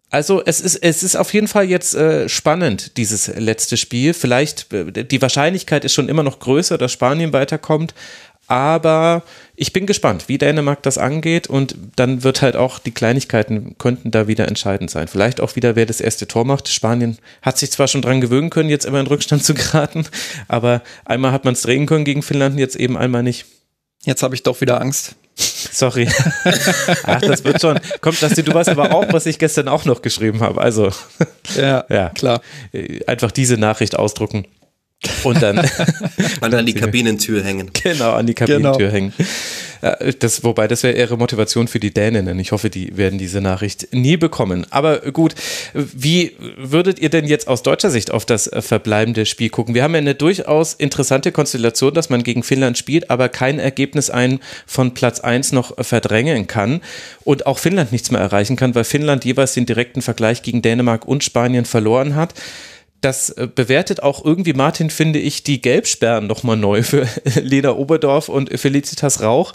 also 0.09 0.41
es 0.43 0.59
ist, 0.59 0.77
es 0.77 1.03
ist 1.03 1.15
auf 1.15 1.33
jeden 1.33 1.47
Fall 1.47 1.65
jetzt 1.65 1.93
äh, 1.93 2.27
spannend, 2.27 2.97
dieses 2.97 3.27
letzte 3.27 3.77
Spiel. 3.77 4.13
Vielleicht, 4.13 4.73
äh, 4.73 5.03
die 5.03 5.21
Wahrscheinlichkeit 5.21 5.85
ist 5.85 5.93
schon 5.93 6.09
immer 6.09 6.23
noch 6.23 6.39
größer, 6.39 6.77
dass 6.77 6.91
Spanien 6.91 7.31
weiterkommt. 7.33 7.93
Aber 8.47 9.21
ich 9.55 9.73
bin 9.73 9.85
gespannt, 9.85 10.27
wie 10.27 10.39
Dänemark 10.39 10.81
das 10.81 10.97
angeht. 10.97 11.45
Und 11.45 11.75
dann 11.95 12.23
wird 12.23 12.41
halt 12.41 12.55
auch, 12.55 12.79
die 12.79 12.91
Kleinigkeiten 12.91 13.75
könnten 13.77 14.09
da 14.09 14.27
wieder 14.27 14.47
entscheidend 14.47 14.89
sein. 14.89 15.07
Vielleicht 15.07 15.39
auch 15.39 15.55
wieder, 15.55 15.75
wer 15.75 15.85
das 15.85 16.01
erste 16.01 16.27
Tor 16.27 16.45
macht. 16.45 16.67
Spanien 16.67 17.19
hat 17.43 17.59
sich 17.59 17.69
zwar 17.69 17.87
schon 17.87 18.01
dran 18.01 18.21
gewöhnen 18.21 18.49
können, 18.49 18.69
jetzt 18.69 18.85
immer 18.85 18.99
in 18.99 19.07
Rückstand 19.07 19.43
zu 19.43 19.53
geraten. 19.53 20.07
Aber 20.47 20.81
einmal 21.05 21.31
hat 21.31 21.45
man 21.45 21.53
es 21.53 21.61
drehen 21.61 21.85
können 21.85 22.05
gegen 22.05 22.23
Finnland, 22.23 22.57
jetzt 22.57 22.75
eben 22.75 22.97
einmal 22.97 23.21
nicht. 23.21 23.45
Jetzt 24.05 24.23
habe 24.23 24.35
ich 24.35 24.43
doch 24.43 24.61
wieder 24.61 24.79
Angst. 24.81 25.15
Sorry. 25.35 26.07
Ach, 27.03 27.21
das 27.21 27.43
wird 27.43 27.61
schon. 27.61 27.79
Kommt, 28.01 28.21
dass 28.21 28.33
du, 28.33 28.43
du 28.43 28.53
weißt 28.53 28.69
aber 28.69 28.93
auch, 28.93 29.11
was 29.11 29.25
ich 29.25 29.39
gestern 29.39 29.67
auch 29.67 29.85
noch 29.85 30.01
geschrieben 30.01 30.41
habe. 30.41 30.59
Also, 30.59 30.91
ja, 31.55 31.85
ja, 31.89 32.09
klar. 32.09 32.41
Einfach 33.07 33.31
diese 33.31 33.57
Nachricht 33.57 33.95
ausdrucken. 33.95 34.45
Und 35.23 35.41
dann. 35.41 35.59
Und 36.41 36.53
an 36.53 36.65
die 36.65 36.73
Kabinentür 36.75 37.43
hängen. 37.43 37.71
Genau, 37.71 38.13
an 38.13 38.27
die 38.27 38.33
Kabinentür 38.33 38.77
genau. 38.77 38.91
hängen. 38.91 39.13
Das, 40.19 40.43
wobei, 40.43 40.67
das 40.67 40.83
wäre 40.83 40.97
ihre 40.97 41.15
Motivation 41.15 41.69
für 41.69 41.79
die 41.79 41.93
Däninnen. 41.93 42.37
Ich 42.37 42.51
hoffe, 42.51 42.69
die 42.69 42.97
werden 42.97 43.17
diese 43.17 43.39
Nachricht 43.39 43.93
nie 43.93 44.17
bekommen. 44.17 44.65
Aber 44.71 44.99
gut, 45.11 45.35
wie 45.73 46.35
würdet 46.57 46.99
ihr 46.99 47.09
denn 47.09 47.23
jetzt 47.23 47.47
aus 47.47 47.63
deutscher 47.63 47.89
Sicht 47.89 48.11
auf 48.11 48.25
das 48.25 48.51
verbleibende 48.59 49.25
Spiel 49.25 49.49
gucken? 49.49 49.75
Wir 49.75 49.83
haben 49.83 49.93
ja 49.93 49.99
eine 49.99 50.15
durchaus 50.15 50.73
interessante 50.73 51.31
Konstellation, 51.31 51.93
dass 51.93 52.09
man 52.09 52.23
gegen 52.23 52.43
Finnland 52.43 52.77
spielt, 52.77 53.09
aber 53.09 53.29
kein 53.29 53.57
Ergebnis 53.57 54.09
einen 54.09 54.41
von 54.67 54.93
Platz 54.93 55.21
1 55.21 55.53
noch 55.53 55.73
verdrängen 55.81 56.47
kann 56.47 56.81
und 57.23 57.45
auch 57.45 57.57
Finnland 57.57 57.93
nichts 57.93 58.11
mehr 58.11 58.19
erreichen 58.19 58.57
kann, 58.57 58.75
weil 58.75 58.83
Finnland 58.83 59.23
jeweils 59.23 59.53
den 59.53 59.65
direkten 59.65 60.01
Vergleich 60.01 60.41
gegen 60.41 60.61
Dänemark 60.61 61.05
und 61.05 61.23
Spanien 61.23 61.63
verloren 61.63 62.15
hat 62.15 62.33
das 63.01 63.29
äh, 63.29 63.47
bewertet 63.53 64.03
auch 64.03 64.23
irgendwie 64.23 64.53
Martin, 64.53 64.89
finde 64.89 65.19
ich, 65.19 65.43
die 65.43 65.61
Gelbsperren 65.61 66.27
nochmal 66.27 66.57
neu 66.57 66.83
für 66.83 67.07
Lena 67.41 67.75
Oberdorf 67.75 68.29
und 68.29 68.57
Felicitas 68.59 69.21
Rauch, 69.21 69.53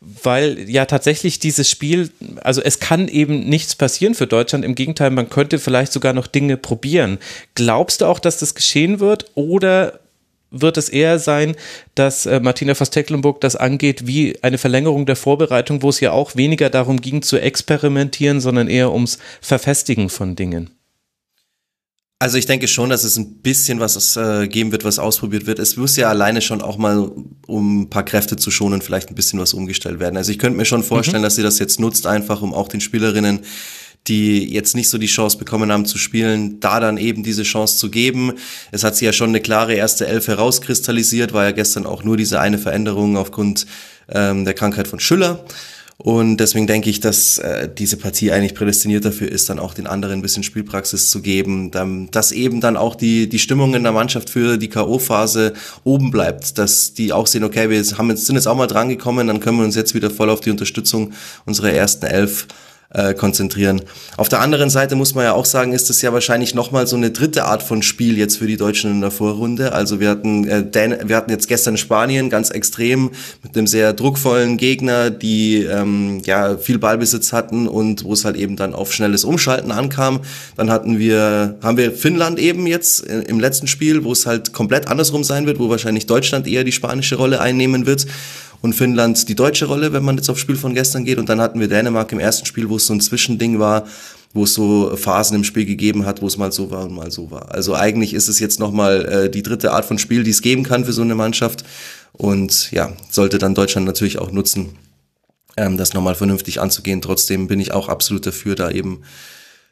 weil 0.00 0.68
ja 0.68 0.86
tatsächlich 0.86 1.38
dieses 1.38 1.68
Spiel, 1.68 2.10
also 2.42 2.62
es 2.62 2.80
kann 2.80 3.08
eben 3.08 3.48
nichts 3.48 3.74
passieren 3.74 4.14
für 4.14 4.26
Deutschland. 4.26 4.64
Im 4.64 4.74
Gegenteil, 4.74 5.10
man 5.10 5.28
könnte 5.28 5.58
vielleicht 5.58 5.92
sogar 5.92 6.12
noch 6.12 6.26
Dinge 6.26 6.56
probieren. 6.56 7.18
Glaubst 7.54 8.00
du 8.00 8.06
auch, 8.06 8.18
dass 8.18 8.38
das 8.38 8.54
geschehen 8.54 8.98
wird 9.00 9.26
oder 9.34 10.00
wird 10.50 10.76
es 10.78 10.88
eher 10.88 11.18
sein, 11.20 11.54
dass 11.94 12.26
äh, 12.26 12.40
Martina 12.40 12.74
Voss-Tecklenburg 12.74 13.40
das 13.40 13.54
angeht 13.54 14.06
wie 14.08 14.36
eine 14.42 14.58
Verlängerung 14.58 15.06
der 15.06 15.16
Vorbereitung, 15.16 15.82
wo 15.82 15.90
es 15.90 16.00
ja 16.00 16.10
auch 16.10 16.34
weniger 16.34 16.70
darum 16.70 17.00
ging 17.00 17.22
zu 17.22 17.38
experimentieren, 17.38 18.40
sondern 18.40 18.66
eher 18.66 18.92
ums 18.92 19.18
Verfestigen 19.40 20.08
von 20.08 20.34
Dingen? 20.34 20.70
Also 22.22 22.36
ich 22.36 22.44
denke 22.44 22.68
schon, 22.68 22.90
dass 22.90 23.02
es 23.02 23.16
ein 23.16 23.36
bisschen 23.36 23.80
was 23.80 24.14
äh, 24.18 24.46
geben 24.46 24.72
wird, 24.72 24.84
was 24.84 24.98
ausprobiert 24.98 25.46
wird. 25.46 25.58
Es 25.58 25.78
muss 25.78 25.96
ja 25.96 26.10
alleine 26.10 26.42
schon 26.42 26.60
auch 26.60 26.76
mal, 26.76 27.10
um 27.46 27.80
ein 27.80 27.88
paar 27.88 28.04
Kräfte 28.04 28.36
zu 28.36 28.50
schonen, 28.50 28.82
vielleicht 28.82 29.08
ein 29.08 29.14
bisschen 29.14 29.40
was 29.40 29.54
umgestellt 29.54 30.00
werden. 30.00 30.18
Also 30.18 30.30
ich 30.30 30.38
könnte 30.38 30.58
mir 30.58 30.66
schon 30.66 30.82
vorstellen, 30.82 31.22
mhm. 31.22 31.24
dass 31.24 31.36
sie 31.36 31.42
das 31.42 31.58
jetzt 31.58 31.80
nutzt, 31.80 32.06
einfach 32.06 32.42
um 32.42 32.52
auch 32.52 32.68
den 32.68 32.82
Spielerinnen, 32.82 33.40
die 34.06 34.52
jetzt 34.52 34.76
nicht 34.76 34.90
so 34.90 34.98
die 34.98 35.06
Chance 35.06 35.38
bekommen 35.38 35.72
haben 35.72 35.86
zu 35.86 35.96
spielen, 35.96 36.60
da 36.60 36.78
dann 36.78 36.98
eben 36.98 37.22
diese 37.22 37.42
Chance 37.42 37.78
zu 37.78 37.90
geben. 37.90 38.34
Es 38.70 38.84
hat 38.84 38.96
sie 38.96 39.06
ja 39.06 39.14
schon 39.14 39.30
eine 39.30 39.40
klare 39.40 39.72
erste 39.72 40.06
Elf 40.06 40.28
herauskristallisiert, 40.28 41.32
war 41.32 41.44
ja 41.44 41.52
gestern 41.52 41.86
auch 41.86 42.04
nur 42.04 42.18
diese 42.18 42.38
eine 42.38 42.58
Veränderung 42.58 43.16
aufgrund 43.16 43.64
ähm, 44.10 44.44
der 44.44 44.52
Krankheit 44.52 44.88
von 44.88 45.00
Schüller. 45.00 45.42
Und 46.02 46.38
deswegen 46.38 46.66
denke 46.66 46.88
ich, 46.88 47.00
dass 47.00 47.36
äh, 47.36 47.68
diese 47.68 47.98
Partie 47.98 48.32
eigentlich 48.32 48.54
prädestiniert 48.54 49.04
dafür 49.04 49.30
ist, 49.30 49.50
dann 49.50 49.58
auch 49.58 49.74
den 49.74 49.86
anderen 49.86 50.20
ein 50.20 50.22
bisschen 50.22 50.42
Spielpraxis 50.42 51.10
zu 51.10 51.20
geben, 51.20 51.70
dann, 51.70 52.10
dass 52.10 52.32
eben 52.32 52.62
dann 52.62 52.78
auch 52.78 52.94
die, 52.94 53.28
die 53.28 53.38
Stimmung 53.38 53.74
in 53.74 53.82
der 53.82 53.92
Mannschaft 53.92 54.30
für 54.30 54.56
die 54.56 54.68
K.O.-Phase 54.68 55.52
oben 55.84 56.10
bleibt, 56.10 56.56
dass 56.56 56.94
die 56.94 57.12
auch 57.12 57.26
sehen, 57.26 57.44
okay, 57.44 57.68
wir 57.68 57.84
haben 57.98 58.08
jetzt, 58.08 58.24
sind 58.24 58.36
jetzt 58.36 58.48
auch 58.48 58.56
mal 58.56 58.66
drangekommen, 58.66 59.26
dann 59.26 59.40
können 59.40 59.58
wir 59.58 59.64
uns 59.64 59.76
jetzt 59.76 59.94
wieder 59.94 60.08
voll 60.10 60.30
auf 60.30 60.40
die 60.40 60.50
Unterstützung 60.50 61.12
unserer 61.44 61.72
ersten 61.72 62.06
Elf 62.06 62.46
äh, 62.92 63.14
konzentrieren. 63.14 63.82
Auf 64.16 64.28
der 64.28 64.40
anderen 64.40 64.68
Seite 64.68 64.96
muss 64.96 65.14
man 65.14 65.24
ja 65.24 65.32
auch 65.32 65.44
sagen, 65.44 65.72
ist 65.72 65.90
das 65.90 66.02
ja 66.02 66.12
wahrscheinlich 66.12 66.54
nochmal 66.54 66.86
so 66.86 66.96
eine 66.96 67.10
dritte 67.10 67.44
Art 67.44 67.62
von 67.62 67.82
Spiel 67.82 68.18
jetzt 68.18 68.38
für 68.38 68.46
die 68.46 68.56
Deutschen 68.56 68.90
in 68.90 69.00
der 69.00 69.12
Vorrunde. 69.12 69.72
Also 69.72 70.00
wir 70.00 70.08
hatten, 70.08 70.46
äh, 70.48 70.68
Dan 70.68 71.08
wir 71.08 71.16
hatten 71.16 71.30
jetzt 71.30 71.46
gestern 71.46 71.76
Spanien 71.76 72.30
ganz 72.30 72.50
extrem 72.50 73.10
mit 73.42 73.56
einem 73.56 73.68
sehr 73.68 73.92
druckvollen 73.92 74.56
Gegner, 74.56 75.10
die 75.10 75.62
ähm, 75.62 76.20
ja 76.24 76.56
viel 76.58 76.78
Ballbesitz 76.78 77.32
hatten 77.32 77.68
und 77.68 78.04
wo 78.04 78.12
es 78.12 78.24
halt 78.24 78.36
eben 78.36 78.56
dann 78.56 78.74
auf 78.74 78.92
schnelles 78.92 79.22
Umschalten 79.22 79.70
ankam. 79.70 80.20
Dann 80.56 80.70
hatten 80.70 80.98
wir, 80.98 81.58
haben 81.62 81.76
wir 81.76 81.92
Finnland 81.92 82.40
eben 82.40 82.66
jetzt 82.66 83.08
äh, 83.08 83.20
im 83.20 83.38
letzten 83.38 83.68
Spiel, 83.68 84.02
wo 84.02 84.12
es 84.12 84.26
halt 84.26 84.52
komplett 84.52 84.88
andersrum 84.88 85.22
sein 85.22 85.46
wird, 85.46 85.60
wo 85.60 85.70
wahrscheinlich 85.70 86.06
Deutschland 86.06 86.48
eher 86.48 86.64
die 86.64 86.72
spanische 86.72 87.14
Rolle 87.14 87.40
einnehmen 87.40 87.86
wird 87.86 88.06
und 88.62 88.74
Finnland 88.74 89.28
die 89.28 89.34
deutsche 89.34 89.66
Rolle, 89.66 89.92
wenn 89.92 90.04
man 90.04 90.16
jetzt 90.16 90.28
aufs 90.28 90.40
Spiel 90.40 90.56
von 90.56 90.74
gestern 90.74 91.04
geht. 91.04 91.18
Und 91.18 91.28
dann 91.28 91.40
hatten 91.40 91.60
wir 91.60 91.68
Dänemark 91.68 92.12
im 92.12 92.18
ersten 92.18 92.46
Spiel, 92.46 92.68
wo 92.68 92.76
es 92.76 92.86
so 92.86 92.92
ein 92.92 93.00
Zwischending 93.00 93.58
war, 93.58 93.86
wo 94.32 94.44
es 94.44 94.54
so 94.54 94.94
Phasen 94.96 95.36
im 95.36 95.44
Spiel 95.44 95.64
gegeben 95.64 96.04
hat, 96.06 96.22
wo 96.22 96.26
es 96.26 96.36
mal 96.36 96.52
so 96.52 96.70
war 96.70 96.84
und 96.84 96.92
mal 96.92 97.10
so 97.10 97.30
war. 97.30 97.52
Also 97.52 97.74
eigentlich 97.74 98.14
ist 98.14 98.28
es 98.28 98.38
jetzt 98.38 98.60
nochmal 98.60 99.06
äh, 99.06 99.30
die 99.30 99.42
dritte 99.42 99.72
Art 99.72 99.84
von 99.84 99.98
Spiel, 99.98 100.22
die 100.24 100.30
es 100.30 100.42
geben 100.42 100.62
kann 100.62 100.84
für 100.84 100.92
so 100.92 101.02
eine 101.02 101.14
Mannschaft. 101.14 101.64
Und 102.12 102.70
ja, 102.70 102.92
sollte 103.10 103.38
dann 103.38 103.54
Deutschland 103.54 103.86
natürlich 103.86 104.18
auch 104.18 104.30
nutzen, 104.30 104.76
ähm, 105.56 105.76
das 105.76 105.94
nochmal 105.94 106.14
vernünftig 106.14 106.60
anzugehen. 106.60 107.00
Trotzdem 107.00 107.48
bin 107.48 107.60
ich 107.60 107.72
auch 107.72 107.88
absolut 107.88 108.26
dafür, 108.26 108.54
da 108.54 108.70
eben 108.70 109.02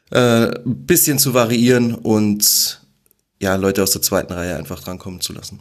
äh, 0.09 0.51
bisschen 0.65 1.19
zu 1.19 1.33
variieren 1.35 1.93
und 1.93 2.81
ja, 3.39 3.55
Leute 3.55 3.83
aus 3.83 3.91
der 3.91 4.01
zweiten 4.01 4.33
Reihe 4.33 4.57
einfach 4.57 4.83
drankommen 4.83 5.21
zu 5.21 5.31
lassen 5.31 5.59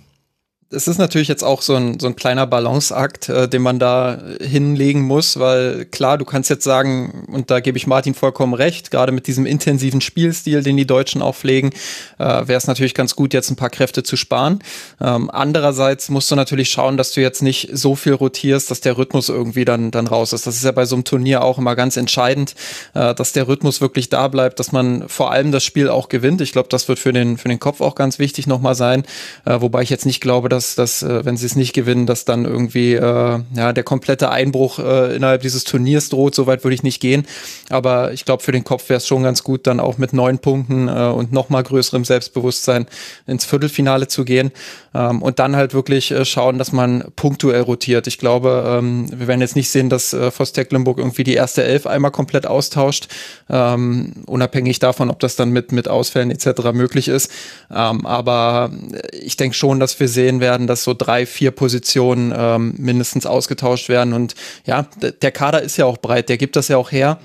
es 0.70 0.87
ist 0.87 0.98
natürlich 0.98 1.28
jetzt 1.28 1.44
auch 1.44 1.62
so 1.62 1.74
ein, 1.76 1.98
so 1.98 2.07
ein 2.09 2.16
kleiner 2.16 2.46
Balanceakt, 2.46 3.31
äh, 3.31 3.48
den 3.48 3.62
man 3.62 3.78
da 3.78 4.18
hinlegen 4.38 5.00
muss, 5.00 5.38
weil 5.38 5.87
klar, 5.87 6.18
du 6.18 6.26
kannst 6.26 6.50
jetzt 6.50 6.64
sagen, 6.64 7.26
und 7.33 7.50
da 7.50 7.61
gebe 7.61 7.78
ich 7.78 7.87
Martin 7.87 8.12
vollkommen 8.12 8.52
recht, 8.52 8.90
gerade 8.90 9.11
mit 9.11 9.26
diesem 9.26 9.46
intensiven 9.46 10.02
Spielstil, 10.02 10.62
den 10.62 10.76
die 10.76 10.87
Deutschen 10.87 11.22
auch 11.22 11.35
pflegen, 11.35 11.70
äh, 12.18 12.24
wäre 12.24 12.59
es 12.59 12.66
natürlich 12.66 12.92
ganz 12.92 13.16
gut, 13.16 13.33
jetzt 13.33 13.50
ein 13.50 13.57
paar 13.57 13.70
Kräfte 13.70 14.02
zu 14.02 14.16
sparen. 14.16 14.59
Ähm, 15.00 15.31
andererseits 15.33 16.11
musst 16.11 16.31
du 16.31 16.37
natürlich 16.37 16.68
schauen, 16.68 16.98
dass 16.98 17.12
du 17.12 17.22
jetzt 17.22 17.42
nicht 17.42 17.70
so 17.72 17.96
viel 17.96 18.12
rotierst, 18.12 18.70
dass 18.70 18.83
der 18.83 18.98
Rhythmus 18.98 19.31
irgendwie 19.31 19.64
dann, 19.64 19.90
dann 19.90 20.07
raus 20.07 20.35
ist. 20.35 20.46
Das 20.46 20.57
ist 20.57 20.64
ja 20.64 20.72
bei 20.72 20.85
so 20.85 20.96
einem 20.96 21.04
Turnier 21.04 21.44
auch 21.44 21.57
immer 21.57 21.76
ganz 21.76 21.96
entscheidend, 21.96 22.54
äh, 22.92 23.14
dass 23.14 23.33
der 23.33 23.48
Rhythmus 23.48 23.81
wirklich 23.81 24.11
da 24.11 24.28
bleibt, 24.28 24.61
dass 24.61 24.70
man 24.72 25.09
vor 25.09 25.31
allem 25.31 25.50
das 25.50 25.64
Spiel 25.64 25.88
auch 25.88 26.11
gewinnt. 26.11 26.42
Ich 26.42 26.52
glaube, 26.52 26.68
das 26.68 26.88
wird 26.88 26.98
für 26.98 27.14
den, 27.14 27.38
für 27.38 27.48
den 27.48 27.59
Kopf 27.59 27.81
auch 27.81 27.94
ganz 27.94 28.18
wichtig 28.18 28.46
nochmal 28.46 28.74
sein, 28.74 29.04
äh, 29.46 29.62
wobei 29.62 29.81
ich 29.81 29.88
jetzt 29.88 30.04
nicht 30.04 30.20
glaube, 30.20 30.50
dass 30.50 30.57
dass, 30.58 30.74
dass 30.74 31.02
äh, 31.04 31.24
wenn 31.24 31.36
sie 31.36 31.46
es 31.46 31.54
nicht 31.54 31.72
gewinnen, 31.72 32.06
dass 32.06 32.24
dann 32.24 32.44
irgendwie 32.44 32.94
äh, 32.94 33.40
ja, 33.54 33.72
der 33.72 33.84
komplette 33.84 34.30
Einbruch 34.30 34.80
äh, 34.80 35.14
innerhalb 35.14 35.42
dieses 35.42 35.62
Turniers 35.62 36.08
droht. 36.08 36.34
Soweit 36.34 36.64
würde 36.64 36.74
ich 36.74 36.82
nicht 36.82 37.00
gehen. 37.00 37.26
Aber 37.70 38.12
ich 38.12 38.24
glaube, 38.24 38.42
für 38.42 38.50
den 38.50 38.64
Kopf 38.64 38.88
wäre 38.88 38.96
es 38.96 39.06
schon 39.06 39.22
ganz 39.22 39.44
gut, 39.44 39.68
dann 39.68 39.78
auch 39.78 39.98
mit 39.98 40.12
neun 40.12 40.40
Punkten 40.40 40.88
äh, 40.88 40.90
und 40.90 41.32
noch 41.32 41.48
mal 41.48 41.62
größerem 41.62 42.04
Selbstbewusstsein 42.04 42.86
ins 43.28 43.44
Viertelfinale 43.44 44.08
zu 44.08 44.24
gehen. 44.24 44.50
Ähm, 44.94 45.22
und 45.22 45.38
dann 45.38 45.54
halt 45.54 45.74
wirklich 45.74 46.10
äh, 46.10 46.24
schauen, 46.24 46.58
dass 46.58 46.72
man 46.72 47.04
punktuell 47.14 47.60
rotiert. 47.60 48.08
Ich 48.08 48.18
glaube, 48.18 48.64
ähm, 48.66 49.06
wir 49.16 49.28
werden 49.28 49.40
jetzt 49.40 49.54
nicht 49.54 49.70
sehen, 49.70 49.90
dass 49.90 50.12
äh, 50.12 50.32
Voss 50.32 50.52
Tecklenburg 50.52 50.98
irgendwie 50.98 51.24
die 51.24 51.34
erste 51.34 51.62
Elf 51.62 51.86
einmal 51.86 52.10
komplett 52.10 52.46
austauscht, 52.46 53.08
ähm, 53.48 54.24
unabhängig 54.26 54.80
davon, 54.80 55.10
ob 55.10 55.20
das 55.20 55.36
dann 55.36 55.50
mit, 55.50 55.70
mit 55.70 55.86
Ausfällen 55.86 56.32
etc. 56.32 56.72
möglich 56.72 57.06
ist. 57.06 57.30
Ähm, 57.70 58.06
aber 58.06 58.70
ich 59.12 59.36
denke 59.36 59.54
schon, 59.54 59.78
dass 59.78 60.00
wir 60.00 60.08
sehen 60.08 60.40
werden, 60.40 60.47
werden, 60.48 60.66
dass 60.66 60.82
so 60.82 60.94
drei, 60.94 61.26
vier 61.26 61.50
Positionen 61.50 62.32
ähm, 62.34 62.74
mindestens 62.78 63.26
ausgetauscht 63.26 63.90
werden. 63.90 64.14
Und 64.14 64.34
ja, 64.64 64.87
der 65.22 65.30
Kader 65.30 65.61
ist 65.62 65.76
ja 65.76 65.84
auch 65.84 65.98
breit, 65.98 66.30
der 66.30 66.38
gibt 66.38 66.56
das 66.56 66.68
ja 66.68 66.78
auch 66.78 66.90
her. 66.90 67.18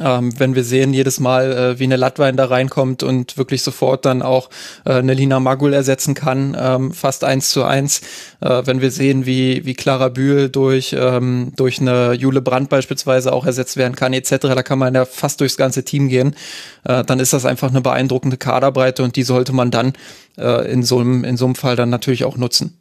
Ähm, 0.00 0.38
wenn 0.38 0.54
wir 0.54 0.64
sehen 0.64 0.92
jedes 0.92 1.20
Mal, 1.20 1.52
äh, 1.52 1.78
wie 1.78 1.84
eine 1.84 1.96
Latwein 1.96 2.36
da 2.36 2.46
reinkommt 2.46 3.02
und 3.02 3.36
wirklich 3.36 3.62
sofort 3.62 4.04
dann 4.04 4.22
auch 4.22 4.50
äh, 4.84 4.94
eine 4.94 5.14
Lina 5.14 5.40
Magul 5.40 5.72
ersetzen 5.72 6.14
kann, 6.14 6.56
ähm, 6.58 6.92
fast 6.92 7.24
eins 7.24 7.50
zu 7.50 7.64
eins. 7.64 8.00
Äh, 8.40 8.62
wenn 8.64 8.80
wir 8.80 8.90
sehen, 8.90 9.26
wie, 9.26 9.64
wie 9.64 9.74
Clara 9.74 10.08
Bühl 10.08 10.48
durch, 10.48 10.94
ähm, 10.98 11.52
durch 11.56 11.80
eine 11.80 12.12
Jule 12.12 12.40
Brandt 12.40 12.68
beispielsweise 12.68 13.32
auch 13.32 13.46
ersetzt 13.46 13.76
werden 13.76 13.96
kann, 13.96 14.12
etc., 14.12 14.36
da 14.40 14.62
kann 14.62 14.78
man 14.78 14.94
ja 14.94 15.04
fast 15.04 15.40
durchs 15.40 15.56
ganze 15.56 15.84
Team 15.84 16.08
gehen, 16.08 16.34
äh, 16.84 17.04
dann 17.04 17.20
ist 17.20 17.32
das 17.32 17.44
einfach 17.44 17.70
eine 17.70 17.80
beeindruckende 17.80 18.36
Kaderbreite 18.36 19.02
und 19.02 19.16
die 19.16 19.22
sollte 19.22 19.52
man 19.52 19.70
dann 19.70 19.92
äh, 20.36 20.70
in, 20.70 20.82
so 20.82 20.98
einem, 20.98 21.24
in 21.24 21.36
so 21.36 21.44
einem 21.44 21.54
Fall 21.54 21.76
dann 21.76 21.90
natürlich 21.90 22.24
auch 22.24 22.36
nutzen. 22.36 22.77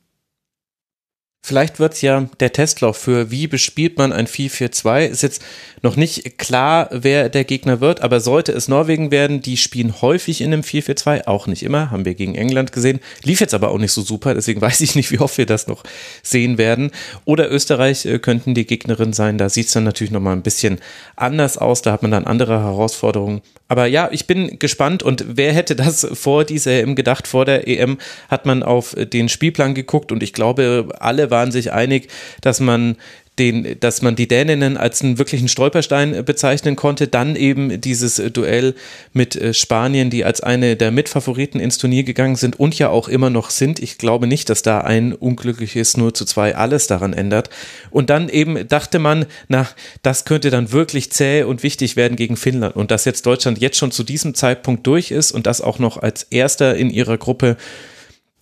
Vielleicht 1.48 1.80
wird 1.80 1.94
es 1.94 2.02
ja 2.02 2.28
der 2.42 2.52
Testlauf 2.52 2.98
für, 2.98 3.32
wie 3.32 3.48
bespielt 3.48 3.98
man 3.98 4.12
ein 4.12 4.28
4-4-2. 4.28 5.06
Ist 5.06 5.24
jetzt 5.24 5.42
noch 5.82 5.96
nicht 5.96 6.38
klar, 6.38 6.90
wer 6.92 7.30
der 7.30 7.46
Gegner 7.46 7.80
wird, 7.80 8.02
aber 8.02 8.20
sollte 8.20 8.52
es 8.52 8.68
Norwegen 8.68 9.12
werden, 9.12 9.42
die 9.42 9.56
spielen 9.56 10.02
häufig 10.02 10.42
in 10.42 10.52
einem 10.52 10.64
4-4-2, 10.64 11.26
auch 11.26 11.48
nicht 11.48 11.64
immer, 11.64 11.90
haben 11.90 12.04
wir 12.04 12.16
gegen 12.16 12.36
England 12.36 12.74
gesehen. 12.74 13.00
Lief 13.24 13.40
jetzt 13.40 13.54
aber 13.54 13.70
auch 13.70 13.78
nicht 13.78 13.94
so 13.94 14.02
super, 14.02 14.34
deswegen 14.34 14.60
weiß 14.68 14.82
ich 14.82 14.96
nicht, 14.96 15.10
wie 15.12 15.20
oft 15.20 15.38
wir 15.38 15.46
das 15.46 15.68
noch 15.68 15.84
sehen 16.22 16.58
werden. 16.58 16.92
Oder 17.24 17.50
Österreich 17.50 18.06
äh, 18.06 18.20
könnten 18.20 18.54
die 18.54 18.66
Gegnerin 18.66 19.14
sein, 19.14 19.38
da 19.38 19.48
sieht 19.48 19.68
es 19.68 19.72
dann 19.72 19.86
natürlich 19.86 20.12
nochmal 20.12 20.36
ein 20.36 20.42
bisschen 20.42 20.80
anders 21.16 21.58
aus, 21.58 21.82
da 21.82 21.94
hat 21.94 22.02
man 22.02 22.12
dann 22.12 22.26
andere 22.26 22.60
Herausforderungen. 22.60 23.42
Aber 23.70 23.86
ja, 23.86 24.10
ich 24.12 24.28
bin 24.28 24.60
gespannt 24.60 25.04
und 25.04 25.26
wer 25.28 25.54
hätte 25.54 25.76
das 25.76 26.08
vor 26.14 26.44
dieser 26.44 26.72
EM 26.72 26.96
gedacht? 26.96 27.28
Vor 27.28 27.46
der 27.46 27.68
EM 27.68 27.98
hat 28.30 28.46
man 28.46 28.64
auf 28.64 28.96
den 28.98 29.30
Spielplan 29.30 29.76
geguckt 29.76 30.12
und 30.12 30.24
ich 30.24 30.34
glaube, 30.34 30.90
alle 31.00 31.30
waren 31.30 31.37
sich 31.52 31.72
einig, 31.72 32.10
dass 32.42 32.60
man 32.60 32.98
den, 33.40 33.80
dass 33.80 34.02
man 34.02 34.16
die 34.16 34.28
Däninnen 34.28 34.78
als 34.78 35.02
einen 35.02 35.18
wirklichen 35.20 35.48
Stolperstein 35.48 36.26
bezeichnen 36.26 36.76
konnte. 36.76 37.08
Dann 37.08 37.36
eben 37.36 37.80
dieses 37.80 38.16
Duell 38.34 38.74
mit 39.14 39.36
äh, 39.36 39.54
Spanien, 39.54 40.10
die 40.10 40.26
als 40.26 40.42
eine 40.42 40.76
der 40.76 40.92
Mitfavoriten 40.92 41.60
ins 41.60 41.78
Turnier 41.78 42.04
gegangen 42.04 42.36
sind 42.36 42.60
und 42.60 42.78
ja 42.78 42.90
auch 42.90 43.08
immer 43.08 43.30
noch 43.30 43.50
sind. 43.50 43.80
Ich 43.80 43.98
glaube 43.98 44.28
nicht, 44.28 44.50
dass 44.50 44.64
da 44.64 44.80
ein 44.82 45.14
unglückliches 45.14 45.98
0 45.98 46.14
zu 46.14 46.26
2 46.26 46.56
alles 46.56 46.88
daran 46.88 47.14
ändert. 47.14 47.50
Und 47.92 48.10
dann 48.10 48.30
eben 48.30 48.68
dachte 48.68 49.00
man, 49.00 49.26
na, 49.48 49.68
das 50.02 50.26
könnte 50.26 50.50
dann 50.50 50.72
wirklich 50.72 51.12
zäh 51.12 51.44
und 51.44 51.64
wichtig 51.64 51.96
werden 51.96 52.16
gegen 52.16 52.38
Finnland. 52.38 52.76
Und 52.76 52.92
dass 52.92 53.06
jetzt 53.06 53.26
Deutschland 53.26 53.60
jetzt 53.60 53.78
schon 53.78 53.92
zu 53.92 54.04
diesem 54.04 54.34
Zeitpunkt 54.34 54.88
durch 54.88 55.12
ist 55.12 55.32
und 55.32 55.46
das 55.46 55.62
auch 55.62 55.80
noch 55.80 55.98
als 55.98 56.24
erster 56.24 56.76
in 56.76 56.90
ihrer 56.90 57.18
Gruppe, 57.18 57.58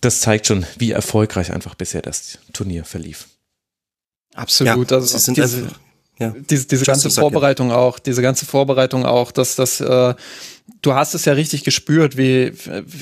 das 0.06 0.20
zeigt 0.20 0.46
schon, 0.46 0.64
wie 0.78 0.92
erfolgreich 0.92 1.52
einfach 1.52 1.74
bisher 1.74 2.00
das 2.00 2.38
Turnier 2.52 2.84
verlief. 2.84 3.26
Absolut. 4.34 4.90
Ja, 4.90 4.98
also 4.98 5.32
diese, 5.32 5.68
ja. 6.18 6.34
diese, 6.48 6.66
diese 6.66 6.84
ganze 6.84 7.10
Vorbereitung 7.10 7.72
auch, 7.72 7.98
diese 7.98 8.22
ganze 8.22 8.46
Vorbereitung 8.46 9.04
auch, 9.04 9.32
dass 9.32 9.56
das 9.56 9.80
äh, 9.80 10.14
du 10.82 10.94
hast 10.94 11.14
es 11.14 11.24
ja 11.24 11.32
richtig 11.32 11.64
gespürt, 11.64 12.16
wie, 12.16 12.52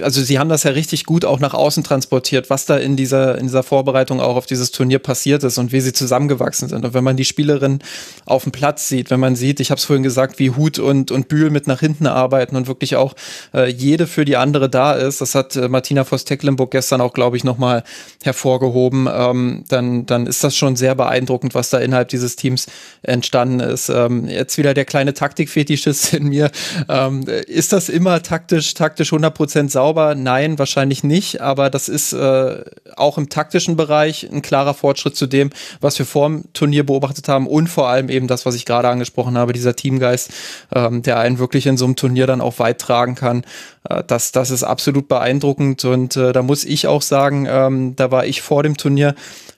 also 0.01 0.23
sie 0.23 0.39
haben 0.39 0.49
das 0.49 0.65
ja 0.65 0.71
richtig 0.73 1.05
gut 1.05 1.25
auch 1.25 1.39
nach 1.39 1.55
außen 1.55 1.85
transportiert, 1.85 2.51
was 2.51 2.67
da 2.67 2.77
in 2.77 2.97
dieser, 2.97 3.39
in 3.39 3.47
dieser 3.47 3.63
Vorbereitung 3.63 4.21
auch 4.21 4.37
auf 4.37 4.47
dieses 4.47 4.71
Turnier 4.71 4.99
passiert 4.99 5.45
ist 5.45 5.59
und 5.59 5.73
wie 5.73 5.81
sie 5.81 5.93
zusammengewachsen 5.93 6.69
sind. 6.69 6.85
Und 6.85 6.95
wenn 6.95 7.05
man 7.05 7.17
die 7.17 7.25
Spielerin 7.25 7.81
auf 8.27 8.43
dem 8.43 8.53
Platz 8.53 8.89
sieht, 8.89 9.11
wenn 9.11 9.21
man 9.21 9.37
sieht, 9.37 9.61
ich 9.61 9.71
habe 9.71 9.79
es 9.79 9.85
vorhin 9.85 10.03
gesagt, 10.03 10.39
wie 10.39 10.51
Hut 10.51 10.79
und, 10.79 11.11
und 11.11 11.29
Bühl 11.29 11.51
mit 11.51 11.67
nach 11.67 11.81
hinten 11.81 12.07
arbeiten 12.07 12.57
und 12.57 12.67
wirklich 12.67 12.97
auch 12.97 13.15
äh, 13.55 13.71
jede 13.71 14.07
für 14.07 14.25
die 14.25 14.37
andere 14.37 14.69
da 14.69 14.93
ist, 14.93 15.21
das 15.21 15.35
hat 15.35 15.57
äh, 15.57 15.69
Martina 15.69 16.05
Voss-Tecklenburg 16.05 16.71
gestern 16.71 17.01
auch, 17.01 17.13
glaube 17.13 17.37
ich, 17.37 17.45
nochmal 17.45 17.83
hervorgehoben, 18.23 19.09
ähm, 19.13 19.65
dann, 19.69 20.07
dann 20.07 20.27
ist 20.27 20.45
das 20.45 20.57
schon 20.57 20.77
sehr 20.77 20.95
beeindruckend, 20.95 21.55
was 21.55 21.71
da 21.71 21.79
innerhalb 21.79 22.09
dieses 22.09 22.37
Teams 22.37 22.67
entstanden 23.03 23.61
ist. 23.61 23.89
Ähm, 23.89 24.27
jetzt 24.27 24.59
wieder 24.59 24.75
der 24.75 24.85
kleine 24.85 25.15
Taktikfetischist 25.15 26.15
in 26.15 26.29
mir. 26.29 26.51
Ähm, 26.89 27.25
ist 27.55 27.73
das 27.73 27.89
immer 27.89 28.23
taktisch, 28.23 28.75
taktisch 28.75 29.13
100% 29.13 29.71
sauber? 29.71 30.15
Nein, 30.15 30.59
wahrscheinlich 30.59 31.05
nicht, 31.05 31.41
aber 31.41 31.71
das 31.71 31.89
ist 31.89 32.13
äh, 32.13 32.65
auch 32.97 33.17
im 33.17 33.29
taktischen 33.29 33.77
Bereich 33.77 34.29
ein 34.31 34.43
klarer 34.43 34.75
Fortschritt 34.75 35.17
zu 35.17 35.27
dem, 35.27 35.51
was 35.81 35.99
wir 35.99 36.07
vor 36.07 36.29
dem 36.29 36.53
Turnier 36.53 36.85
beobachtet 36.85 37.29
haben 37.29 37.47
und 37.47 37.69
vor 37.69 37.89
allem 37.89 38.09
eben 38.09 38.27
das, 38.27 38.45
was 38.45 38.55
ich 38.55 38.65
gerade 38.65 38.89
angesprochen 38.89 39.39
habe, 39.39 39.53
dieser 39.53 39.77
Teamgeist, 39.77 40.31
ähm, 40.75 41.03
der 41.03 41.19
einen 41.19 41.39
wirklich 41.39 41.67
in 41.67 41.77
so 41.77 41.85
einem 41.85 41.97
Turnier 41.97 42.27
dann 42.27 42.41
auch 42.41 42.59
weit 42.59 42.81
tragen 42.81 43.15
kann. 43.15 43.45
Äh, 43.89 44.03
das, 44.07 44.33
das 44.33 44.51
ist 44.51 44.65
absolut 44.65 45.09
beeindruckend 45.09 45.85
und 45.85 46.17
äh, 46.17 46.33
da 46.33 46.43
muss 46.43 46.65
ich 46.65 46.87
auch 46.87 47.03
sagen, 47.03 47.47
ähm, 47.49 47.97
da 47.97 48.11
war 48.11 48.27
ich 48.27 48.43
vor 48.43 48.63
dem 48.63 48.77
Turnier 48.77 49.15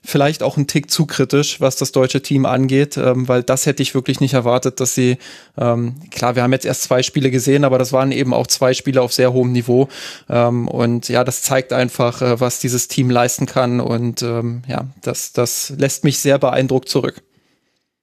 vielleicht 0.07 0.43
auch 0.43 0.57
ein 0.57 0.67
Tick 0.67 0.91
zu 0.91 1.05
kritisch, 1.05 1.61
was 1.61 1.77
das 1.77 1.93
deutsche 1.93 2.23
Team 2.23 2.47
angeht, 2.47 2.97
ähm, 2.97 3.29
weil 3.29 3.43
das 3.43 3.67
hätte 3.67 3.83
ich 3.83 3.95
wirklich 3.95 4.21
nicht 4.21 4.35
erwartet, 4.35 4.81
dass 4.81 4.95
sie, 4.95 5.19
ähm, 5.59 5.97
klar, 6.11 6.37
wir 6.37 6.43
haben 6.43 6.53
jetzt 6.53 6.65
erst 6.65 6.85
zwei 6.85 7.03
Spiele 7.03 7.31
gesehen, 7.31 7.65
aber 7.65 7.79
das 7.79 7.93
waren 7.93 8.13
eben 8.13 8.33
auch 8.33 8.47
zwei 8.47 8.73
Spiele 8.73 9.03
auf 9.03 9.13
sehr 9.13 9.33
hohem 9.33 9.53
Niveau. 9.53 9.89
Ähm, 10.31 10.69
und 10.69 11.09
ja, 11.09 11.25
das 11.25 11.43
zeigt 11.43 11.73
einfach, 11.73 12.23
äh, 12.23 12.41
was 12.41 12.61
dieses 12.61 12.89
Team 12.89 13.11
leisten 13.11 13.47
kann. 13.47 13.81
Und 13.81 14.23
ähm, 14.23 14.63
ja, 14.69 14.87
das, 15.03 15.33
das 15.33 15.73
lässt 15.77 16.05
mich 16.05 16.19
sehr 16.19 16.39
beeindruckt 16.39 16.89
zurück. 16.89 17.23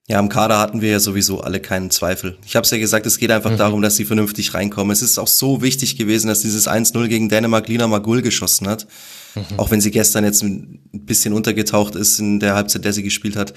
Ja, 0.07 0.19
im 0.19 0.27
Kader 0.27 0.59
hatten 0.59 0.81
wir 0.81 0.91
ja 0.91 0.99
sowieso 0.99 1.39
alle 1.39 1.61
keinen 1.61 1.89
Zweifel. 1.89 2.37
Ich 2.45 2.57
habe 2.57 2.65
es 2.65 2.71
ja 2.71 2.77
gesagt, 2.77 3.05
es 3.05 3.17
geht 3.17 3.31
einfach 3.31 3.51
mhm. 3.51 3.57
darum, 3.57 3.81
dass 3.81 3.95
sie 3.95 4.03
vernünftig 4.03 4.53
reinkommen. 4.53 4.91
Es 4.91 5.01
ist 5.01 5.17
auch 5.17 5.27
so 5.27 5.61
wichtig 5.61 5.97
gewesen, 5.97 6.27
dass 6.27 6.41
dieses 6.41 6.67
1-0 6.67 7.07
gegen 7.07 7.29
Dänemark 7.29 7.69
Lina 7.69 7.87
Magul 7.87 8.21
geschossen 8.21 8.67
hat. 8.67 8.85
Mhm. 9.35 9.57
Auch 9.57 9.71
wenn 9.71 9.81
sie 9.81 9.91
gestern 9.91 10.23
jetzt 10.23 10.43
ein 10.43 10.79
bisschen 10.91 11.33
untergetaucht 11.33 11.95
ist 11.95 12.19
in 12.19 12.39
der 12.39 12.55
Halbzeit, 12.55 12.85
der 12.85 12.93
sie 12.93 13.03
gespielt 13.03 13.35
hat. 13.35 13.53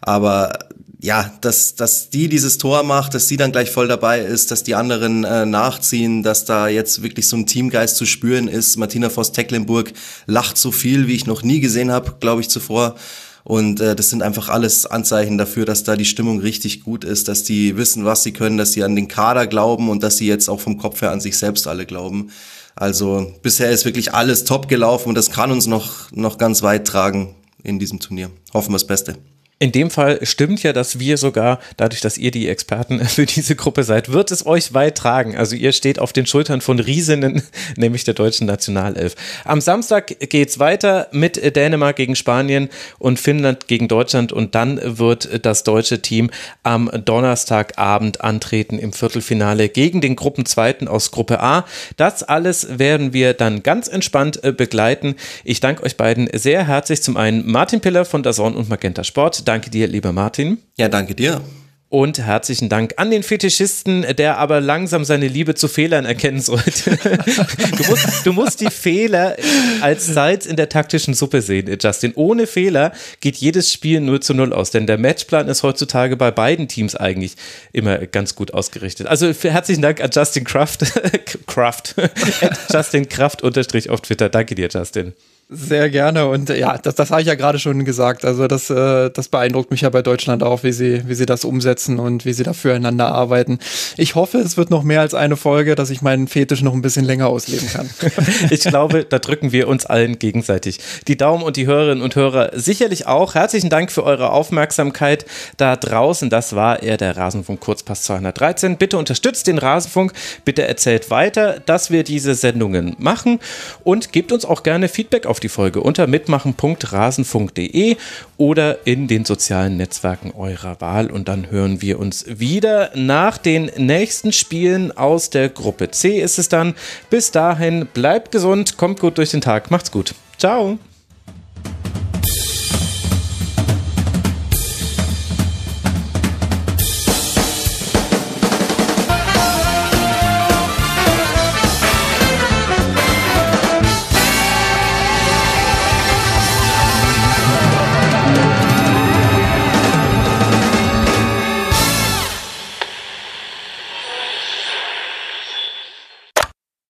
Aber 0.00 0.58
ja, 1.02 1.32
dass, 1.40 1.74
dass 1.74 2.10
die 2.10 2.28
dieses 2.28 2.58
Tor 2.58 2.82
macht, 2.82 3.14
dass 3.14 3.26
sie 3.26 3.36
dann 3.36 3.52
gleich 3.52 3.70
voll 3.70 3.88
dabei 3.88 4.20
ist, 4.20 4.50
dass 4.50 4.64
die 4.64 4.74
anderen 4.74 5.24
äh, 5.24 5.46
nachziehen, 5.46 6.22
dass 6.22 6.44
da 6.44 6.68
jetzt 6.68 7.02
wirklich 7.02 7.26
so 7.26 7.36
ein 7.36 7.46
Teamgeist 7.46 7.96
zu 7.96 8.04
spüren 8.04 8.48
ist. 8.48 8.76
Martina 8.76 9.08
Voss-Tecklenburg 9.08 9.92
lacht 10.26 10.58
so 10.58 10.72
viel, 10.72 11.06
wie 11.06 11.14
ich 11.14 11.26
noch 11.26 11.42
nie 11.42 11.60
gesehen 11.60 11.90
habe, 11.90 12.16
glaube 12.20 12.42
ich, 12.42 12.50
zuvor. 12.50 12.96
Und 13.44 13.80
äh, 13.80 13.96
das 13.96 14.10
sind 14.10 14.22
einfach 14.22 14.48
alles 14.48 14.86
Anzeichen 14.86 15.38
dafür, 15.38 15.64
dass 15.64 15.84
da 15.84 15.96
die 15.96 16.04
Stimmung 16.04 16.40
richtig 16.40 16.82
gut 16.82 17.04
ist, 17.04 17.28
dass 17.28 17.42
die 17.42 17.76
wissen, 17.76 18.04
was 18.04 18.22
sie 18.22 18.32
können, 18.32 18.58
dass 18.58 18.72
sie 18.72 18.84
an 18.84 18.96
den 18.96 19.08
Kader 19.08 19.46
glauben 19.46 19.88
und 19.88 20.02
dass 20.02 20.18
sie 20.18 20.26
jetzt 20.26 20.48
auch 20.48 20.60
vom 20.60 20.78
Kopf 20.78 21.00
her 21.00 21.10
an 21.10 21.20
sich 21.20 21.38
selbst 21.38 21.66
alle 21.66 21.86
glauben. 21.86 22.30
Also 22.76 23.32
bisher 23.42 23.70
ist 23.70 23.84
wirklich 23.84 24.14
alles 24.14 24.44
top 24.44 24.68
gelaufen 24.68 25.08
und 25.10 25.14
das 25.14 25.30
kann 25.30 25.50
uns 25.50 25.66
noch, 25.66 26.10
noch 26.12 26.38
ganz 26.38 26.62
weit 26.62 26.86
tragen 26.86 27.34
in 27.62 27.78
diesem 27.78 28.00
Turnier. 28.00 28.30
Hoffen 28.52 28.70
wir 28.70 28.76
das 28.76 28.86
Beste. 28.86 29.16
In 29.62 29.72
dem 29.72 29.90
Fall 29.90 30.24
stimmt 30.24 30.62
ja, 30.62 30.72
dass 30.72 31.00
wir 31.00 31.18
sogar, 31.18 31.60
dadurch, 31.76 32.00
dass 32.00 32.16
ihr 32.16 32.30
die 32.30 32.48
Experten 32.48 33.04
für 33.04 33.26
diese 33.26 33.56
Gruppe 33.56 33.84
seid, 33.84 34.10
wird 34.10 34.30
es 34.30 34.46
euch 34.46 34.72
weit 34.72 34.96
tragen. 34.96 35.36
Also 35.36 35.54
ihr 35.54 35.72
steht 35.72 35.98
auf 35.98 36.14
den 36.14 36.24
Schultern 36.24 36.62
von 36.62 36.80
Riesinnen, 36.80 37.42
nämlich 37.76 38.04
der 38.04 38.14
deutschen 38.14 38.46
Nationalelf. 38.46 39.16
Am 39.44 39.60
Samstag 39.60 40.18
geht's 40.30 40.60
weiter 40.60 41.08
mit 41.12 41.54
Dänemark 41.56 41.96
gegen 41.96 42.16
Spanien 42.16 42.70
und 42.98 43.20
Finnland 43.20 43.68
gegen 43.68 43.86
Deutschland 43.86 44.32
und 44.32 44.54
dann 44.54 44.80
wird 44.82 45.44
das 45.44 45.62
deutsche 45.62 46.00
Team 46.00 46.30
am 46.62 46.90
Donnerstagabend 47.04 48.22
antreten 48.22 48.78
im 48.78 48.94
Viertelfinale 48.94 49.68
gegen 49.68 50.00
den 50.00 50.16
Gruppenzweiten 50.16 50.88
aus 50.88 51.10
Gruppe 51.10 51.42
A. 51.42 51.66
Das 51.98 52.22
alles 52.22 52.78
werden 52.78 53.12
wir 53.12 53.34
dann 53.34 53.62
ganz 53.62 53.88
entspannt 53.88 54.42
äh, 54.42 54.52
begleiten. 54.52 55.16
Ich 55.44 55.60
danke 55.60 55.82
euch 55.82 55.98
beiden 55.98 56.30
sehr 56.32 56.66
herzlich. 56.66 57.02
Zum 57.02 57.18
einen 57.18 57.46
Martin 57.46 57.82
Piller 57.82 58.06
von 58.06 58.22
der 58.22 58.32
Sonn 58.32 58.54
und 58.54 58.70
Magenta 58.70 59.04
Sport 59.04 59.49
danke 59.50 59.68
dir, 59.68 59.88
lieber 59.88 60.12
Martin. 60.12 60.58
Ja, 60.78 60.88
danke 60.88 61.16
dir. 61.16 61.40
Und 61.88 62.20
herzlichen 62.20 62.68
Dank 62.68 62.94
an 62.98 63.10
den 63.10 63.24
Fetischisten, 63.24 64.06
der 64.16 64.38
aber 64.38 64.60
langsam 64.60 65.04
seine 65.04 65.26
Liebe 65.26 65.56
zu 65.56 65.66
Fehlern 65.66 66.04
erkennen 66.04 66.40
sollte. 66.40 66.96
du, 67.76 67.90
musst, 67.90 68.26
du 68.26 68.32
musst 68.32 68.60
die 68.60 68.70
Fehler 68.70 69.34
als 69.80 70.06
Salz 70.06 70.46
in 70.46 70.54
der 70.54 70.68
taktischen 70.68 71.14
Suppe 71.14 71.42
sehen, 71.42 71.68
Justin. 71.82 72.12
Ohne 72.14 72.46
Fehler 72.46 72.92
geht 73.18 73.38
jedes 73.38 73.72
Spiel 73.72 74.00
0 74.00 74.20
zu 74.20 74.34
0 74.34 74.52
aus, 74.52 74.70
denn 74.70 74.86
der 74.86 74.98
Matchplan 74.98 75.48
ist 75.48 75.64
heutzutage 75.64 76.16
bei 76.16 76.30
beiden 76.30 76.68
Teams 76.68 76.94
eigentlich 76.94 77.34
immer 77.72 77.98
ganz 78.06 78.36
gut 78.36 78.54
ausgerichtet. 78.54 79.08
Also 79.08 79.32
herzlichen 79.32 79.82
Dank 79.82 80.00
an 80.00 80.10
Justin 80.12 80.44
Kraft, 80.44 80.84
Kraft, 81.48 81.96
Justin 82.72 83.08
Kraft 83.08 83.42
unterstrich 83.42 83.90
auf 83.90 84.00
Twitter. 84.00 84.28
Danke 84.28 84.54
dir, 84.54 84.68
Justin. 84.68 85.14
Sehr 85.52 85.90
gerne 85.90 86.28
und 86.28 86.48
äh, 86.48 86.60
ja, 86.60 86.78
das, 86.78 86.94
das 86.94 87.10
habe 87.10 87.22
ich 87.22 87.26
ja 87.26 87.34
gerade 87.34 87.58
schon 87.58 87.84
gesagt. 87.84 88.24
Also 88.24 88.46
das, 88.46 88.70
äh, 88.70 89.10
das 89.10 89.26
beeindruckt 89.26 89.72
mich 89.72 89.80
ja 89.80 89.90
bei 89.90 90.00
Deutschland 90.00 90.44
auch, 90.44 90.62
wie 90.62 90.70
sie, 90.70 91.02
wie 91.08 91.14
sie 91.16 91.26
das 91.26 91.44
umsetzen 91.44 91.98
und 91.98 92.24
wie 92.24 92.32
sie 92.32 92.44
da 92.44 92.52
füreinander 92.52 93.08
arbeiten. 93.08 93.58
Ich 93.96 94.14
hoffe, 94.14 94.38
es 94.38 94.56
wird 94.56 94.70
noch 94.70 94.84
mehr 94.84 95.00
als 95.00 95.12
eine 95.12 95.36
Folge, 95.36 95.74
dass 95.74 95.90
ich 95.90 96.02
meinen 96.02 96.28
Fetisch 96.28 96.62
noch 96.62 96.72
ein 96.72 96.82
bisschen 96.82 97.04
länger 97.04 97.26
ausleben 97.26 97.66
kann. 97.68 97.90
ich 98.50 98.60
glaube, 98.60 99.04
da 99.04 99.18
drücken 99.18 99.50
wir 99.50 99.66
uns 99.66 99.86
allen 99.86 100.20
gegenseitig 100.20 100.78
die 101.08 101.16
Daumen 101.16 101.42
und 101.42 101.56
die 101.56 101.66
Hörerinnen 101.66 102.04
und 102.04 102.14
Hörer 102.14 102.52
sicherlich 102.54 103.08
auch. 103.08 103.34
Herzlichen 103.34 103.70
Dank 103.70 103.90
für 103.90 104.04
eure 104.04 104.30
Aufmerksamkeit 104.30 105.26
da 105.56 105.74
draußen. 105.74 106.30
Das 106.30 106.54
war 106.54 106.80
er, 106.84 106.96
der 106.96 107.16
Rasenfunk 107.16 107.58
Kurzpass 107.58 108.02
213. 108.04 108.76
Bitte 108.76 108.98
unterstützt 108.98 109.48
den 109.48 109.58
Rasenfunk, 109.58 110.12
bitte 110.44 110.62
erzählt 110.68 111.10
weiter, 111.10 111.58
dass 111.66 111.90
wir 111.90 112.04
diese 112.04 112.36
Sendungen 112.36 112.94
machen 112.98 113.40
und 113.82 114.12
gebt 114.12 114.30
uns 114.30 114.44
auch 114.44 114.62
gerne 114.62 114.88
Feedback 114.88 115.26
die 115.40 115.48
Folge 115.48 115.80
unter 115.80 116.06
mitmachen.rasenfunk.de 116.06 117.96
oder 118.36 118.86
in 118.86 119.08
den 119.08 119.24
sozialen 119.24 119.76
Netzwerken 119.76 120.32
eurer 120.36 120.80
Wahl. 120.80 121.10
Und 121.10 121.28
dann 121.28 121.50
hören 121.50 121.82
wir 121.82 121.98
uns 121.98 122.24
wieder 122.26 122.90
nach 122.94 123.38
den 123.38 123.70
nächsten 123.76 124.32
Spielen 124.32 124.96
aus 124.96 125.30
der 125.30 125.48
Gruppe 125.48 125.90
C 125.90 126.20
ist 126.20 126.38
es 126.38 126.48
dann. 126.48 126.74
Bis 127.10 127.30
dahin, 127.30 127.86
bleibt 127.86 128.32
gesund, 128.32 128.76
kommt 128.76 129.00
gut 129.00 129.18
durch 129.18 129.30
den 129.30 129.40
Tag, 129.40 129.70
macht's 129.70 129.90
gut. 129.90 130.14
Ciao. 130.38 130.78